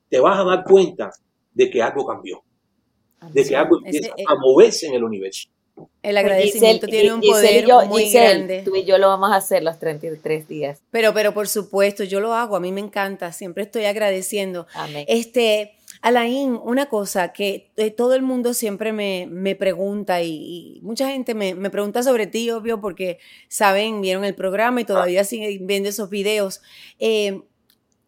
te 0.08 0.22
vas 0.22 0.40
a 0.40 0.46
dar 0.46 0.64
cuenta 0.64 1.12
de 1.54 1.70
que 1.70 1.82
algo 1.82 2.06
cambió. 2.06 2.42
De 3.32 3.44
que 3.44 3.56
algo 3.56 3.78
empieza 3.84 4.14
a 4.28 4.36
moverse 4.36 4.88
en 4.88 4.94
el 4.96 5.04
universo. 5.04 5.50
El 6.02 6.18
agradecimiento 6.18 6.88
tiene 6.88 7.14
un 7.14 7.22
poder 7.22 7.68
muy 7.88 8.12
grande. 8.12 8.64
Tú 8.64 8.76
y 8.76 8.84
yo 8.84 8.98
lo 8.98 9.08
vamos 9.08 9.32
a 9.32 9.36
hacer 9.36 9.64
los 9.64 9.80
33 9.80 10.48
días. 10.48 10.82
Pero, 10.92 11.14
pero 11.14 11.34
por 11.34 11.48
supuesto, 11.48 12.04
yo 12.04 12.20
lo 12.20 12.34
hago, 12.34 12.56
a 12.56 12.60
mí 12.60 12.72
me 12.72 12.82
encanta, 12.82 13.32
siempre 13.32 13.64
estoy 13.64 13.86
agradeciendo. 13.86 14.68
Amén. 14.74 15.06
Este, 15.08 15.76
Alain, 16.02 16.58
una 16.64 16.88
cosa 16.88 17.34
que 17.34 17.72
eh, 17.76 17.92
todo 17.92 18.14
el 18.14 18.22
mundo 18.22 18.54
siempre 18.54 18.94
me, 18.94 19.28
me 19.30 19.56
pregunta 19.56 20.22
y, 20.24 20.80
mucha 20.82 21.10
gente 21.10 21.34
me, 21.34 21.56
me, 21.56 21.70
pregunta 21.70 22.04
sobre 22.04 22.28
ti, 22.28 22.50
obvio, 22.50 22.80
porque 22.80 23.20
saben, 23.50 24.02
vieron 24.02 24.24
el 24.24 24.36
programa 24.36 24.82
y 24.82 24.86
todavía 24.86 25.24
siguen 25.24 25.68
viendo 25.68 25.90
esos 25.90 26.10
videos. 26.10 26.62
Eh, 27.00 27.42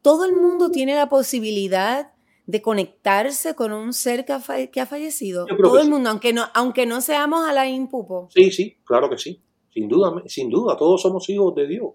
todo 0.01 0.25
el 0.25 0.33
mundo 0.33 0.71
tiene 0.71 0.95
la 0.95 1.09
posibilidad 1.09 2.11
de 2.51 2.61
conectarse 2.61 3.55
con 3.55 3.71
un 3.71 3.93
ser 3.93 4.25
que 4.25 4.33
ha, 4.33 4.85
fallecido? 4.85 5.45
Todo 5.45 5.79
el 5.79 5.89
mundo, 5.89 6.09
aunque 6.09 6.33
no, 6.33 6.45
aunque 6.53 6.85
no 6.85 7.01
seamos 7.01 7.47
a 7.47 7.53
la 7.53 7.67
impupo. 7.67 8.27
Sí, 8.31 8.51
sí, 8.51 8.77
claro 8.83 9.09
que 9.09 9.17
sí. 9.17 9.41
Sin 9.73 9.87
duda, 9.87 10.11
sin 10.27 10.49
duda, 10.49 10.75
todos 10.75 11.01
somos 11.01 11.29
hijos 11.29 11.55
de 11.55 11.67
Dios. 11.67 11.93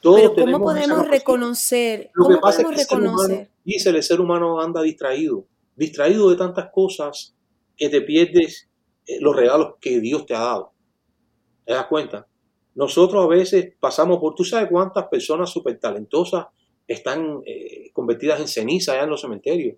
Pero 0.00 0.34
¿cómo 0.34 0.60
podemos 0.60 1.08
reconocer? 1.08 2.10
Lo 2.14 2.28
que 2.28 2.36
pasa 2.36 2.62
es 2.62 2.68
que 2.68 2.74
reconocer? 2.76 3.50
dice, 3.64 3.90
el 3.90 4.02
ser 4.02 4.20
humano 4.20 4.60
anda 4.60 4.80
distraído, 4.80 5.46
distraído 5.76 6.30
de 6.30 6.36
tantas 6.36 6.70
cosas 6.72 7.34
que 7.76 7.88
te 7.88 8.00
pierdes 8.00 8.70
eh, 9.06 9.18
los 9.20 9.34
regalos 9.34 9.74
que 9.80 10.00
Dios 10.00 10.24
te 10.24 10.34
ha 10.34 10.40
dado. 10.40 10.72
¿Te 11.66 11.74
das 11.74 11.86
cuenta? 11.86 12.26
nosotros 12.74 13.24
a 13.24 13.26
veces 13.26 13.74
pasamos 13.78 14.18
por, 14.18 14.34
tú 14.34 14.44
sabes 14.44 14.68
cuántas 14.70 15.08
personas 15.08 15.50
súper 15.50 15.78
talentosas 15.78 16.46
están 16.90 17.40
eh, 17.46 17.90
convertidas 17.92 18.40
en 18.40 18.48
ceniza 18.48 18.92
allá 18.92 19.04
en 19.04 19.10
los 19.10 19.20
cementerios, 19.20 19.76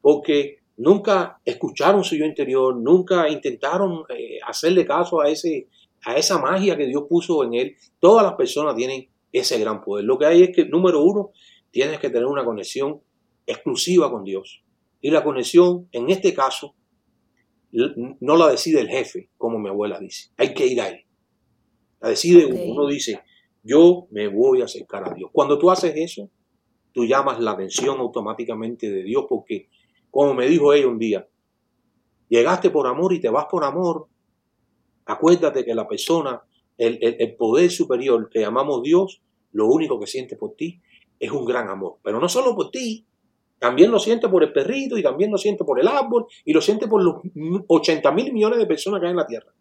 porque 0.00 0.58
nunca 0.76 1.40
escucharon 1.44 2.04
su 2.04 2.14
yo 2.14 2.24
interior, 2.24 2.76
nunca 2.76 3.28
intentaron 3.28 4.04
eh, 4.08 4.38
hacerle 4.46 4.86
caso 4.86 5.20
a, 5.20 5.28
ese, 5.28 5.66
a 6.04 6.16
esa 6.16 6.38
magia 6.38 6.76
que 6.76 6.86
Dios 6.86 7.06
puso 7.08 7.42
en 7.42 7.54
él. 7.54 7.76
Todas 7.98 8.24
las 8.24 8.34
personas 8.34 8.76
tienen 8.76 9.08
ese 9.32 9.58
gran 9.58 9.82
poder. 9.82 10.04
Lo 10.04 10.16
que 10.16 10.26
hay 10.26 10.44
es 10.44 10.50
que, 10.54 10.64
número 10.64 11.02
uno, 11.02 11.32
tienes 11.72 11.98
que 11.98 12.08
tener 12.08 12.26
una 12.26 12.44
conexión 12.44 13.00
exclusiva 13.46 14.08
con 14.08 14.22
Dios. 14.22 14.62
Y 15.00 15.10
la 15.10 15.24
conexión, 15.24 15.88
en 15.90 16.08
este 16.08 16.32
caso, 16.34 16.76
no 17.72 18.36
la 18.36 18.48
decide 18.50 18.80
el 18.80 18.88
jefe, 18.88 19.28
como 19.36 19.58
mi 19.58 19.70
abuela 19.70 19.98
dice. 19.98 20.30
Hay 20.36 20.54
que 20.54 20.68
ir 20.68 20.80
a 20.80 20.88
él. 20.88 21.00
La 22.00 22.10
decide 22.10 22.46
uno. 22.46 22.62
Uno 22.62 22.86
dice, 22.86 23.22
yo 23.64 24.06
me 24.12 24.28
voy 24.28 24.60
a 24.60 24.66
acercar 24.66 25.10
a 25.10 25.14
Dios. 25.14 25.30
Cuando 25.32 25.58
tú 25.58 25.68
haces 25.68 25.92
eso, 25.96 26.30
tú 26.94 27.04
llamas 27.04 27.40
la 27.40 27.50
atención 27.50 27.98
automáticamente 27.98 28.90
de 28.90 29.02
Dios 29.02 29.26
porque, 29.28 29.68
como 30.10 30.32
me 30.32 30.46
dijo 30.46 30.72
ella 30.72 30.86
un 30.86 30.98
día, 30.98 31.28
llegaste 32.28 32.70
por 32.70 32.86
amor 32.86 33.12
y 33.12 33.20
te 33.20 33.28
vas 33.28 33.46
por 33.50 33.64
amor. 33.64 34.06
Acuérdate 35.04 35.64
que 35.64 35.74
la 35.74 35.86
persona, 35.86 36.40
el, 36.78 36.98
el 37.02 37.36
poder 37.36 37.70
superior 37.70 38.30
que 38.30 38.40
llamamos 38.40 38.82
Dios, 38.82 39.20
lo 39.52 39.66
único 39.66 39.98
que 39.98 40.06
siente 40.06 40.36
por 40.36 40.54
ti 40.54 40.80
es 41.18 41.30
un 41.32 41.44
gran 41.44 41.68
amor. 41.68 41.96
Pero 42.02 42.20
no 42.20 42.28
solo 42.28 42.54
por 42.54 42.70
ti, 42.70 43.04
también 43.58 43.90
lo 43.90 43.98
siente 43.98 44.28
por 44.28 44.44
el 44.44 44.52
perrito 44.52 44.96
y 44.96 45.02
también 45.02 45.32
lo 45.32 45.38
siente 45.38 45.64
por 45.64 45.80
el 45.80 45.88
árbol 45.88 46.26
y 46.44 46.52
lo 46.52 46.60
siente 46.60 46.86
por 46.86 47.02
los 47.02 47.16
80 47.66 48.12
mil 48.12 48.32
millones 48.32 48.58
de 48.58 48.66
personas 48.66 49.00
que 49.00 49.06
hay 49.06 49.10
en 49.10 49.16
la 49.16 49.26
tierra. 49.26 49.52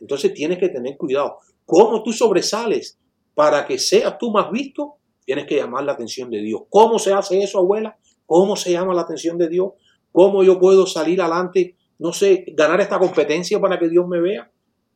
Entonces 0.00 0.34
tienes 0.34 0.58
que 0.58 0.68
tener 0.68 0.96
cuidado. 0.96 1.38
¿Cómo 1.64 2.02
tú 2.02 2.12
sobresales 2.12 2.98
para 3.34 3.66
que 3.66 3.78
seas 3.78 4.18
tú 4.18 4.32
más 4.32 4.50
visto? 4.50 4.96
Tienes 5.24 5.46
que 5.46 5.56
llamar 5.56 5.84
la 5.84 5.92
atención 5.92 6.30
de 6.30 6.40
Dios. 6.40 6.62
¿Cómo 6.68 6.98
se 6.98 7.12
hace 7.12 7.42
eso, 7.42 7.58
abuela? 7.58 7.96
¿Cómo 8.26 8.56
se 8.56 8.72
llama 8.72 8.94
la 8.94 9.02
atención 9.02 9.38
de 9.38 9.48
Dios? 9.48 9.72
¿Cómo 10.10 10.42
yo 10.42 10.58
puedo 10.58 10.86
salir 10.86 11.20
adelante, 11.20 11.76
no 11.98 12.12
sé, 12.12 12.44
ganar 12.54 12.80
esta 12.80 12.98
competencia 12.98 13.60
para 13.60 13.78
que 13.78 13.88
Dios 13.88 14.06
me 14.06 14.20
vea? 14.20 14.50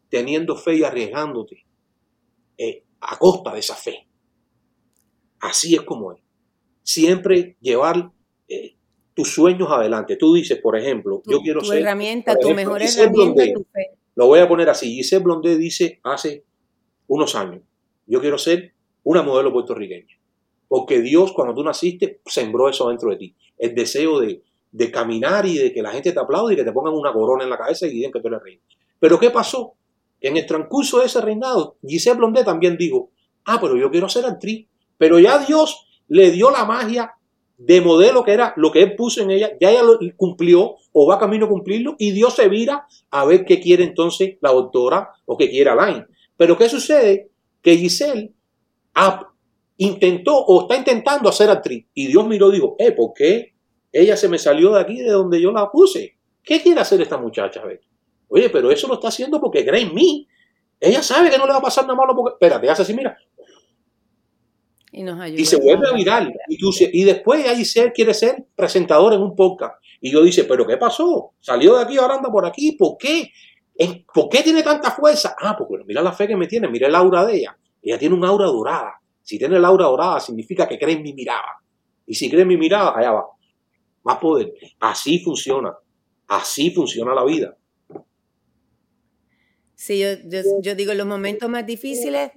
Teniendo 0.08 0.56
fe 0.56 0.76
y 0.76 0.84
arriesgándote 0.84 1.66
eh, 2.58 2.84
a 3.00 3.18
costa 3.18 3.52
de 3.52 3.60
esa 3.60 3.74
fe. 3.74 4.06
Así 5.40 5.74
es 5.74 5.82
como 5.82 6.12
es. 6.12 6.20
Siempre 6.82 7.56
llevar 7.60 8.10
eh, 8.48 8.76
tus 9.14 9.32
sueños 9.32 9.68
adelante. 9.70 10.16
Tú 10.16 10.34
dices, 10.34 10.58
por 10.60 10.76
ejemplo, 10.76 11.22
yo 11.26 11.40
quiero 11.40 11.60
tu 11.60 11.66
ser. 11.66 11.78
herramienta, 11.78 12.38
tu 12.38 12.50
mejor 12.54 12.82
herramienta, 12.82 13.44
tu 13.52 13.66
fe. 13.72 13.96
Lo 14.14 14.26
voy 14.26 14.40
a 14.40 14.48
poner 14.48 14.68
así. 14.68 14.94
Giselle 14.94 15.24
Blondé 15.24 15.56
dice 15.56 16.00
hace 16.04 16.44
unos 17.06 17.34
años: 17.34 17.62
Yo 18.06 18.20
quiero 18.20 18.38
ser 18.38 18.74
una 19.02 19.22
modelo 19.22 19.52
puertorriqueña. 19.52 20.15
Porque 20.68 21.00
Dios, 21.00 21.32
cuando 21.32 21.54
tú 21.54 21.62
naciste, 21.62 22.20
sembró 22.26 22.68
eso 22.68 22.88
dentro 22.88 23.10
de 23.10 23.16
ti. 23.16 23.34
El 23.58 23.74
deseo 23.74 24.20
de, 24.20 24.42
de 24.72 24.90
caminar 24.90 25.46
y 25.46 25.58
de 25.58 25.72
que 25.72 25.82
la 25.82 25.92
gente 25.92 26.12
te 26.12 26.20
aplaude 26.20 26.54
y 26.54 26.56
que 26.56 26.64
te 26.64 26.72
pongan 26.72 26.94
una 26.94 27.12
corona 27.12 27.44
en 27.44 27.50
la 27.50 27.58
cabeza 27.58 27.86
y 27.86 27.90
digan 27.90 28.12
que 28.12 28.20
tú 28.20 28.28
eres 28.28 28.42
rey. 28.42 28.60
Pero 28.98 29.18
¿qué 29.18 29.30
pasó? 29.30 29.74
En 30.20 30.36
el 30.36 30.46
transcurso 30.46 31.00
de 31.00 31.06
ese 31.06 31.20
reinado, 31.20 31.76
Giselle 31.86 32.16
Blondé 32.16 32.44
también 32.44 32.76
dijo: 32.76 33.10
Ah, 33.44 33.58
pero 33.60 33.76
yo 33.76 33.90
quiero 33.90 34.08
ser 34.08 34.24
actriz. 34.24 34.66
Pero 34.98 35.18
ya 35.18 35.38
Dios 35.38 35.86
le 36.08 36.30
dio 36.30 36.50
la 36.50 36.64
magia 36.64 37.14
de 37.58 37.80
modelo 37.80 38.22
que 38.22 38.32
era 38.32 38.52
lo 38.56 38.70
que 38.70 38.82
él 38.82 38.96
puso 38.96 39.22
en 39.22 39.30
ella, 39.30 39.52
ya 39.60 39.70
ella 39.70 39.82
lo 39.82 39.98
cumplió 40.16 40.76
o 40.92 41.06
va 41.06 41.18
camino 41.18 41.46
a 41.46 41.48
cumplirlo 41.48 41.96
y 41.98 42.10
Dios 42.10 42.34
se 42.34 42.48
vira 42.48 42.86
a 43.10 43.24
ver 43.24 43.44
qué 43.44 43.60
quiere 43.60 43.84
entonces 43.84 44.36
la 44.40 44.52
doctora 44.52 45.10
o 45.24 45.36
qué 45.36 45.48
quiere 45.48 45.70
Alain. 45.70 46.04
Pero 46.36 46.56
¿qué 46.58 46.68
sucede? 46.68 47.30
Que 47.62 47.76
Giselle 47.76 48.32
intentó 49.78 50.36
o 50.36 50.62
está 50.62 50.76
intentando 50.76 51.28
hacer 51.28 51.50
actriz 51.50 51.86
y 51.94 52.06
Dios 52.06 52.26
miró 52.26 52.50
y 52.50 52.54
dijo, 52.54 52.76
eh, 52.78 52.92
¿por 52.92 53.12
qué 53.14 53.54
ella 53.92 54.16
se 54.16 54.28
me 54.28 54.38
salió 54.38 54.72
de 54.72 54.80
aquí 54.80 55.00
de 55.00 55.10
donde 55.10 55.40
yo 55.40 55.52
la 55.52 55.70
puse? 55.70 56.16
¿Qué 56.42 56.60
quiere 56.62 56.80
hacer 56.80 57.00
esta 57.00 57.18
muchacha? 57.18 57.62
Oye, 58.28 58.50
pero 58.50 58.70
eso 58.70 58.88
lo 58.88 58.94
está 58.94 59.08
haciendo 59.08 59.40
porque 59.40 59.64
cree 59.64 59.82
en 59.82 59.94
mí. 59.94 60.28
Ella 60.78 61.02
sabe 61.02 61.30
que 61.30 61.38
no 61.38 61.46
le 61.46 61.52
va 61.52 61.58
a 61.58 61.62
pasar 61.62 61.84
nada 61.84 61.96
malo 61.96 62.14
porque, 62.14 62.34
espérate, 62.34 62.68
hace 62.68 62.82
así, 62.82 62.94
mira, 62.94 63.16
y, 64.92 65.44
se 65.44 65.56
vuelve 65.56 65.88
a 65.88 65.92
viral. 65.92 66.34
Y, 66.48 66.58
y 67.00 67.04
después 67.04 67.46
ahí 67.46 67.56
Giselle 67.56 67.92
quiere 67.92 68.14
ser 68.14 68.46
presentador 68.54 69.12
en 69.12 69.20
un 69.20 69.36
podcast. 69.36 69.82
Y 70.00 70.10
yo 70.10 70.22
dice, 70.22 70.44
¿pero 70.44 70.66
qué 70.66 70.78
pasó? 70.78 71.34
Salió 71.40 71.76
de 71.76 71.82
aquí, 71.82 71.98
ahora 71.98 72.14
anda 72.14 72.30
por 72.30 72.46
aquí. 72.46 72.72
¿Por 72.72 72.96
qué? 72.96 73.30
¿Por 74.12 74.30
qué 74.30 74.42
tiene 74.42 74.62
tanta 74.62 74.90
fuerza? 74.90 75.36
Ah, 75.38 75.54
porque 75.56 75.84
mira 75.84 76.00
la 76.00 76.12
fe 76.12 76.26
que 76.26 76.36
me 76.36 76.46
tiene, 76.46 76.68
mira 76.68 76.88
el 76.88 76.94
aura 76.94 77.26
de 77.26 77.36
ella. 77.36 77.58
Ella 77.82 77.98
tiene 77.98 78.14
un 78.14 78.24
aura 78.24 78.46
dorada. 78.46 79.00
Si 79.26 79.38
tiene 79.38 79.56
el 79.56 79.64
aura 79.64 79.86
dorada, 79.86 80.20
significa 80.20 80.68
que 80.68 80.78
cree 80.78 80.94
en 80.94 81.02
mi 81.02 81.12
mirada. 81.12 81.60
Y 82.06 82.14
si 82.14 82.30
cree 82.30 82.42
en 82.42 82.48
mi 82.48 82.56
mirada, 82.56 82.96
allá 82.96 83.10
va. 83.10 83.26
Más 84.04 84.18
poder. 84.18 84.54
Así 84.78 85.18
funciona. 85.18 85.74
Así 86.28 86.70
funciona 86.70 87.12
la 87.12 87.24
vida. 87.24 87.56
Sí, 89.74 89.98
yo, 89.98 90.10
yo, 90.26 90.42
yo 90.62 90.76
digo, 90.76 90.94
los 90.94 91.08
momentos 91.08 91.50
más 91.50 91.66
difíciles 91.66 92.30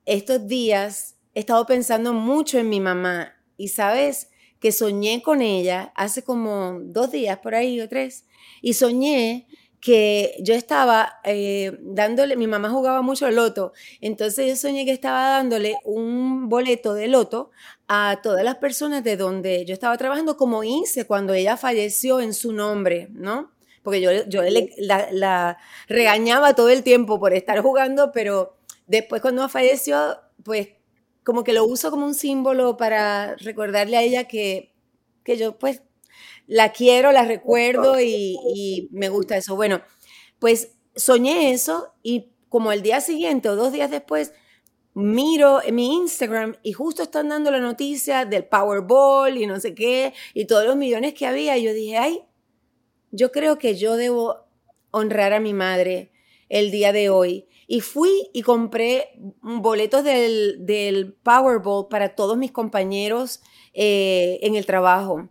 estos 0.06 0.48
días 0.48 1.16
he 1.34 1.40
estado 1.40 1.66
pensando 1.66 2.14
mucho 2.14 2.58
en 2.58 2.70
mi 2.70 2.80
mamá 2.80 3.34
y 3.58 3.68
sabes 3.68 4.30
que 4.58 4.72
soñé 4.72 5.20
con 5.20 5.42
ella 5.42 5.92
hace 5.96 6.24
como 6.24 6.78
dos 6.80 7.12
días 7.12 7.40
por 7.40 7.54
ahí 7.54 7.78
o 7.78 7.90
tres 7.90 8.24
y 8.62 8.72
soñé 8.72 9.46
que 9.81 10.37
yo 10.41 10.55
estaba 10.55 11.20
eh, 11.24 11.79
dándole, 11.81 12.37
mi 12.37 12.47
mamá 12.47 12.70
jugaba 12.70 13.03
mucho 13.03 13.31
loto, 13.31 13.72
entonces 14.01 14.49
yo 14.49 14.57
soñé 14.57 14.85
que 14.85 14.93
estaba 14.93 15.31
dándole 15.31 15.76
un 15.85 16.49
boleto 16.49 16.95
de 16.95 17.09
loto 17.09 17.51
a 17.87 18.20
todas 18.22 18.45
las 18.45 18.57
personas 18.57 19.05
de 19.05 19.16
donde 19.16 19.64
yo 19.64 19.74
estaba 19.74 19.97
trabajando, 19.97 20.37
como 20.37 20.64
hice 20.64 21.07
cuando 21.07 21.35
ella 21.35 21.57
falleció 21.57 22.20
en 22.20 22.35
su 22.35 22.53
nombre, 22.53 23.09
¿no? 23.12 23.53
porque 23.89 24.03
yo, 24.03 24.11
yo 24.26 24.43
la, 24.76 25.09
la, 25.12 25.59
regañaba 25.89 26.55
todo 26.55 26.68
el 26.68 26.83
tiempo 26.83 27.18
por 27.18 27.33
estar 27.33 27.61
jugando, 27.62 28.12
pero 28.12 28.55
después 28.87 29.22
cuando 29.22 29.49
falleció, 29.49 30.18
pues 30.45 30.68
como 31.24 31.43
que 31.43 31.55
lo 31.55 31.64
uso 31.64 31.91
como 31.91 32.05
un 32.05 32.14
símbolo 32.14 32.76
para 32.76 33.35
recordarle 33.37 33.97
a 33.97 34.03
ella 34.03 34.24
que, 34.24 34.74
que 35.24 35.39
yo 35.39 35.59
pues 35.59 35.83
la 36.46 36.72
quiero, 36.72 37.12
la 37.12 37.24
recuerdo 37.24 38.00
y, 38.00 38.38
y 38.54 38.88
me 38.92 39.08
gusta 39.08 39.36
eso. 39.36 39.56
Bueno, 39.56 39.82
pues 40.38 40.72
soñé 40.96 41.52
eso 41.52 41.94
y 42.02 42.32
como 42.48 42.72
el 42.72 42.82
día 42.82 43.00
siguiente 43.00 43.48
o 43.48 43.56
dos 43.56 43.72
días 43.72 43.90
después, 43.90 44.32
miro 44.94 45.62
en 45.62 45.74
mi 45.76 45.94
Instagram 45.94 46.56
y 46.62 46.72
justo 46.72 47.02
están 47.02 47.28
dando 47.28 47.50
la 47.50 47.60
noticia 47.60 48.24
del 48.24 48.44
Powerball 48.44 49.36
y 49.36 49.46
no 49.46 49.60
sé 49.60 49.74
qué, 49.74 50.12
y 50.34 50.46
todos 50.46 50.64
los 50.64 50.76
millones 50.76 51.14
que 51.14 51.26
había. 51.26 51.56
Y 51.56 51.64
yo 51.64 51.72
dije, 51.72 51.98
ay, 51.98 52.22
yo 53.10 53.30
creo 53.30 53.58
que 53.58 53.76
yo 53.76 53.96
debo 53.96 54.48
honrar 54.90 55.32
a 55.32 55.40
mi 55.40 55.54
madre 55.54 56.12
el 56.48 56.70
día 56.70 56.92
de 56.92 57.10
hoy. 57.10 57.46
Y 57.66 57.80
fui 57.80 58.30
y 58.32 58.42
compré 58.42 59.10
boletos 59.42 60.02
del, 60.02 60.64
del 60.64 61.12
Powerball 61.12 61.88
para 61.88 62.14
todos 62.14 62.38
mis 62.38 62.50
compañeros 62.50 63.40
eh, 63.74 64.38
en 64.42 64.56
el 64.56 64.64
trabajo. 64.64 65.28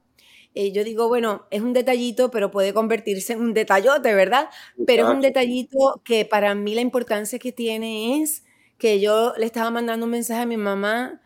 Eh, 0.60 0.72
yo 0.72 0.84
digo, 0.84 1.08
bueno, 1.08 1.46
es 1.52 1.62
un 1.62 1.72
detallito, 1.72 2.32
pero 2.32 2.50
puede 2.50 2.74
convertirse 2.74 3.34
en 3.34 3.42
un 3.42 3.54
detallote, 3.54 4.16
¿verdad? 4.16 4.50
Pero 4.88 5.08
es 5.08 5.14
un 5.14 5.22
detallito 5.22 6.02
que 6.04 6.26
para 6.26 6.56
mí 6.56 6.74
la 6.74 6.82
importancia 6.82 7.38
que 7.38 7.52
tiene 7.52 8.24
es 8.24 8.44
que 8.80 9.00
yo 9.00 9.34
le 9.38 9.46
estaba 9.46 9.70
mandando 9.70 10.08
un 10.08 10.14
mensaje 10.14 10.42
a 10.42 10.46
mi 10.48 10.58
mamá, 10.58 11.22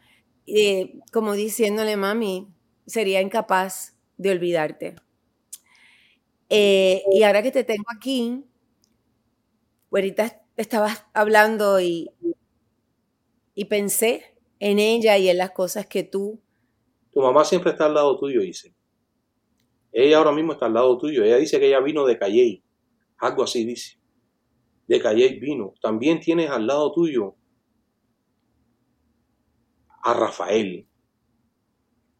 eh, 0.47 0.99
como 1.13 1.31
diciéndole, 1.31 1.95
mami, 1.95 2.49
sería 2.85 3.21
incapaz 3.21 3.95
de 4.17 4.31
olvidarte. 4.31 4.95
Eh, 6.49 7.01
y 7.13 7.23
ahora 7.23 7.41
que 7.41 7.51
te 7.51 7.63
tengo 7.63 7.85
aquí, 7.95 8.43
ahorita 9.93 10.41
estabas 10.57 11.05
hablando 11.13 11.79
y, 11.79 12.11
y 13.55 13.63
pensé 13.63 14.35
en 14.59 14.77
ella 14.79 15.17
y 15.17 15.29
en 15.29 15.37
las 15.37 15.51
cosas 15.51 15.85
que 15.85 16.03
tú... 16.03 16.41
Tu 17.13 17.21
mamá 17.21 17.45
siempre 17.45 17.71
está 17.71 17.85
al 17.85 17.93
lado 17.93 18.19
tuyo, 18.19 18.41
dice. 18.41 18.75
Ella 19.91 20.17
ahora 20.17 20.31
mismo 20.31 20.53
está 20.53 20.67
al 20.67 20.73
lado 20.73 20.97
tuyo. 20.97 21.23
Ella 21.23 21.37
dice 21.37 21.59
que 21.59 21.67
ella 21.67 21.79
vino 21.79 22.05
de 22.05 22.17
Calley. 22.17 22.63
Algo 23.19 23.43
así 23.43 23.65
dice. 23.65 23.99
De 24.87 24.99
Calley 24.99 25.39
vino. 25.39 25.73
También 25.81 26.19
tienes 26.19 26.49
al 26.49 26.65
lado 26.65 26.91
tuyo 26.91 27.35
a 30.03 30.13
Rafael. 30.13 30.87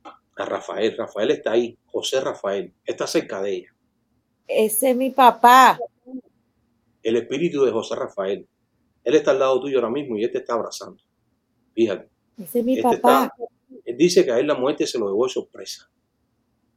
A 0.04 0.46
Rafael. 0.46 0.98
Rafael 0.98 1.32
está 1.32 1.52
ahí. 1.52 1.78
José 1.86 2.20
Rafael. 2.22 2.74
Está 2.86 3.08
cerca 3.08 3.42
de 3.42 3.54
ella. 3.56 3.76
Ese 4.48 4.92
es 4.92 4.96
mi 4.98 5.12
papá. 5.12 5.80
El 7.02 7.16
espíritu 7.16 7.64
de 7.64 7.72
José 7.72 7.96
Rafael. 7.96 8.48
Él 9.04 9.16
está 9.16 9.32
al 9.32 9.40
lado 9.40 9.62
tuyo 9.62 9.78
ahora 9.78 9.90
mismo 9.90 10.18
y 10.18 10.24
él 10.24 10.32
te 10.32 10.40
está 10.40 10.54
abrazando. 10.54 11.02
Fíjate. 11.74 12.10
Ese 12.38 12.60
es 12.60 12.66
mi 12.66 12.78
este 12.78 12.98
papá. 12.98 13.34
él 13.86 13.98
dice 13.98 14.26
que 14.26 14.32
a 14.32 14.40
él 14.40 14.48
la 14.48 14.56
muerte 14.56 14.86
se 14.86 15.00
lo 15.00 15.08
dejó 15.08 15.24
de 15.26 15.30
sorpresa. 15.30 15.90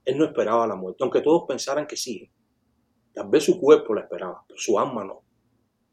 Él 0.05 0.19
no 0.19 0.25
esperaba 0.25 0.67
la 0.67 0.77
muerte, 0.77 1.03
aunque 1.03 1.21
todos 1.21 1.45
pensaran 1.49 1.87
que 1.87 1.97
sí. 1.97 2.31
Tal 3.13 3.29
vez 3.29 3.45
su 3.45 3.59
cuerpo 3.59 3.95
la 3.95 4.03
esperaba, 4.03 4.45
pero 4.47 4.59
su 4.59 4.79
alma 4.79 5.05
no. 5.05 5.23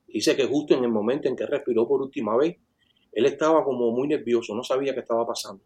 Dice 0.08 0.36
que 0.36 0.46
justo 0.46 0.74
en 0.76 0.84
el 0.84 0.92
momento 0.92 1.30
en 1.30 1.36
que 1.36 1.46
respiró 1.46 1.88
por 1.88 2.02
última 2.02 2.36
vez, 2.36 2.58
él 3.12 3.26
estaba 3.26 3.64
como 3.64 3.92
muy 3.92 4.08
nervioso, 4.08 4.56
no 4.56 4.64
sabía 4.64 4.94
qué 4.94 5.02
estaba 5.02 5.26
pasando. 5.26 5.64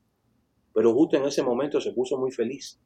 Pero 0.74 0.94
justo 0.94 1.18
en 1.18 1.26
ese 1.26 1.42
momento 1.42 1.80
se 1.80 1.94
puso 1.94 2.18
muy 2.18 2.32
feliz, 2.32 2.80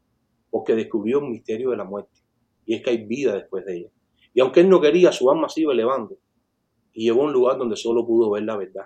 porque 0.49 0.75
descubrió 0.75 1.19
el 1.19 1.29
misterio 1.29 1.71
de 1.71 1.77
la 1.77 1.83
muerte. 1.83 2.21
Y 2.65 2.75
es 2.75 2.83
que 2.83 2.91
hay 2.91 3.05
vida 3.05 3.33
después 3.33 3.65
de 3.65 3.77
ella. 3.77 3.89
Y 4.33 4.41
aunque 4.41 4.61
él 4.61 4.69
no 4.69 4.79
quería, 4.79 5.11
su 5.11 5.29
alma 5.29 5.49
se 5.49 5.61
iba 5.61 5.73
elevando. 5.73 6.17
Y 6.93 7.05
llegó 7.05 7.21
a 7.21 7.25
un 7.25 7.33
lugar 7.33 7.57
donde 7.57 7.75
solo 7.75 8.05
pudo 8.05 8.29
ver 8.29 8.43
la 8.43 8.57
verdad. 8.57 8.85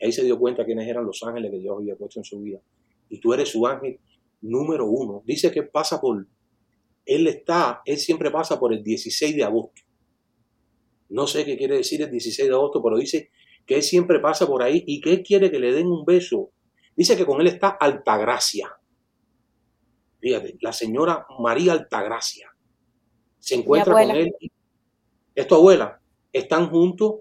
Ahí 0.00 0.12
se 0.12 0.24
dio 0.24 0.38
cuenta 0.38 0.64
quiénes 0.64 0.88
eran 0.88 1.04
los 1.06 1.22
ángeles 1.22 1.50
que 1.50 1.58
Dios 1.58 1.76
había 1.78 1.96
puesto 1.96 2.20
en 2.20 2.24
su 2.24 2.40
vida. 2.40 2.60
Y 3.08 3.20
tú 3.20 3.32
eres 3.34 3.48
su 3.48 3.66
ángel 3.66 4.00
número 4.40 4.86
uno. 4.86 5.22
Dice 5.24 5.50
que 5.50 5.62
pasa 5.62 6.00
por, 6.00 6.26
él 7.06 7.26
está, 7.26 7.82
él 7.84 7.98
siempre 7.98 8.30
pasa 8.30 8.58
por 8.58 8.72
el 8.72 8.82
16 8.82 9.36
de 9.36 9.44
agosto. 9.44 9.82
No 11.08 11.26
sé 11.26 11.44
qué 11.44 11.56
quiere 11.56 11.76
decir 11.76 12.02
el 12.02 12.10
16 12.10 12.48
de 12.48 12.54
agosto, 12.54 12.82
pero 12.82 12.96
dice 12.96 13.30
que 13.66 13.76
él 13.76 13.82
siempre 13.82 14.20
pasa 14.20 14.46
por 14.46 14.62
ahí 14.62 14.84
y 14.86 15.00
que 15.00 15.12
él 15.12 15.22
quiere 15.22 15.50
que 15.50 15.58
le 15.58 15.72
den 15.72 15.88
un 15.88 16.04
beso. 16.04 16.50
Dice 16.96 17.16
que 17.16 17.26
con 17.26 17.40
él 17.40 17.46
está 17.48 17.68
Altagracia. 17.68 18.76
Fíjate, 20.20 20.56
la 20.60 20.72
señora 20.72 21.26
María 21.38 21.72
Altagracia 21.72 22.54
se 23.38 23.54
encuentra 23.56 23.92
con 23.92 24.10
él. 24.10 24.32
Es 25.34 25.46
tu 25.46 25.54
abuela. 25.54 26.00
Están 26.32 26.68
juntos 26.70 27.20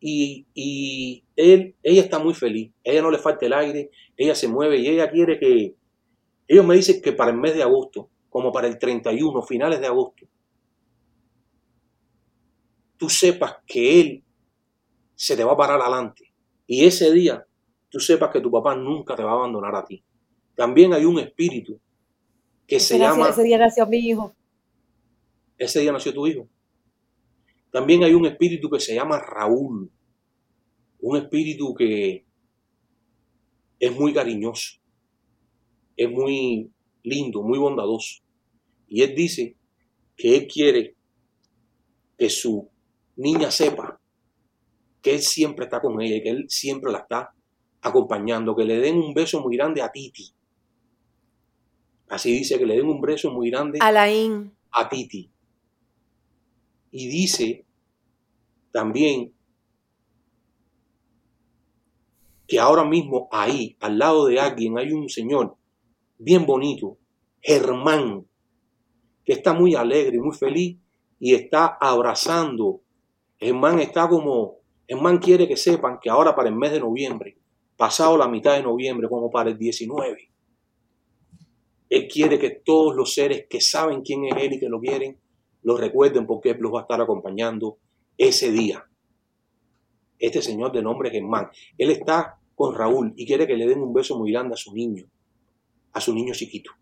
y, 0.00 0.46
y 0.52 1.24
él, 1.36 1.76
ella 1.82 2.02
está 2.02 2.18
muy 2.18 2.34
feliz. 2.34 2.72
ella 2.82 3.00
no 3.00 3.10
le 3.10 3.18
falta 3.18 3.46
el 3.46 3.54
aire, 3.54 3.90
ella 4.16 4.34
se 4.34 4.48
mueve 4.48 4.78
y 4.78 4.88
ella 4.88 5.10
quiere 5.10 5.38
que, 5.38 5.76
ellos 6.46 6.66
me 6.66 6.74
dicen 6.74 7.00
que 7.00 7.12
para 7.12 7.30
el 7.30 7.38
mes 7.38 7.54
de 7.54 7.62
agosto, 7.62 8.10
como 8.28 8.52
para 8.52 8.66
el 8.66 8.78
31, 8.78 9.42
finales 9.42 9.80
de 9.80 9.86
agosto, 9.86 10.26
tú 12.96 13.08
sepas 13.08 13.56
que 13.66 14.00
Él 14.00 14.24
se 15.14 15.36
te 15.36 15.44
va 15.44 15.52
a 15.52 15.56
parar 15.56 15.80
adelante. 15.80 16.32
Y 16.66 16.84
ese 16.84 17.12
día 17.12 17.46
tú 17.88 17.98
sepas 18.00 18.30
que 18.30 18.40
tu 18.40 18.50
papá 18.50 18.74
nunca 18.74 19.14
te 19.14 19.22
va 19.22 19.32
a 19.32 19.34
abandonar 19.34 19.74
a 19.74 19.84
ti. 19.84 20.04
También 20.54 20.92
hay 20.92 21.04
un 21.04 21.18
espíritu 21.18 21.80
que 22.66 22.80
se 22.80 22.98
llama... 22.98 23.28
Ese 23.28 23.42
día 23.42 23.58
nació 23.58 23.86
mi 23.86 23.98
hijo. 23.98 24.34
Ese 25.56 25.80
día 25.80 25.92
nació 25.92 26.12
tu 26.12 26.26
hijo. 26.26 26.48
También 27.70 28.04
hay 28.04 28.14
un 28.14 28.26
espíritu 28.26 28.70
que 28.70 28.80
se 28.80 28.94
llama 28.94 29.18
Raúl. 29.18 29.90
Un 31.00 31.16
espíritu 31.16 31.74
que 31.74 32.24
es 33.78 33.92
muy 33.92 34.12
cariñoso 34.12 34.83
es 35.96 36.10
muy 36.10 36.70
lindo, 37.02 37.42
muy 37.42 37.58
bondadoso. 37.58 38.22
Y 38.88 39.02
él 39.02 39.14
dice 39.14 39.56
que 40.16 40.36
él 40.36 40.46
quiere 40.46 40.96
que 42.16 42.30
su 42.30 42.68
niña 43.16 43.50
sepa 43.50 44.00
que 45.02 45.14
él 45.14 45.20
siempre 45.20 45.66
está 45.66 45.80
con 45.80 46.00
ella 46.00 46.16
y 46.16 46.22
que 46.22 46.30
él 46.30 46.46
siempre 46.48 46.90
la 46.90 47.00
está 47.00 47.34
acompañando, 47.82 48.56
que 48.56 48.64
le 48.64 48.78
den 48.78 48.96
un 48.96 49.12
beso 49.12 49.40
muy 49.40 49.56
grande 49.56 49.82
a 49.82 49.92
Titi. 49.92 50.32
Así 52.08 52.32
dice 52.32 52.58
que 52.58 52.66
le 52.66 52.76
den 52.76 52.86
un 52.86 53.00
beso 53.00 53.30
muy 53.30 53.50
grande 53.50 53.78
a 53.80 53.90
A 54.72 54.88
Titi. 54.88 55.30
Y 56.90 57.08
dice 57.08 57.66
también 58.72 59.34
que 62.46 62.58
ahora 62.58 62.84
mismo 62.84 63.28
ahí, 63.30 63.76
al 63.80 63.98
lado 63.98 64.26
de 64.26 64.40
alguien, 64.40 64.78
hay 64.78 64.92
un 64.92 65.08
señor 65.08 65.56
bien 66.18 66.46
bonito, 66.46 66.98
Germán, 67.40 68.26
que 69.24 69.32
está 69.32 69.52
muy 69.52 69.74
alegre, 69.74 70.18
muy 70.18 70.34
feliz 70.34 70.78
y 71.18 71.34
está 71.34 71.78
abrazando. 71.80 72.82
Germán 73.38 73.80
está 73.80 74.08
como, 74.08 74.58
Germán 74.86 75.18
quiere 75.18 75.48
que 75.48 75.56
sepan 75.56 75.98
que 76.00 76.10
ahora 76.10 76.34
para 76.34 76.48
el 76.48 76.56
mes 76.56 76.72
de 76.72 76.80
noviembre, 76.80 77.38
pasado 77.76 78.16
la 78.16 78.28
mitad 78.28 78.54
de 78.54 78.62
noviembre, 78.62 79.08
como 79.08 79.30
para 79.30 79.50
el 79.50 79.58
19, 79.58 80.30
él 81.90 82.08
quiere 82.08 82.38
que 82.38 82.50
todos 82.50 82.94
los 82.94 83.12
seres 83.12 83.46
que 83.48 83.60
saben 83.60 84.02
quién 84.02 84.24
es 84.24 84.36
él 84.36 84.54
y 84.54 84.60
que 84.60 84.68
lo 84.68 84.80
quieren, 84.80 85.18
lo 85.62 85.76
recuerden 85.76 86.26
porque 86.26 86.50
él 86.50 86.58
los 86.60 86.72
va 86.72 86.80
a 86.80 86.82
estar 86.82 87.00
acompañando 87.00 87.78
ese 88.16 88.50
día. 88.50 88.84
Este 90.18 90.42
señor 90.42 90.72
de 90.72 90.82
nombre 90.82 91.10
Germán, 91.10 91.50
él 91.76 91.90
está 91.90 92.38
con 92.54 92.74
Raúl 92.74 93.12
y 93.16 93.26
quiere 93.26 93.46
que 93.46 93.56
le 93.56 93.66
den 93.66 93.82
un 93.82 93.92
beso 93.92 94.18
muy 94.18 94.32
grande 94.32 94.54
a 94.54 94.56
su 94.56 94.72
niño 94.72 95.08
a 95.94 96.00
su 96.00 96.12
niño 96.12 96.34
chiquito? 96.34 96.72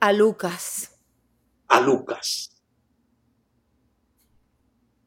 A 0.00 0.12
Lucas. 0.12 1.00
A 1.68 1.80
Lucas. 1.80 2.62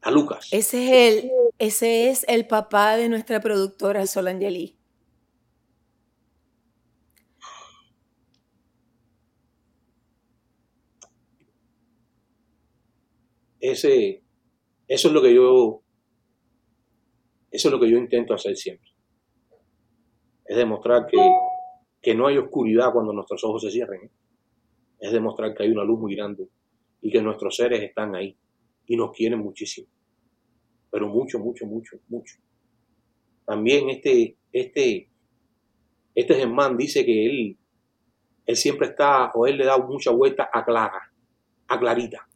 A 0.02 0.10
Lucas. 0.10 0.48
Ese 0.52 0.86
es 0.88 1.24
el, 1.24 1.32
ese 1.60 2.10
es 2.10 2.26
el 2.28 2.48
papá 2.48 2.96
de 2.96 3.10
nuestra 3.10 3.42
productora 3.42 4.08
Solangeli. 4.08 4.78
Ese, 13.60 14.24
eso 14.88 15.08
es 15.10 15.14
lo 15.14 15.22
que 15.22 15.36
yo, 15.36 15.84
eso 17.52 17.68
es 17.68 17.72
lo 17.74 17.80
que 17.80 17.92
yo 17.92 17.98
intento 17.98 18.34
hacer 18.34 18.56
siempre 18.56 18.89
es 20.50 20.58
demostrar 20.58 21.06
que, 21.06 22.16
no 22.16 22.26
hay 22.26 22.40
oscuridad 22.40 22.92
cuando 22.92 23.14
nuestros 23.14 23.44
ojos 23.44 23.62
se 23.62 23.70
cierren. 23.70 24.06
¿eh? 24.06 24.12
Es 25.00 25.12
demostrar 25.12 25.54
que 25.54 25.62
hay 25.62 25.70
una 25.70 25.84
luz 25.84 26.00
muy 26.00 26.16
grande 26.16 26.50
y 27.02 27.12
que 27.12 27.22
nuestros 27.22 27.56
seres 27.56 27.84
están 27.84 28.16
ahí 28.16 28.36
y 28.88 28.98
nos 28.98 29.12
quieren 29.12 29.40
muchísimo. 29.40 29.88
Pero 30.90 31.08
mucho, 31.08 31.38
mucho, 31.38 31.68
mucho, 31.68 32.00
mucho. 32.08 32.38
También 33.46 33.92
este, 33.92 34.38
este, 34.52 35.12
este 36.16 36.34
Germán 36.34 36.78
dice 36.78 37.06
que 37.06 37.28
él, 37.28 37.58
él 38.48 38.56
siempre 38.56 38.88
está, 38.88 39.32
o 39.36 39.46
él 39.46 39.56
le 39.56 39.66
da 39.66 39.78
mucha 39.78 40.10
vuelta 40.10 40.50
a 40.52 40.66
Clara. 40.66 41.14
a 41.68 41.80
Clarita, 41.80 42.28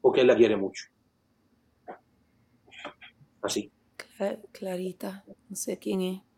porque 0.00 0.22
él 0.22 0.26
la 0.26 0.36
quiere 0.36 0.56
mucho. 0.56 0.86
Así. 3.40 3.70
Clarita, 4.50 5.24
no 5.48 5.54
sé 5.54 5.78
quién 5.78 6.00
es. 6.00 6.31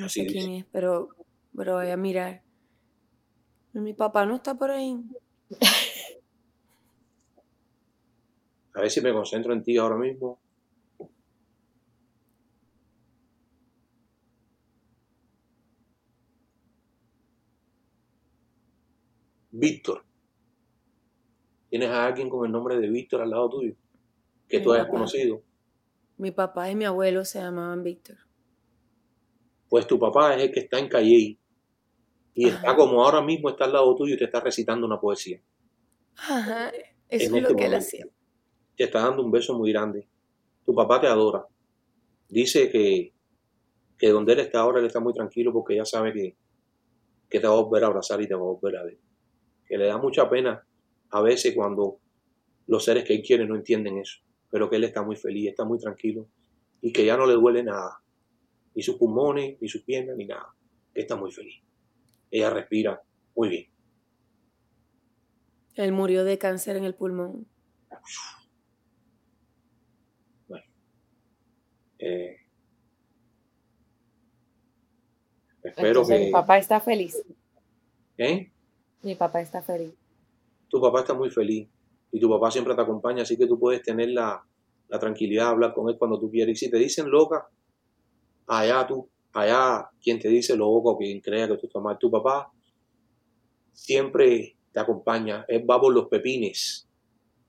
No 0.00 0.08
sé 0.08 0.26
quién 0.26 0.50
es, 0.52 0.64
pero, 0.72 1.10
pero 1.54 1.74
voy 1.74 1.90
a 1.90 1.96
mirar. 1.96 2.42
Mi 3.74 3.92
papá 3.92 4.24
no 4.24 4.36
está 4.36 4.54
por 4.56 4.70
ahí. 4.70 4.96
A 8.74 8.80
ver 8.80 8.90
si 8.90 9.00
me 9.00 9.12
concentro 9.12 9.52
en 9.52 9.62
ti 9.62 9.76
ahora 9.76 9.96
mismo. 9.96 10.40
Víctor. 19.50 20.04
¿Tienes 21.68 21.90
a 21.90 22.06
alguien 22.06 22.30
con 22.30 22.46
el 22.46 22.52
nombre 22.52 22.78
de 22.78 22.88
Víctor 22.88 23.20
al 23.20 23.30
lado 23.30 23.50
tuyo? 23.50 23.74
Que 24.48 24.60
tú 24.60 24.72
hayas 24.72 24.88
conocido. 24.88 25.42
Mi 26.16 26.30
papá 26.30 26.70
y 26.70 26.76
mi 26.76 26.86
abuelo 26.86 27.24
se 27.24 27.40
llamaban 27.40 27.82
Víctor. 27.82 28.29
Pues 29.70 29.86
tu 29.86 29.98
papá 29.98 30.36
es 30.36 30.42
el 30.42 30.52
que 30.52 30.60
está 30.60 30.78
en 30.78 30.88
Calle 30.88 31.38
y 32.34 32.48
está 32.48 32.76
como 32.76 33.02
ahora 33.02 33.22
mismo 33.22 33.48
está 33.48 33.64
al 33.64 33.72
lado 33.72 33.96
tuyo 33.96 34.14
y 34.14 34.18
te 34.18 34.24
está 34.24 34.40
recitando 34.40 34.86
una 34.86 35.00
poesía. 35.00 35.40
Ajá, 36.16 36.70
eso 37.08 37.24
es 37.24 37.30
lo 37.30 37.38
este 37.38 37.56
que 37.56 37.64
él 37.64 37.74
hacía. 37.74 38.06
Te 38.76 38.84
está 38.84 39.00
dando 39.00 39.22
un 39.22 39.30
beso 39.30 39.56
muy 39.56 39.72
grande. 39.72 40.06
Tu 40.66 40.74
papá 40.74 41.00
te 41.00 41.06
adora. 41.06 41.46
Dice 42.28 42.70
que, 42.70 43.14
que 43.96 44.08
donde 44.10 44.34
él 44.34 44.40
está 44.40 44.60
ahora, 44.60 44.80
él 44.80 44.86
está 44.86 45.00
muy 45.00 45.14
tranquilo 45.14 45.52
porque 45.52 45.76
ya 45.76 45.86
sabe 45.86 46.12
que, 46.12 46.36
que 47.30 47.40
te 47.40 47.46
va 47.46 47.54
a 47.54 47.62
volver 47.62 47.84
a 47.84 47.86
abrazar 47.86 48.20
y 48.20 48.28
te 48.28 48.34
va 48.34 48.40
a 48.40 48.44
volver 48.44 48.76
a 48.76 48.84
ver 48.84 48.98
que 49.70 49.78
le 49.78 49.86
da 49.86 49.98
mucha 49.98 50.28
pena 50.28 50.66
a 51.10 51.22
veces 51.22 51.54
cuando 51.54 52.00
los 52.66 52.84
seres 52.84 53.04
que 53.04 53.14
él 53.14 53.22
quiere 53.22 53.46
no 53.46 53.54
entienden 53.54 53.98
eso, 53.98 54.18
pero 54.50 54.68
que 54.68 54.76
él 54.76 54.84
está 54.84 55.04
muy 55.04 55.14
feliz, 55.14 55.48
está 55.48 55.64
muy 55.64 55.78
tranquilo 55.78 56.26
y 56.82 56.92
que 56.92 57.04
ya 57.06 57.16
no 57.16 57.24
le 57.24 57.34
duele 57.34 57.62
nada, 57.62 58.02
ni 58.80 58.84
sus 58.84 58.96
pulmones, 58.96 59.60
ni 59.60 59.68
sus 59.68 59.82
piernas, 59.82 60.16
ni 60.16 60.24
nada, 60.24 60.54
que 60.94 61.02
está 61.02 61.14
muy 61.14 61.30
feliz. 61.30 61.62
Ella 62.30 62.48
respira 62.48 62.98
muy 63.36 63.50
bien. 63.50 63.66
Él 65.74 65.92
murió 65.92 66.24
de 66.24 66.38
cáncer 66.38 66.76
en 66.76 66.84
el 66.84 66.94
pulmón. 66.94 67.46
Bueno. 70.48 70.64
Eh, 71.98 72.36
espero 75.62 76.06
que. 76.06 76.18
Mi 76.18 76.30
papá 76.30 76.56
está 76.56 76.80
feliz. 76.80 77.22
¿Eh? 78.16 78.50
Mi 79.02 79.14
papá 79.14 79.42
está 79.42 79.60
feliz. 79.60 79.92
Tu 80.70 80.80
papá 80.80 81.00
está 81.00 81.12
muy 81.12 81.28
feliz 81.28 81.68
y 82.12 82.18
tu 82.18 82.30
papá 82.30 82.50
siempre 82.50 82.74
te 82.74 82.80
acompaña, 82.80 83.24
así 83.24 83.36
que 83.36 83.46
tú 83.46 83.58
puedes 83.58 83.82
tener 83.82 84.08
la, 84.08 84.42
tranquilidad 84.88 85.44
de 85.44 85.50
hablar 85.50 85.74
con 85.74 85.90
él 85.90 85.98
cuando 85.98 86.18
tú 86.18 86.30
quieras. 86.30 86.52
Y 86.52 86.56
si 86.56 86.70
te 86.70 86.78
dicen 86.78 87.10
loca, 87.10 87.46
allá 88.58 88.86
tú, 88.86 89.08
allá 89.32 89.88
quien 90.02 90.18
te 90.18 90.28
dice 90.28 90.56
loco, 90.56 90.96
quien 90.98 91.20
crea 91.20 91.48
que 91.48 91.56
tú 91.56 91.66
estás 91.66 91.82
mal, 91.82 91.98
tu 91.98 92.10
papá 92.10 92.50
siempre 93.72 94.56
te 94.72 94.80
acompaña. 94.80 95.44
Él 95.48 95.68
va 95.68 95.80
por 95.80 95.92
los 95.92 96.08
pepines. 96.08 96.86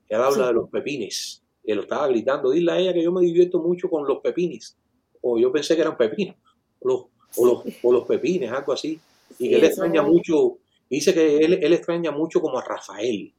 Él 0.08 0.20
habla 0.20 0.48
de 0.48 0.52
los 0.54 0.68
pepines. 0.70 1.42
Él 1.64 1.76
lo 1.76 1.82
estaba 1.82 2.08
gritando. 2.08 2.50
Dile 2.50 2.72
a 2.72 2.78
ella 2.78 2.92
que 2.92 3.02
yo 3.02 3.12
me 3.12 3.22
divierto 3.22 3.60
mucho 3.60 3.88
con 3.88 4.06
los 4.06 4.18
pepines. 4.18 4.76
O 5.20 5.38
yo 5.38 5.52
pensé 5.52 5.74
que 5.74 5.82
eran 5.82 5.96
pepinos. 5.96 6.36
O 6.80 7.06
los, 7.36 7.62
o 7.82 7.92
los, 7.92 8.04
pepines, 8.04 8.50
algo 8.50 8.72
así. 8.72 9.00
Y 9.38 9.48
que 9.48 9.56
él 9.56 9.64
extraña 9.64 10.02
mucho 10.02 10.58
Dice 10.92 11.14
que 11.14 11.38
él, 11.38 11.72
extraña 11.72 12.10
mucho 12.10 12.38
como 12.42 12.58
a 12.58 12.62
Rafael, 12.62 13.32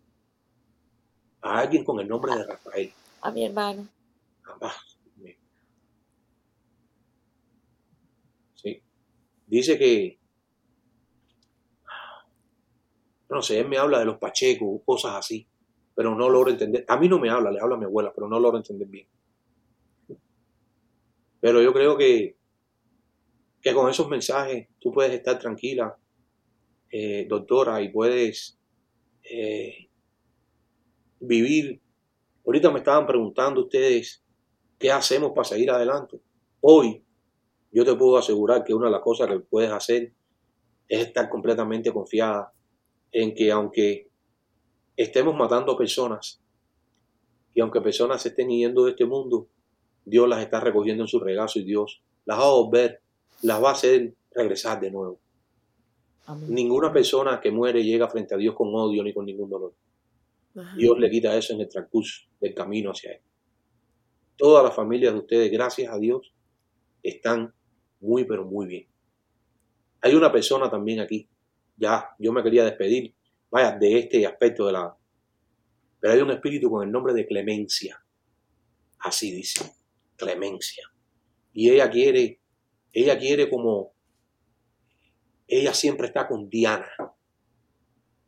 a 1.40 1.60
alguien 1.60 1.84
con 1.84 2.00
el 2.00 2.08
nombre 2.08 2.36
de 2.36 2.46
Rafael. 2.46 2.92
A 3.22 3.30
mi 3.30 3.46
hermano. 3.46 3.88
Dice 9.48 9.78
que, 9.78 10.20
no 13.30 13.42
sé, 13.42 13.60
él 13.60 13.68
me 13.68 13.78
habla 13.78 14.00
de 14.00 14.06
los 14.06 14.18
pachecos, 14.18 14.82
cosas 14.86 15.16
así, 15.16 15.48
pero 15.96 16.16
no 16.16 16.30
logro 16.30 16.52
entender. 16.52 16.86
A 16.88 16.98
mí 16.98 17.08
no 17.08 17.20
me 17.20 17.30
habla, 17.30 17.52
le 17.52 17.60
habla 17.60 17.76
a 17.76 17.80
mi 17.80 17.86
abuela, 17.86 18.12
pero 18.14 18.28
no 18.28 18.40
logro 18.40 18.58
entender 18.58 18.88
bien. 18.88 19.08
Pero 21.40 21.62
yo 21.62 21.74
creo 21.74 21.98
que, 21.98 22.38
que 23.62 23.74
con 23.74 23.90
esos 23.90 24.08
mensajes 24.08 24.70
tú 24.80 24.92
puedes 24.92 25.14
estar 25.14 25.38
tranquila 25.40 25.98
eh, 26.96 27.26
doctora, 27.28 27.82
y 27.82 27.90
puedes 27.90 28.56
eh, 29.24 29.90
vivir. 31.20 31.82
Ahorita 32.46 32.70
me 32.70 32.80
estaban 32.80 33.08
preguntando 33.08 33.62
ustedes 33.62 34.24
qué 34.78 34.92
hacemos 34.92 35.32
para 35.34 35.46
seguir 35.46 35.72
adelante. 35.72 36.20
Hoy 36.62 37.04
yo 37.74 37.84
te 37.84 37.96
puedo 37.96 38.18
asegurar 38.18 38.64
que 38.64 38.74
una 38.74 38.86
de 38.86 38.92
las 38.92 39.02
cosas 39.02 39.28
que 39.28 39.40
puedes 39.40 39.72
hacer 39.72 40.14
es 40.88 41.08
estar 41.08 41.28
completamente 41.30 41.92
confiada 41.92 42.54
en 43.12 43.34
que 43.34 43.52
aunque 43.52 44.10
estemos 44.96 45.36
matando 45.36 45.76
personas 45.76 46.40
y 47.54 47.62
aunque 47.62 47.82
personas 47.82 48.22
se 48.22 48.30
estén 48.30 48.50
yendo 48.50 48.86
de 48.86 48.92
este 48.92 49.06
mundo, 49.06 49.48
Dios 50.06 50.28
las 50.30 50.42
está 50.42 50.60
recogiendo 50.60 51.04
en 51.04 51.08
su 51.08 51.20
regazo 51.20 51.60
y 51.60 51.64
Dios 51.64 52.04
las 52.26 52.40
va 52.40 52.46
a 52.46 52.52
volver, 52.52 53.02
las 53.42 53.64
va 53.64 53.70
a 53.70 53.74
hacer 53.74 54.14
regresar 54.32 54.80
de 54.80 54.92
nuevo. 54.92 55.20
Ninguna 56.48 56.94
persona 56.94 57.42
que 57.42 57.52
muere 57.52 57.84
llega 57.84 58.08
frente 58.08 58.34
a 58.34 58.38
Dios 58.38 58.56
con 58.56 58.74
odio 58.74 59.04
ni 59.04 59.14
con 59.14 59.26
ningún 59.26 59.50
dolor. 59.50 59.74
Dios 60.78 61.00
le 61.00 61.10
quita 61.10 61.36
eso 61.36 61.54
en 61.54 61.62
el 61.62 61.70
transcurso 61.70 62.28
del 62.40 62.54
camino 62.54 62.92
hacia 62.92 63.14
Él. 63.14 63.22
Todas 64.38 64.64
las 64.64 64.76
familias 64.76 65.14
de 65.14 65.20
ustedes, 65.20 65.52
gracias 65.52 65.92
a 65.92 65.98
Dios, 65.98 66.34
están 67.02 67.54
muy, 68.04 68.26
pero 68.26 68.46
muy 68.46 68.68
bien. 68.68 68.88
Hay 70.02 70.14
una 70.16 70.32
persona 70.32 70.70
también 70.70 71.00
aquí. 71.00 71.28
Ya, 71.78 72.10
yo 72.20 72.32
me 72.32 72.44
quería 72.44 72.66
despedir, 72.66 73.16
vaya, 73.50 73.72
de 73.72 74.00
este 74.00 74.26
aspecto 74.28 74.68
de 74.68 74.74
la... 74.74 74.96
Pero 76.00 76.14
hay 76.14 76.22
un 76.22 76.32
espíritu 76.32 76.70
con 76.70 76.84
el 76.84 76.92
nombre 76.92 77.14
de 77.14 77.26
Clemencia. 77.26 78.04
Así 79.00 79.32
dice, 79.32 79.74
Clemencia. 80.16 80.92
Y 81.54 81.70
ella 81.70 81.90
quiere, 81.90 82.40
ella 82.92 83.18
quiere 83.18 83.50
como 83.50 83.94
ella 85.48 85.74
siempre 85.74 86.08
está 86.08 86.28
con 86.28 86.50
Diana. 86.50 86.90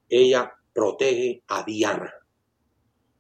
Ella 0.10 0.54
protege 0.74 1.44
a 1.48 1.64
Diana. 1.64 2.14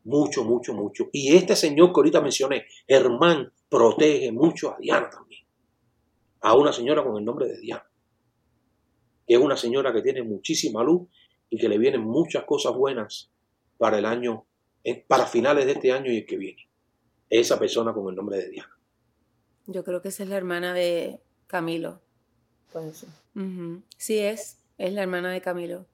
Mucho, 0.03 0.43
mucho, 0.43 0.73
mucho. 0.73 1.09
Y 1.11 1.35
este 1.35 1.55
señor 1.55 1.91
que 1.91 1.99
ahorita 1.99 2.21
mencioné, 2.21 2.65
Germán, 2.87 3.51
protege 3.69 4.31
mucho 4.31 4.71
a 4.71 4.77
Diana 4.79 5.09
también. 5.09 5.44
A 6.45 6.55
una 6.55 6.71
señora 6.71 7.03
con 7.03 7.17
el 7.17 7.25
nombre 7.25 7.47
de 7.47 7.59
Diana. 7.59 7.89
Que 9.25 9.33
es 9.33 9.39
una 9.39 9.57
señora 9.57 9.91
que 9.91 10.03
tiene 10.03 10.21
muchísima 10.21 10.83
luz 10.83 11.09
y 11.49 11.57
que 11.57 11.67
le 11.67 11.79
vienen 11.79 12.01
muchas 12.01 12.43
cosas 12.43 12.75
buenas 12.75 13.31
para 13.79 13.97
el 13.97 14.05
año, 14.05 14.45
eh, 14.83 15.03
para 15.07 15.25
finales 15.25 15.65
de 15.65 15.71
este 15.71 15.91
año 15.91 16.11
y 16.11 16.17
el 16.17 16.25
que 16.27 16.37
viene. 16.37 16.69
Esa 17.31 17.57
persona 17.57 17.95
con 17.95 18.09
el 18.09 18.15
nombre 18.15 18.37
de 18.37 18.49
Diana. 18.51 18.77
Yo 19.65 19.83
creo 19.83 20.03
que 20.03 20.09
esa 20.09 20.21
es 20.21 20.29
la 20.29 20.37
hermana 20.37 20.75
de 20.75 21.19
Camilo. 21.47 21.99
Pues 22.71 23.07
Sí 23.97 24.19
es, 24.19 24.61
es 24.77 24.93
la 24.93 25.01
hermana 25.01 25.31
de 25.31 25.41
Camilo. 25.41 25.87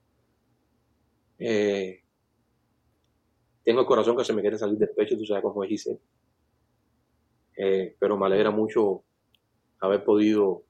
Eh, 1.40 2.04
tengo 3.64 3.80
el 3.80 3.88
corazón 3.88 4.18
que 4.18 4.26
se 4.26 4.34
me 4.34 4.42
quiere 4.42 4.58
salir 4.58 4.78
del 4.78 4.90
pecho, 4.90 5.18
tú 5.18 5.26
sabes 5.26 5.44
cómo 5.44 5.64
es 5.64 5.70
Giselle. 5.70 6.02
Eh, 7.56 7.96
pero 7.98 8.18
me 8.18 8.26
alegra 8.26 8.52
mucho 8.52 9.06
haber 9.82 10.04
podido 10.04 10.64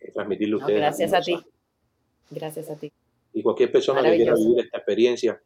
eh, 0.00 0.10
transmitirle 0.12 0.54
a 0.54 0.58
ustedes. 0.58 0.80
gracias 0.80 1.12
a 1.12 1.20
ti. 1.20 1.36
Gracias 2.30 2.70
a 2.70 2.76
ti. 2.76 2.92
Y 3.32 3.42
cualquier 3.42 3.70
persona 3.70 4.02
que 4.02 4.16
quiera 4.16 4.34
vivir 4.34 4.60
esta 4.60 4.78
experiencia, 4.78 5.40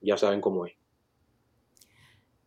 ya 0.00 0.16
saben 0.16 0.40
cómo 0.40 0.66
es. 0.66 0.74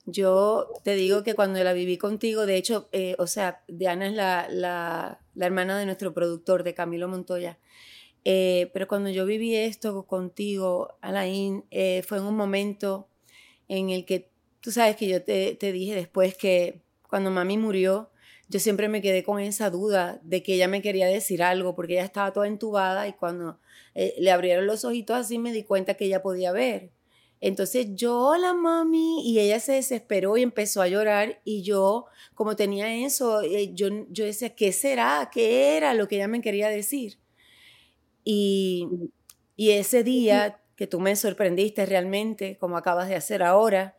Yo 0.08 0.68
te 0.84 0.96
digo 0.96 1.24
que 1.24 1.34
cuando 1.34 1.64
la 1.64 1.74
viví 1.74 1.98
contigo, 1.98 2.46
de 2.46 2.58
hecho, 2.58 2.90
eh, 2.92 3.16
o 3.18 3.26
sea, 3.26 3.64
Diana 3.68 4.08
es 4.08 4.14
la, 4.14 4.48
la, 4.52 5.20
la, 5.34 5.46
hermana 5.46 5.80
de 5.80 5.86
nuestro 5.86 6.14
productor, 6.14 6.64
de 6.64 6.76
Camilo 6.76 7.08
Montoya. 7.08 7.58
Eh, 8.24 8.70
pero 8.74 8.88
cuando 8.88 9.10
yo 9.10 9.26
viví 9.26 9.56
esto 9.56 10.06
contigo, 10.06 10.96
Alain, 11.02 11.64
eh, 11.72 12.04
fue 12.08 12.20
en 12.20 12.26
un 12.26 12.36
momento 12.36 13.08
en 13.68 13.90
el 13.90 14.06
que, 14.06 14.30
tú 14.62 14.72
sabes 14.72 14.96
que 14.96 15.08
yo 15.08 15.24
te, 15.24 15.56
te 15.56 15.72
dije 15.72 15.96
después 15.96 16.36
que 16.36 16.82
cuando 17.10 17.32
mami 17.32 17.58
murió, 17.58 18.12
yo 18.48 18.60
siempre 18.60 18.90
me 18.90 19.02
quedé 19.02 19.24
con 19.24 19.40
esa 19.40 19.70
duda 19.70 20.20
de 20.24 20.44
que 20.44 20.56
ella 20.56 20.68
me 20.68 20.82
quería 20.82 21.08
decir 21.08 21.44
algo, 21.44 21.76
porque 21.76 21.94
ella 21.94 22.06
estaba 22.06 22.34
toda 22.34 22.48
entubada 22.48 23.08
y 23.08 23.14
cuando 23.14 23.60
le 23.96 24.32
abrieron 24.32 24.68
los 24.68 24.84
ojitos 24.86 25.16
así 25.16 25.40
me 25.40 25.54
di 25.54 25.64
cuenta 25.64 25.94
que 25.96 26.06
ella 26.06 26.22
podía 26.22 26.52
ver. 26.52 26.92
Entonces 27.42 27.88
yo, 27.96 28.18
hola 28.18 28.54
mami, 28.54 29.22
y 29.30 29.40
ella 29.40 29.60
se 29.60 29.74
desesperó 29.74 30.38
y 30.38 30.44
empezó 30.44 30.82
a 30.82 30.88
llorar 30.88 31.42
y 31.44 31.64
yo, 31.64 32.06
como 32.34 32.56
tenía 32.56 32.94
eso, 32.96 33.42
eh, 33.42 33.74
yo, 33.74 33.88
yo 34.10 34.26
decía, 34.26 34.56
¿qué 34.56 34.72
será? 34.72 35.30
¿Qué 35.32 35.78
era 35.78 35.94
lo 35.94 36.08
que 36.08 36.16
ella 36.16 36.28
me 36.28 36.42
quería 36.42 36.70
decir? 36.70 37.20
Y, 38.24 38.88
y 39.56 39.72
ese 39.72 40.04
día 40.04 40.62
que 40.76 40.88
tú 40.88 41.00
me 41.00 41.16
sorprendiste 41.16 41.86
realmente, 41.86 42.58
como 42.58 42.78
acabas 42.78 43.08
de 43.08 43.16
hacer 43.16 43.44
ahora. 43.44 43.98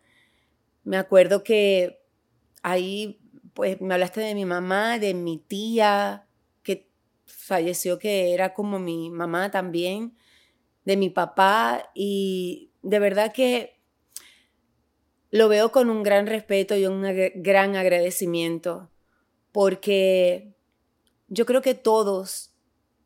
Me 0.84 0.97
acuerdo 0.97 1.42
que 1.42 2.01
ahí, 2.62 3.20
pues, 3.57 3.80
me 3.80 3.94
hablaste 3.94 4.20
de 4.20 4.34
mi 4.34 4.44
mamá, 4.44 4.98
de 4.98 5.14
mi 5.14 5.38
tía, 5.38 6.26
que 6.62 6.90
falleció, 7.24 7.98
que 7.98 8.34
era 8.34 8.52
como 8.52 8.78
mi 8.78 9.11
mamá 9.11 9.50
también, 9.50 10.14
de 10.84 10.98
mi 10.98 11.09
papá, 11.09 11.90
y 11.94 12.70
de 12.82 12.98
verdad 12.98 13.32
que 13.32 13.80
lo 15.30 15.48
veo 15.48 15.72
con 15.72 15.88
un 15.88 16.02
gran 16.02 16.26
respeto 16.26 16.76
y 16.76 16.84
un 16.84 17.02
gran 17.36 17.76
agradecimiento, 17.76 18.90
porque 19.52 20.54
yo 21.28 21.46
creo 21.46 21.62
que 21.62 21.74
todos, 21.74 22.54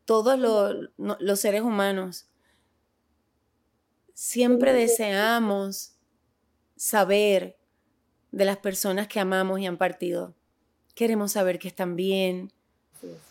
todos 0.05 0.37
los, 0.37 1.41
seres 1.41 1.63
humanos, 1.63 2.29
siempre 4.15 4.73
deseamos 4.73 5.95
saber 6.75 7.57
de 8.33 8.45
las 8.45 8.57
personas 8.57 9.07
que 9.07 9.21
amamos 9.21 9.61
y 9.61 9.67
han 9.67 9.79
partido. 9.79 10.35
Queremos 10.95 11.33
saber 11.33 11.59
que 11.59 11.69
están 11.69 11.97
bien, 11.97 12.53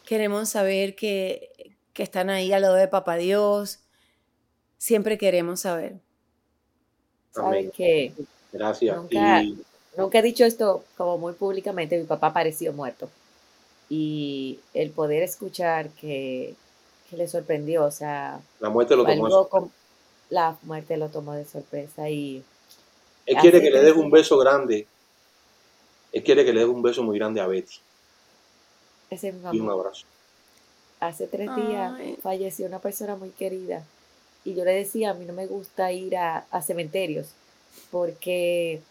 queremos 0.05 0.49
saber 0.49 0.95
que, 0.95 1.76
que 1.93 2.03
están 2.03 2.30
ahí 2.30 2.51
al 2.51 2.64
lado 2.64 2.76
de 2.76 2.88
Papá 2.88 3.16
Dios. 3.16 3.80
Siempre 4.78 5.18
queremos 5.18 5.62
saber. 5.62 5.97
¿Saben 7.32 7.70
que 7.72 8.14
Gracias. 8.51 8.95
Nunca, 8.95 9.43
nunca 9.97 10.20
he 10.20 10.22
dicho 10.22 10.45
esto 10.45 10.84
como 10.97 11.18
muy 11.18 11.34
públicamente, 11.34 11.97
mi 11.97 12.05
papá 12.05 12.34
pareció 12.34 12.74
muerto. 12.74 13.10
Y 13.89 14.60
el 14.74 14.91
poder 14.91 15.24
escuchar 15.24 15.89
que, 15.89 16.55
que 17.10 17.18
le 17.18 17.28
sorprendió, 17.28 17.86
o 17.86 17.91
sea... 17.91 18.39
La 18.60 18.70
muerte 18.70 18.95
lo 18.95 19.05
tomó 19.05 19.72
La 20.30 20.57
muerte 20.64 20.97
lo 20.97 21.10
tomó 21.10 21.34
de 21.34 21.45
sorpresa 21.45 22.10
y... 22.10 22.43
Él 23.26 23.38
quiere 23.38 23.62
que 23.62 23.70
le 23.70 23.82
des 23.82 23.95
un 23.95 24.10
beso 24.10 24.38
grande. 24.38 24.88
Él 26.12 26.24
quiere 26.24 26.45
que 26.45 26.53
le 26.53 26.62
des 26.62 26.70
un 26.70 26.82
beso 26.82 27.03
muy 27.03 27.18
grande 27.18 27.41
a 27.41 27.47
Betty. 27.47 27.78
Ese 29.10 29.34
y 29.51 29.60
un 29.60 29.70
abrazo. 29.70 30.05
Hace 30.99 31.28
tres 31.28 31.49
días 31.55 31.93
falleció 32.22 32.66
una 32.66 32.80
persona 32.80 33.16
muy 33.16 33.30
querida 33.30 33.86
y 34.43 34.53
yo 34.53 34.66
le 34.66 34.74
decía, 34.74 35.12
a 35.12 35.14
mí 35.14 35.26
no 35.26 35.34
me 35.34 35.47
gusta 35.47 35.91
ir 35.91 36.18
a, 36.18 36.45
a 36.51 36.62
cementerios 36.62 37.30
porque 37.91 38.82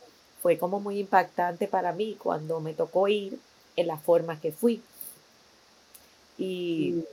fue 0.43 0.59
como 0.59 0.81
muy 0.81 1.01
impactante 1.01 1.69
para 1.69 1.93
mí 1.93 2.16
cuando 2.19 2.61
me 2.61 2.73
tocó 2.73 3.09
ir 3.09 3.39
en 3.77 3.87
la 3.87 3.97
forma 3.97 4.41
que 4.41 4.53
fui. 4.53 4.83
Y 6.37 7.05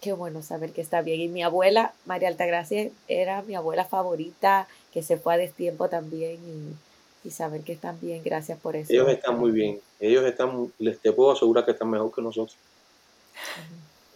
qué 0.00 0.12
bueno 0.12 0.42
saber 0.42 0.72
que 0.72 0.80
está 0.80 1.02
bien. 1.02 1.20
Y 1.20 1.28
mi 1.28 1.42
abuela, 1.42 1.94
María 2.06 2.28
Altagracia, 2.28 2.90
era 3.06 3.42
mi 3.42 3.54
abuela 3.54 3.84
favorita, 3.84 4.68
que 4.92 5.02
se 5.02 5.16
fue 5.16 5.34
a 5.34 5.38
destiempo 5.38 5.88
también. 5.88 6.36
Y, 6.36 6.87
saber 7.30 7.62
que 7.62 7.72
están 7.72 7.98
bien, 8.00 8.22
gracias 8.22 8.58
por 8.58 8.76
eso. 8.76 8.92
Ellos 8.92 9.08
están 9.08 9.38
muy 9.38 9.50
bien. 9.50 9.80
Ellos 10.00 10.24
están, 10.24 10.72
les 10.78 10.98
te 11.00 11.12
puedo 11.12 11.32
asegurar 11.32 11.64
que 11.64 11.72
están 11.72 11.90
mejor 11.90 12.12
que 12.14 12.22
nosotros. 12.22 12.56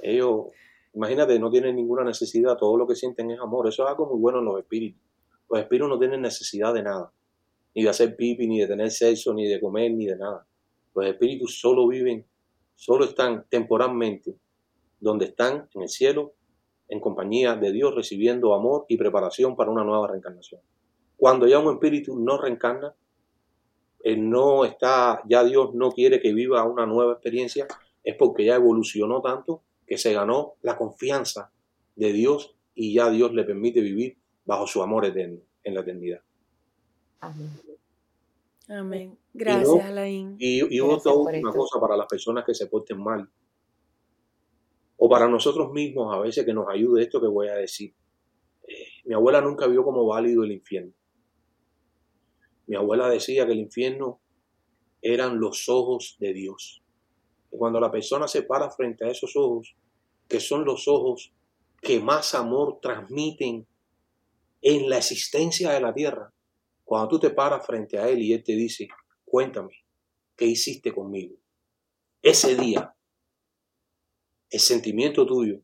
Ellos, 0.00 0.46
imagínate, 0.94 1.38
no 1.38 1.50
tienen 1.50 1.76
ninguna 1.76 2.04
necesidad, 2.04 2.56
todo 2.56 2.76
lo 2.76 2.86
que 2.86 2.94
sienten 2.94 3.30
es 3.30 3.40
amor. 3.40 3.68
Eso 3.68 3.84
es 3.84 3.90
algo 3.90 4.06
muy 4.06 4.20
bueno 4.20 4.38
en 4.40 4.44
los 4.44 4.58
espíritus. 4.58 5.00
Los 5.48 5.60
espíritus 5.60 5.88
no 5.88 5.98
tienen 5.98 6.22
necesidad 6.22 6.72
de 6.72 6.82
nada, 6.82 7.12
ni 7.74 7.82
de 7.82 7.88
hacer 7.88 8.16
pipi, 8.16 8.46
ni 8.46 8.60
de 8.60 8.66
tener 8.66 8.90
sexo, 8.90 9.34
ni 9.34 9.46
de 9.46 9.60
comer, 9.60 9.92
ni 9.92 10.06
de 10.06 10.16
nada. 10.16 10.46
Los 10.94 11.06
espíritus 11.06 11.60
solo 11.60 11.86
viven, 11.86 12.24
solo 12.74 13.04
están 13.04 13.44
temporalmente 13.48 14.34
donde 15.00 15.26
están 15.26 15.68
en 15.74 15.82
el 15.82 15.88
cielo, 15.88 16.32
en 16.88 17.00
compañía 17.00 17.56
de 17.56 17.72
Dios, 17.72 17.94
recibiendo 17.94 18.54
amor 18.54 18.86
y 18.88 18.96
preparación 18.96 19.56
para 19.56 19.70
una 19.70 19.84
nueva 19.84 20.08
reencarnación. 20.08 20.60
Cuando 21.16 21.46
ya 21.46 21.58
un 21.58 21.74
espíritu 21.74 22.18
no 22.18 22.38
reencarna, 22.38 22.94
él 24.02 24.28
no 24.28 24.64
está, 24.64 25.22
ya 25.28 25.44
Dios 25.44 25.74
no 25.74 25.92
quiere 25.92 26.20
que 26.20 26.32
viva 26.32 26.64
una 26.64 26.86
nueva 26.86 27.12
experiencia, 27.12 27.66
es 28.02 28.16
porque 28.16 28.44
ya 28.44 28.56
evolucionó 28.56 29.20
tanto 29.20 29.62
que 29.86 29.96
se 29.98 30.12
ganó 30.12 30.54
la 30.62 30.76
confianza 30.76 31.52
de 31.94 32.12
Dios 32.12 32.56
y 32.74 32.94
ya 32.94 33.10
Dios 33.10 33.32
le 33.32 33.44
permite 33.44 33.80
vivir 33.80 34.18
bajo 34.44 34.66
su 34.66 34.82
amor 34.82 35.04
eterno 35.04 35.40
en 35.62 35.74
la 35.74 35.80
eternidad. 35.82 36.20
Amén. 37.20 37.50
Amén. 38.68 39.18
Gracias, 39.32 39.84
Alain. 39.84 40.36
Y, 40.38 40.80
otra 40.80 41.12
última 41.12 41.52
cosa 41.52 41.80
para 41.80 41.96
las 41.96 42.06
personas 42.06 42.44
que 42.44 42.54
se 42.54 42.66
porten 42.66 42.98
mal. 43.02 43.28
O 44.96 45.08
para 45.08 45.28
nosotros 45.28 45.72
mismos, 45.72 46.14
a 46.14 46.20
veces 46.20 46.44
que 46.44 46.54
nos 46.54 46.68
ayude 46.68 47.02
esto 47.02 47.20
que 47.20 47.26
voy 47.26 47.48
a 47.48 47.54
decir. 47.54 47.94
Eh, 48.66 48.86
mi 49.04 49.14
abuela 49.14 49.40
nunca 49.40 49.66
vio 49.66 49.84
como 49.84 50.06
válido 50.06 50.44
el 50.44 50.52
infierno. 50.52 50.92
Mi 52.66 52.76
abuela 52.76 53.08
decía 53.08 53.46
que 53.46 53.52
el 53.52 53.58
infierno 53.58 54.20
eran 55.00 55.40
los 55.40 55.68
ojos 55.68 56.16
de 56.18 56.32
Dios. 56.32 56.82
Y 57.50 57.58
cuando 57.58 57.80
la 57.80 57.90
persona 57.90 58.28
se 58.28 58.42
para 58.42 58.70
frente 58.70 59.04
a 59.04 59.10
esos 59.10 59.36
ojos, 59.36 59.74
que 60.28 60.40
son 60.40 60.64
los 60.64 60.88
ojos 60.88 61.32
que 61.80 62.00
más 62.00 62.34
amor 62.34 62.78
transmiten 62.80 63.66
en 64.62 64.88
la 64.88 64.98
existencia 64.98 65.70
de 65.72 65.80
la 65.80 65.92
tierra, 65.92 66.32
cuando 66.84 67.08
tú 67.08 67.18
te 67.18 67.30
paras 67.30 67.66
frente 67.66 67.98
a 67.98 68.08
Él 68.08 68.22
y 68.22 68.32
Él 68.32 68.44
te 68.44 68.52
dice, 68.52 68.88
cuéntame, 69.24 69.72
¿qué 70.36 70.46
hiciste 70.46 70.92
conmigo? 70.92 71.36
Ese 72.22 72.54
día, 72.54 72.94
el 74.48 74.60
sentimiento 74.60 75.26
tuyo, 75.26 75.60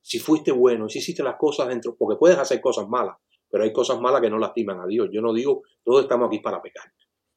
si 0.00 0.18
fuiste 0.18 0.52
bueno, 0.52 0.88
si 0.88 1.00
hiciste 1.00 1.22
las 1.22 1.36
cosas 1.36 1.68
dentro, 1.68 1.94
porque 1.96 2.18
puedes 2.18 2.38
hacer 2.38 2.60
cosas 2.62 2.88
malas, 2.88 3.18
pero 3.50 3.64
hay 3.64 3.72
cosas 3.72 4.00
malas 4.00 4.20
que 4.20 4.30
no 4.30 4.38
lastiman 4.38 4.80
a 4.80 4.86
Dios. 4.86 5.08
Yo 5.12 5.20
no 5.20 5.32
digo, 5.32 5.62
todos 5.84 6.02
estamos 6.02 6.28
aquí 6.28 6.40
para 6.40 6.60
pecar. 6.60 6.92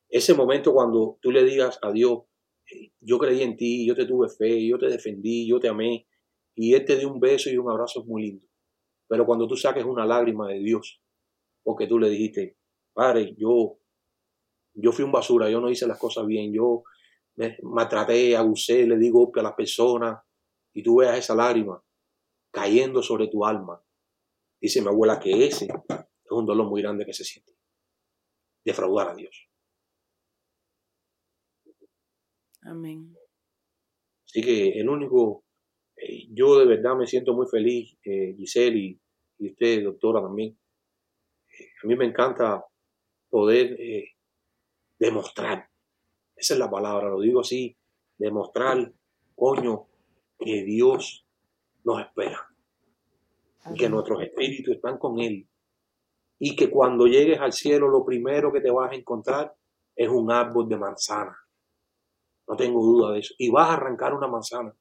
Ese 0.09 0.33
momento 0.33 0.73
cuando 0.73 1.17
tú 1.21 1.31
le 1.31 1.43
digas 1.43 1.79
a 1.81 1.91
Dios, 1.91 2.23
yo 2.99 3.17
creí 3.17 3.41
en 3.41 3.55
ti, 3.55 3.85
yo 3.85 3.95
te 3.95 4.05
tuve 4.05 4.29
fe, 4.29 4.65
yo 4.67 4.77
te 4.77 4.87
defendí, 4.87 5.47
yo 5.47 5.59
te 5.59 5.69
amé, 5.69 6.07
y 6.55 6.73
Él 6.73 6.85
te 6.85 6.97
dio 6.97 7.11
un 7.11 7.19
beso 7.19 7.49
y 7.49 7.57
un 7.57 7.69
abrazo 7.69 8.03
muy 8.05 8.23
lindo. 8.23 8.47
Pero 9.07 9.25
cuando 9.25 9.47
tú 9.47 9.55
saques 9.55 9.83
una 9.85 10.05
lágrima 10.05 10.47
de 10.47 10.59
Dios, 10.59 11.01
porque 11.63 11.87
tú 11.87 11.99
le 11.99 12.09
dijiste, 12.09 12.57
padre, 12.93 13.35
yo, 13.37 13.77
yo 14.73 14.91
fui 14.91 15.05
un 15.05 15.11
basura, 15.11 15.49
yo 15.49 15.61
no 15.61 15.69
hice 15.69 15.87
las 15.87 15.99
cosas 15.99 16.25
bien, 16.25 16.53
yo 16.53 16.83
me 17.35 17.57
maltraté, 17.61 18.35
abusé, 18.35 18.85
le 18.85 18.97
di 18.97 19.09
golpe 19.09 19.39
a 19.39 19.43
las 19.43 19.53
personas, 19.53 20.21
y 20.73 20.83
tú 20.83 20.97
veas 20.97 21.17
esa 21.17 21.35
lágrima 21.35 21.83
cayendo 22.51 23.01
sobre 23.01 23.27
tu 23.27 23.45
alma. 23.45 23.81
Dice 24.59 24.81
mi 24.81 24.87
abuela 24.87 25.19
que 25.19 25.45
ese 25.45 25.67
es 26.35 26.39
un 26.39 26.45
dolor 26.45 26.67
muy 26.67 26.81
grande 26.81 27.05
que 27.05 27.13
se 27.13 27.23
siente. 27.23 27.53
Defraudar 28.63 29.09
a 29.09 29.15
Dios. 29.15 29.49
Amén. 32.63 33.15
Así 34.25 34.41
que 34.41 34.79
el 34.79 34.87
único, 34.87 35.43
eh, 35.95 36.27
yo 36.29 36.59
de 36.59 36.65
verdad 36.65 36.95
me 36.95 37.07
siento 37.07 37.33
muy 37.33 37.47
feliz, 37.47 37.97
eh, 38.05 38.33
Giselle 38.37 38.77
y, 38.77 39.01
y 39.39 39.51
usted, 39.51 39.83
doctora, 39.83 40.21
también. 40.21 40.57
Eh, 41.59 41.67
a 41.83 41.87
mí 41.87 41.95
me 41.95 42.05
encanta 42.05 42.63
poder 43.29 43.77
demostrar, 44.99 45.69
esa 46.35 46.53
es 46.53 46.59
la 46.59 46.69
palabra, 46.69 47.09
lo 47.09 47.21
digo 47.21 47.39
así, 47.39 47.75
demostrar, 48.17 48.93
coño, 49.35 49.87
que 50.37 50.63
Dios 50.63 51.25
nos 51.83 52.01
espera 52.01 52.45
y 53.73 53.77
que 53.77 53.89
nuestros 53.89 54.21
espíritus 54.21 54.75
están 54.75 54.97
con 54.97 55.19
Él 55.19 55.47
y 56.41 56.55
que 56.55 56.71
cuando 56.71 57.05
llegues 57.05 57.39
al 57.39 57.53
cielo 57.53 57.87
lo 57.87 58.03
primero 58.03 58.51
que 58.51 58.61
te 58.61 58.71
vas 58.71 58.91
a 58.91 58.95
encontrar 58.95 59.55
es 59.95 60.09
un 60.09 60.31
árbol 60.31 60.67
de 60.67 60.77
manzana. 60.77 61.37
No 62.47 62.55
tengo 62.55 62.83
duda 62.83 63.11
de 63.13 63.19
eso. 63.19 63.35
Y 63.37 63.51
vas 63.51 63.69
a 63.69 63.73
arrancar 63.73 64.15
una 64.15 64.27
manzana, 64.27 64.73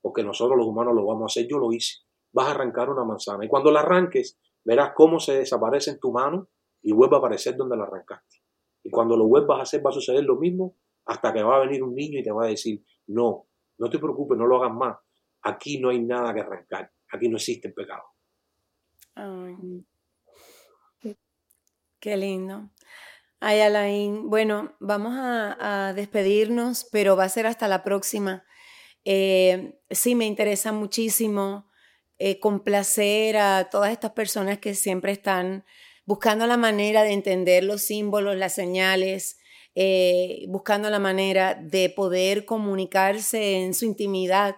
porque 0.00 0.22
nosotros 0.22 0.56
los 0.56 0.66
humanos 0.66 0.94
lo 0.94 1.04
vamos 1.04 1.22
a 1.22 1.26
hacer, 1.26 1.48
yo 1.50 1.58
lo 1.58 1.72
hice 1.72 1.98
vas 2.32 2.48
a 2.48 2.50
arrancar 2.52 2.90
una 2.90 3.04
manzana. 3.04 3.44
Y 3.44 3.48
cuando 3.48 3.70
la 3.70 3.80
arranques, 3.80 4.38
verás 4.64 4.92
cómo 4.94 5.18
se 5.18 5.38
desaparece 5.38 5.90
en 5.90 6.00
tu 6.00 6.12
mano 6.12 6.48
y 6.82 6.92
vuelve 6.92 7.16
a 7.16 7.18
aparecer 7.18 7.56
donde 7.56 7.76
la 7.76 7.84
arrancaste. 7.84 8.38
Y 8.82 8.90
cuando 8.90 9.16
lo 9.16 9.26
vuelvas 9.26 9.58
a 9.58 9.62
hacer 9.62 9.84
va 9.84 9.90
a 9.90 9.94
suceder 9.94 10.24
lo 10.24 10.36
mismo 10.36 10.76
hasta 11.04 11.32
que 11.32 11.42
va 11.42 11.56
a 11.56 11.60
venir 11.60 11.82
un 11.82 11.94
niño 11.94 12.20
y 12.20 12.22
te 12.22 12.30
va 12.30 12.44
a 12.44 12.48
decir, 12.48 12.84
no, 13.08 13.48
no 13.78 13.90
te 13.90 13.98
preocupes, 13.98 14.38
no 14.38 14.46
lo 14.46 14.62
hagas 14.62 14.74
más. 14.74 14.96
Aquí 15.42 15.80
no 15.80 15.90
hay 15.90 16.00
nada 16.00 16.32
que 16.32 16.40
arrancar. 16.40 16.90
Aquí 17.12 17.28
no 17.28 17.36
existe 17.36 17.68
el 17.68 17.74
pecado. 17.74 18.04
Qué 22.00 22.16
lindo. 22.16 22.70
Ay, 23.40 23.60
Alain. 23.60 24.30
Bueno, 24.30 24.74
vamos 24.80 25.12
a, 25.16 25.92
despedirnos, 25.94 26.86
pero 26.90 27.14
va 27.14 27.24
a 27.24 27.28
ser 27.28 27.46
hasta 27.46 27.68
la 27.68 27.82
próxima. 27.84 28.44
Eh, 29.04 29.78
sí, 29.90 30.14
me 30.14 30.24
interesa 30.24 30.72
muchísimo 30.72 31.68
eh, 32.18 32.40
complacer 32.40 33.36
a 33.36 33.68
todas 33.70 33.92
estas 33.92 34.12
personas 34.12 34.58
que 34.58 34.74
siempre 34.74 35.12
están 35.12 35.64
buscando 36.06 36.46
la 36.46 36.56
manera 36.56 37.02
de 37.02 37.12
entender 37.12 37.64
los 37.64 37.82
símbolos, 37.82 38.34
las 38.36 38.54
señales, 38.54 39.38
eh, 39.74 40.46
buscando 40.48 40.88
la 40.88 40.98
manera 40.98 41.54
de 41.54 41.90
poder 41.90 42.46
comunicarse 42.46 43.62
en 43.62 43.74
su 43.74 43.84
intimidad 43.84 44.56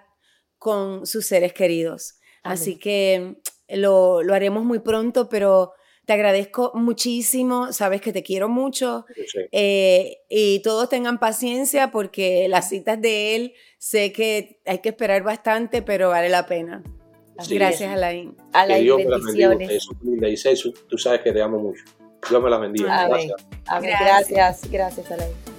con 0.59 1.07
sus 1.07 1.27
seres 1.27 1.53
queridos. 1.53 2.21
Así 2.45 2.79
que 2.79 3.37
lo, 3.69 4.23
lo 4.23 4.35
haremos 4.35 4.65
muy 4.65 4.79
pronto, 4.79 5.29
pero 5.29 5.73
Te 6.05 6.15
agradezco 6.15 6.73
muchísimo, 6.75 7.73
sabes 7.73 8.01
que 8.01 8.13
te 8.13 8.23
quiero 8.25 8.49
mucho 8.49 9.07
Sí. 9.27 9.39
eh, 9.53 10.19
y 10.29 10.61
todos 10.63 10.89
tengan 10.89 11.19
paciencia 11.21 11.91
porque 11.93 12.49
las 12.49 12.69
citas 12.69 13.01
de 13.01 13.37
él 13.37 13.55
sé 13.79 14.13
que 14.13 14.61
hay 14.67 14.79
que 14.81 14.89
esperar 14.89 15.23
bastante, 15.23 15.81
pero 15.83 16.09
vale 16.09 16.29
la 16.29 16.47
pena. 16.47 16.83
Gracias. 17.49 17.91
Alain. 17.91 18.37
A 18.53 18.67
Que 18.67 18.81
Dios 18.81 18.99
me 18.99 19.05
la 19.05 19.19
bendiga. 19.19 19.81
son 19.81 19.99
lindas. 20.03 20.45
Y 20.65 20.73
tú 20.89 20.99
sabes 20.99 21.21
que 21.21 21.33
te 21.33 21.41
amo 21.41 21.59
mucho. 21.59 21.85
Dios 22.29 22.43
me 22.43 22.51
la 22.51 22.59
bendiga. 22.59 23.05
Amén. 23.05 23.29
Gracias. 23.29 23.49
Amén. 23.67 23.91
Gracias. 23.91 24.29
Gracias, 24.31 24.71
gracias, 24.71 25.11
Alain. 25.11 25.52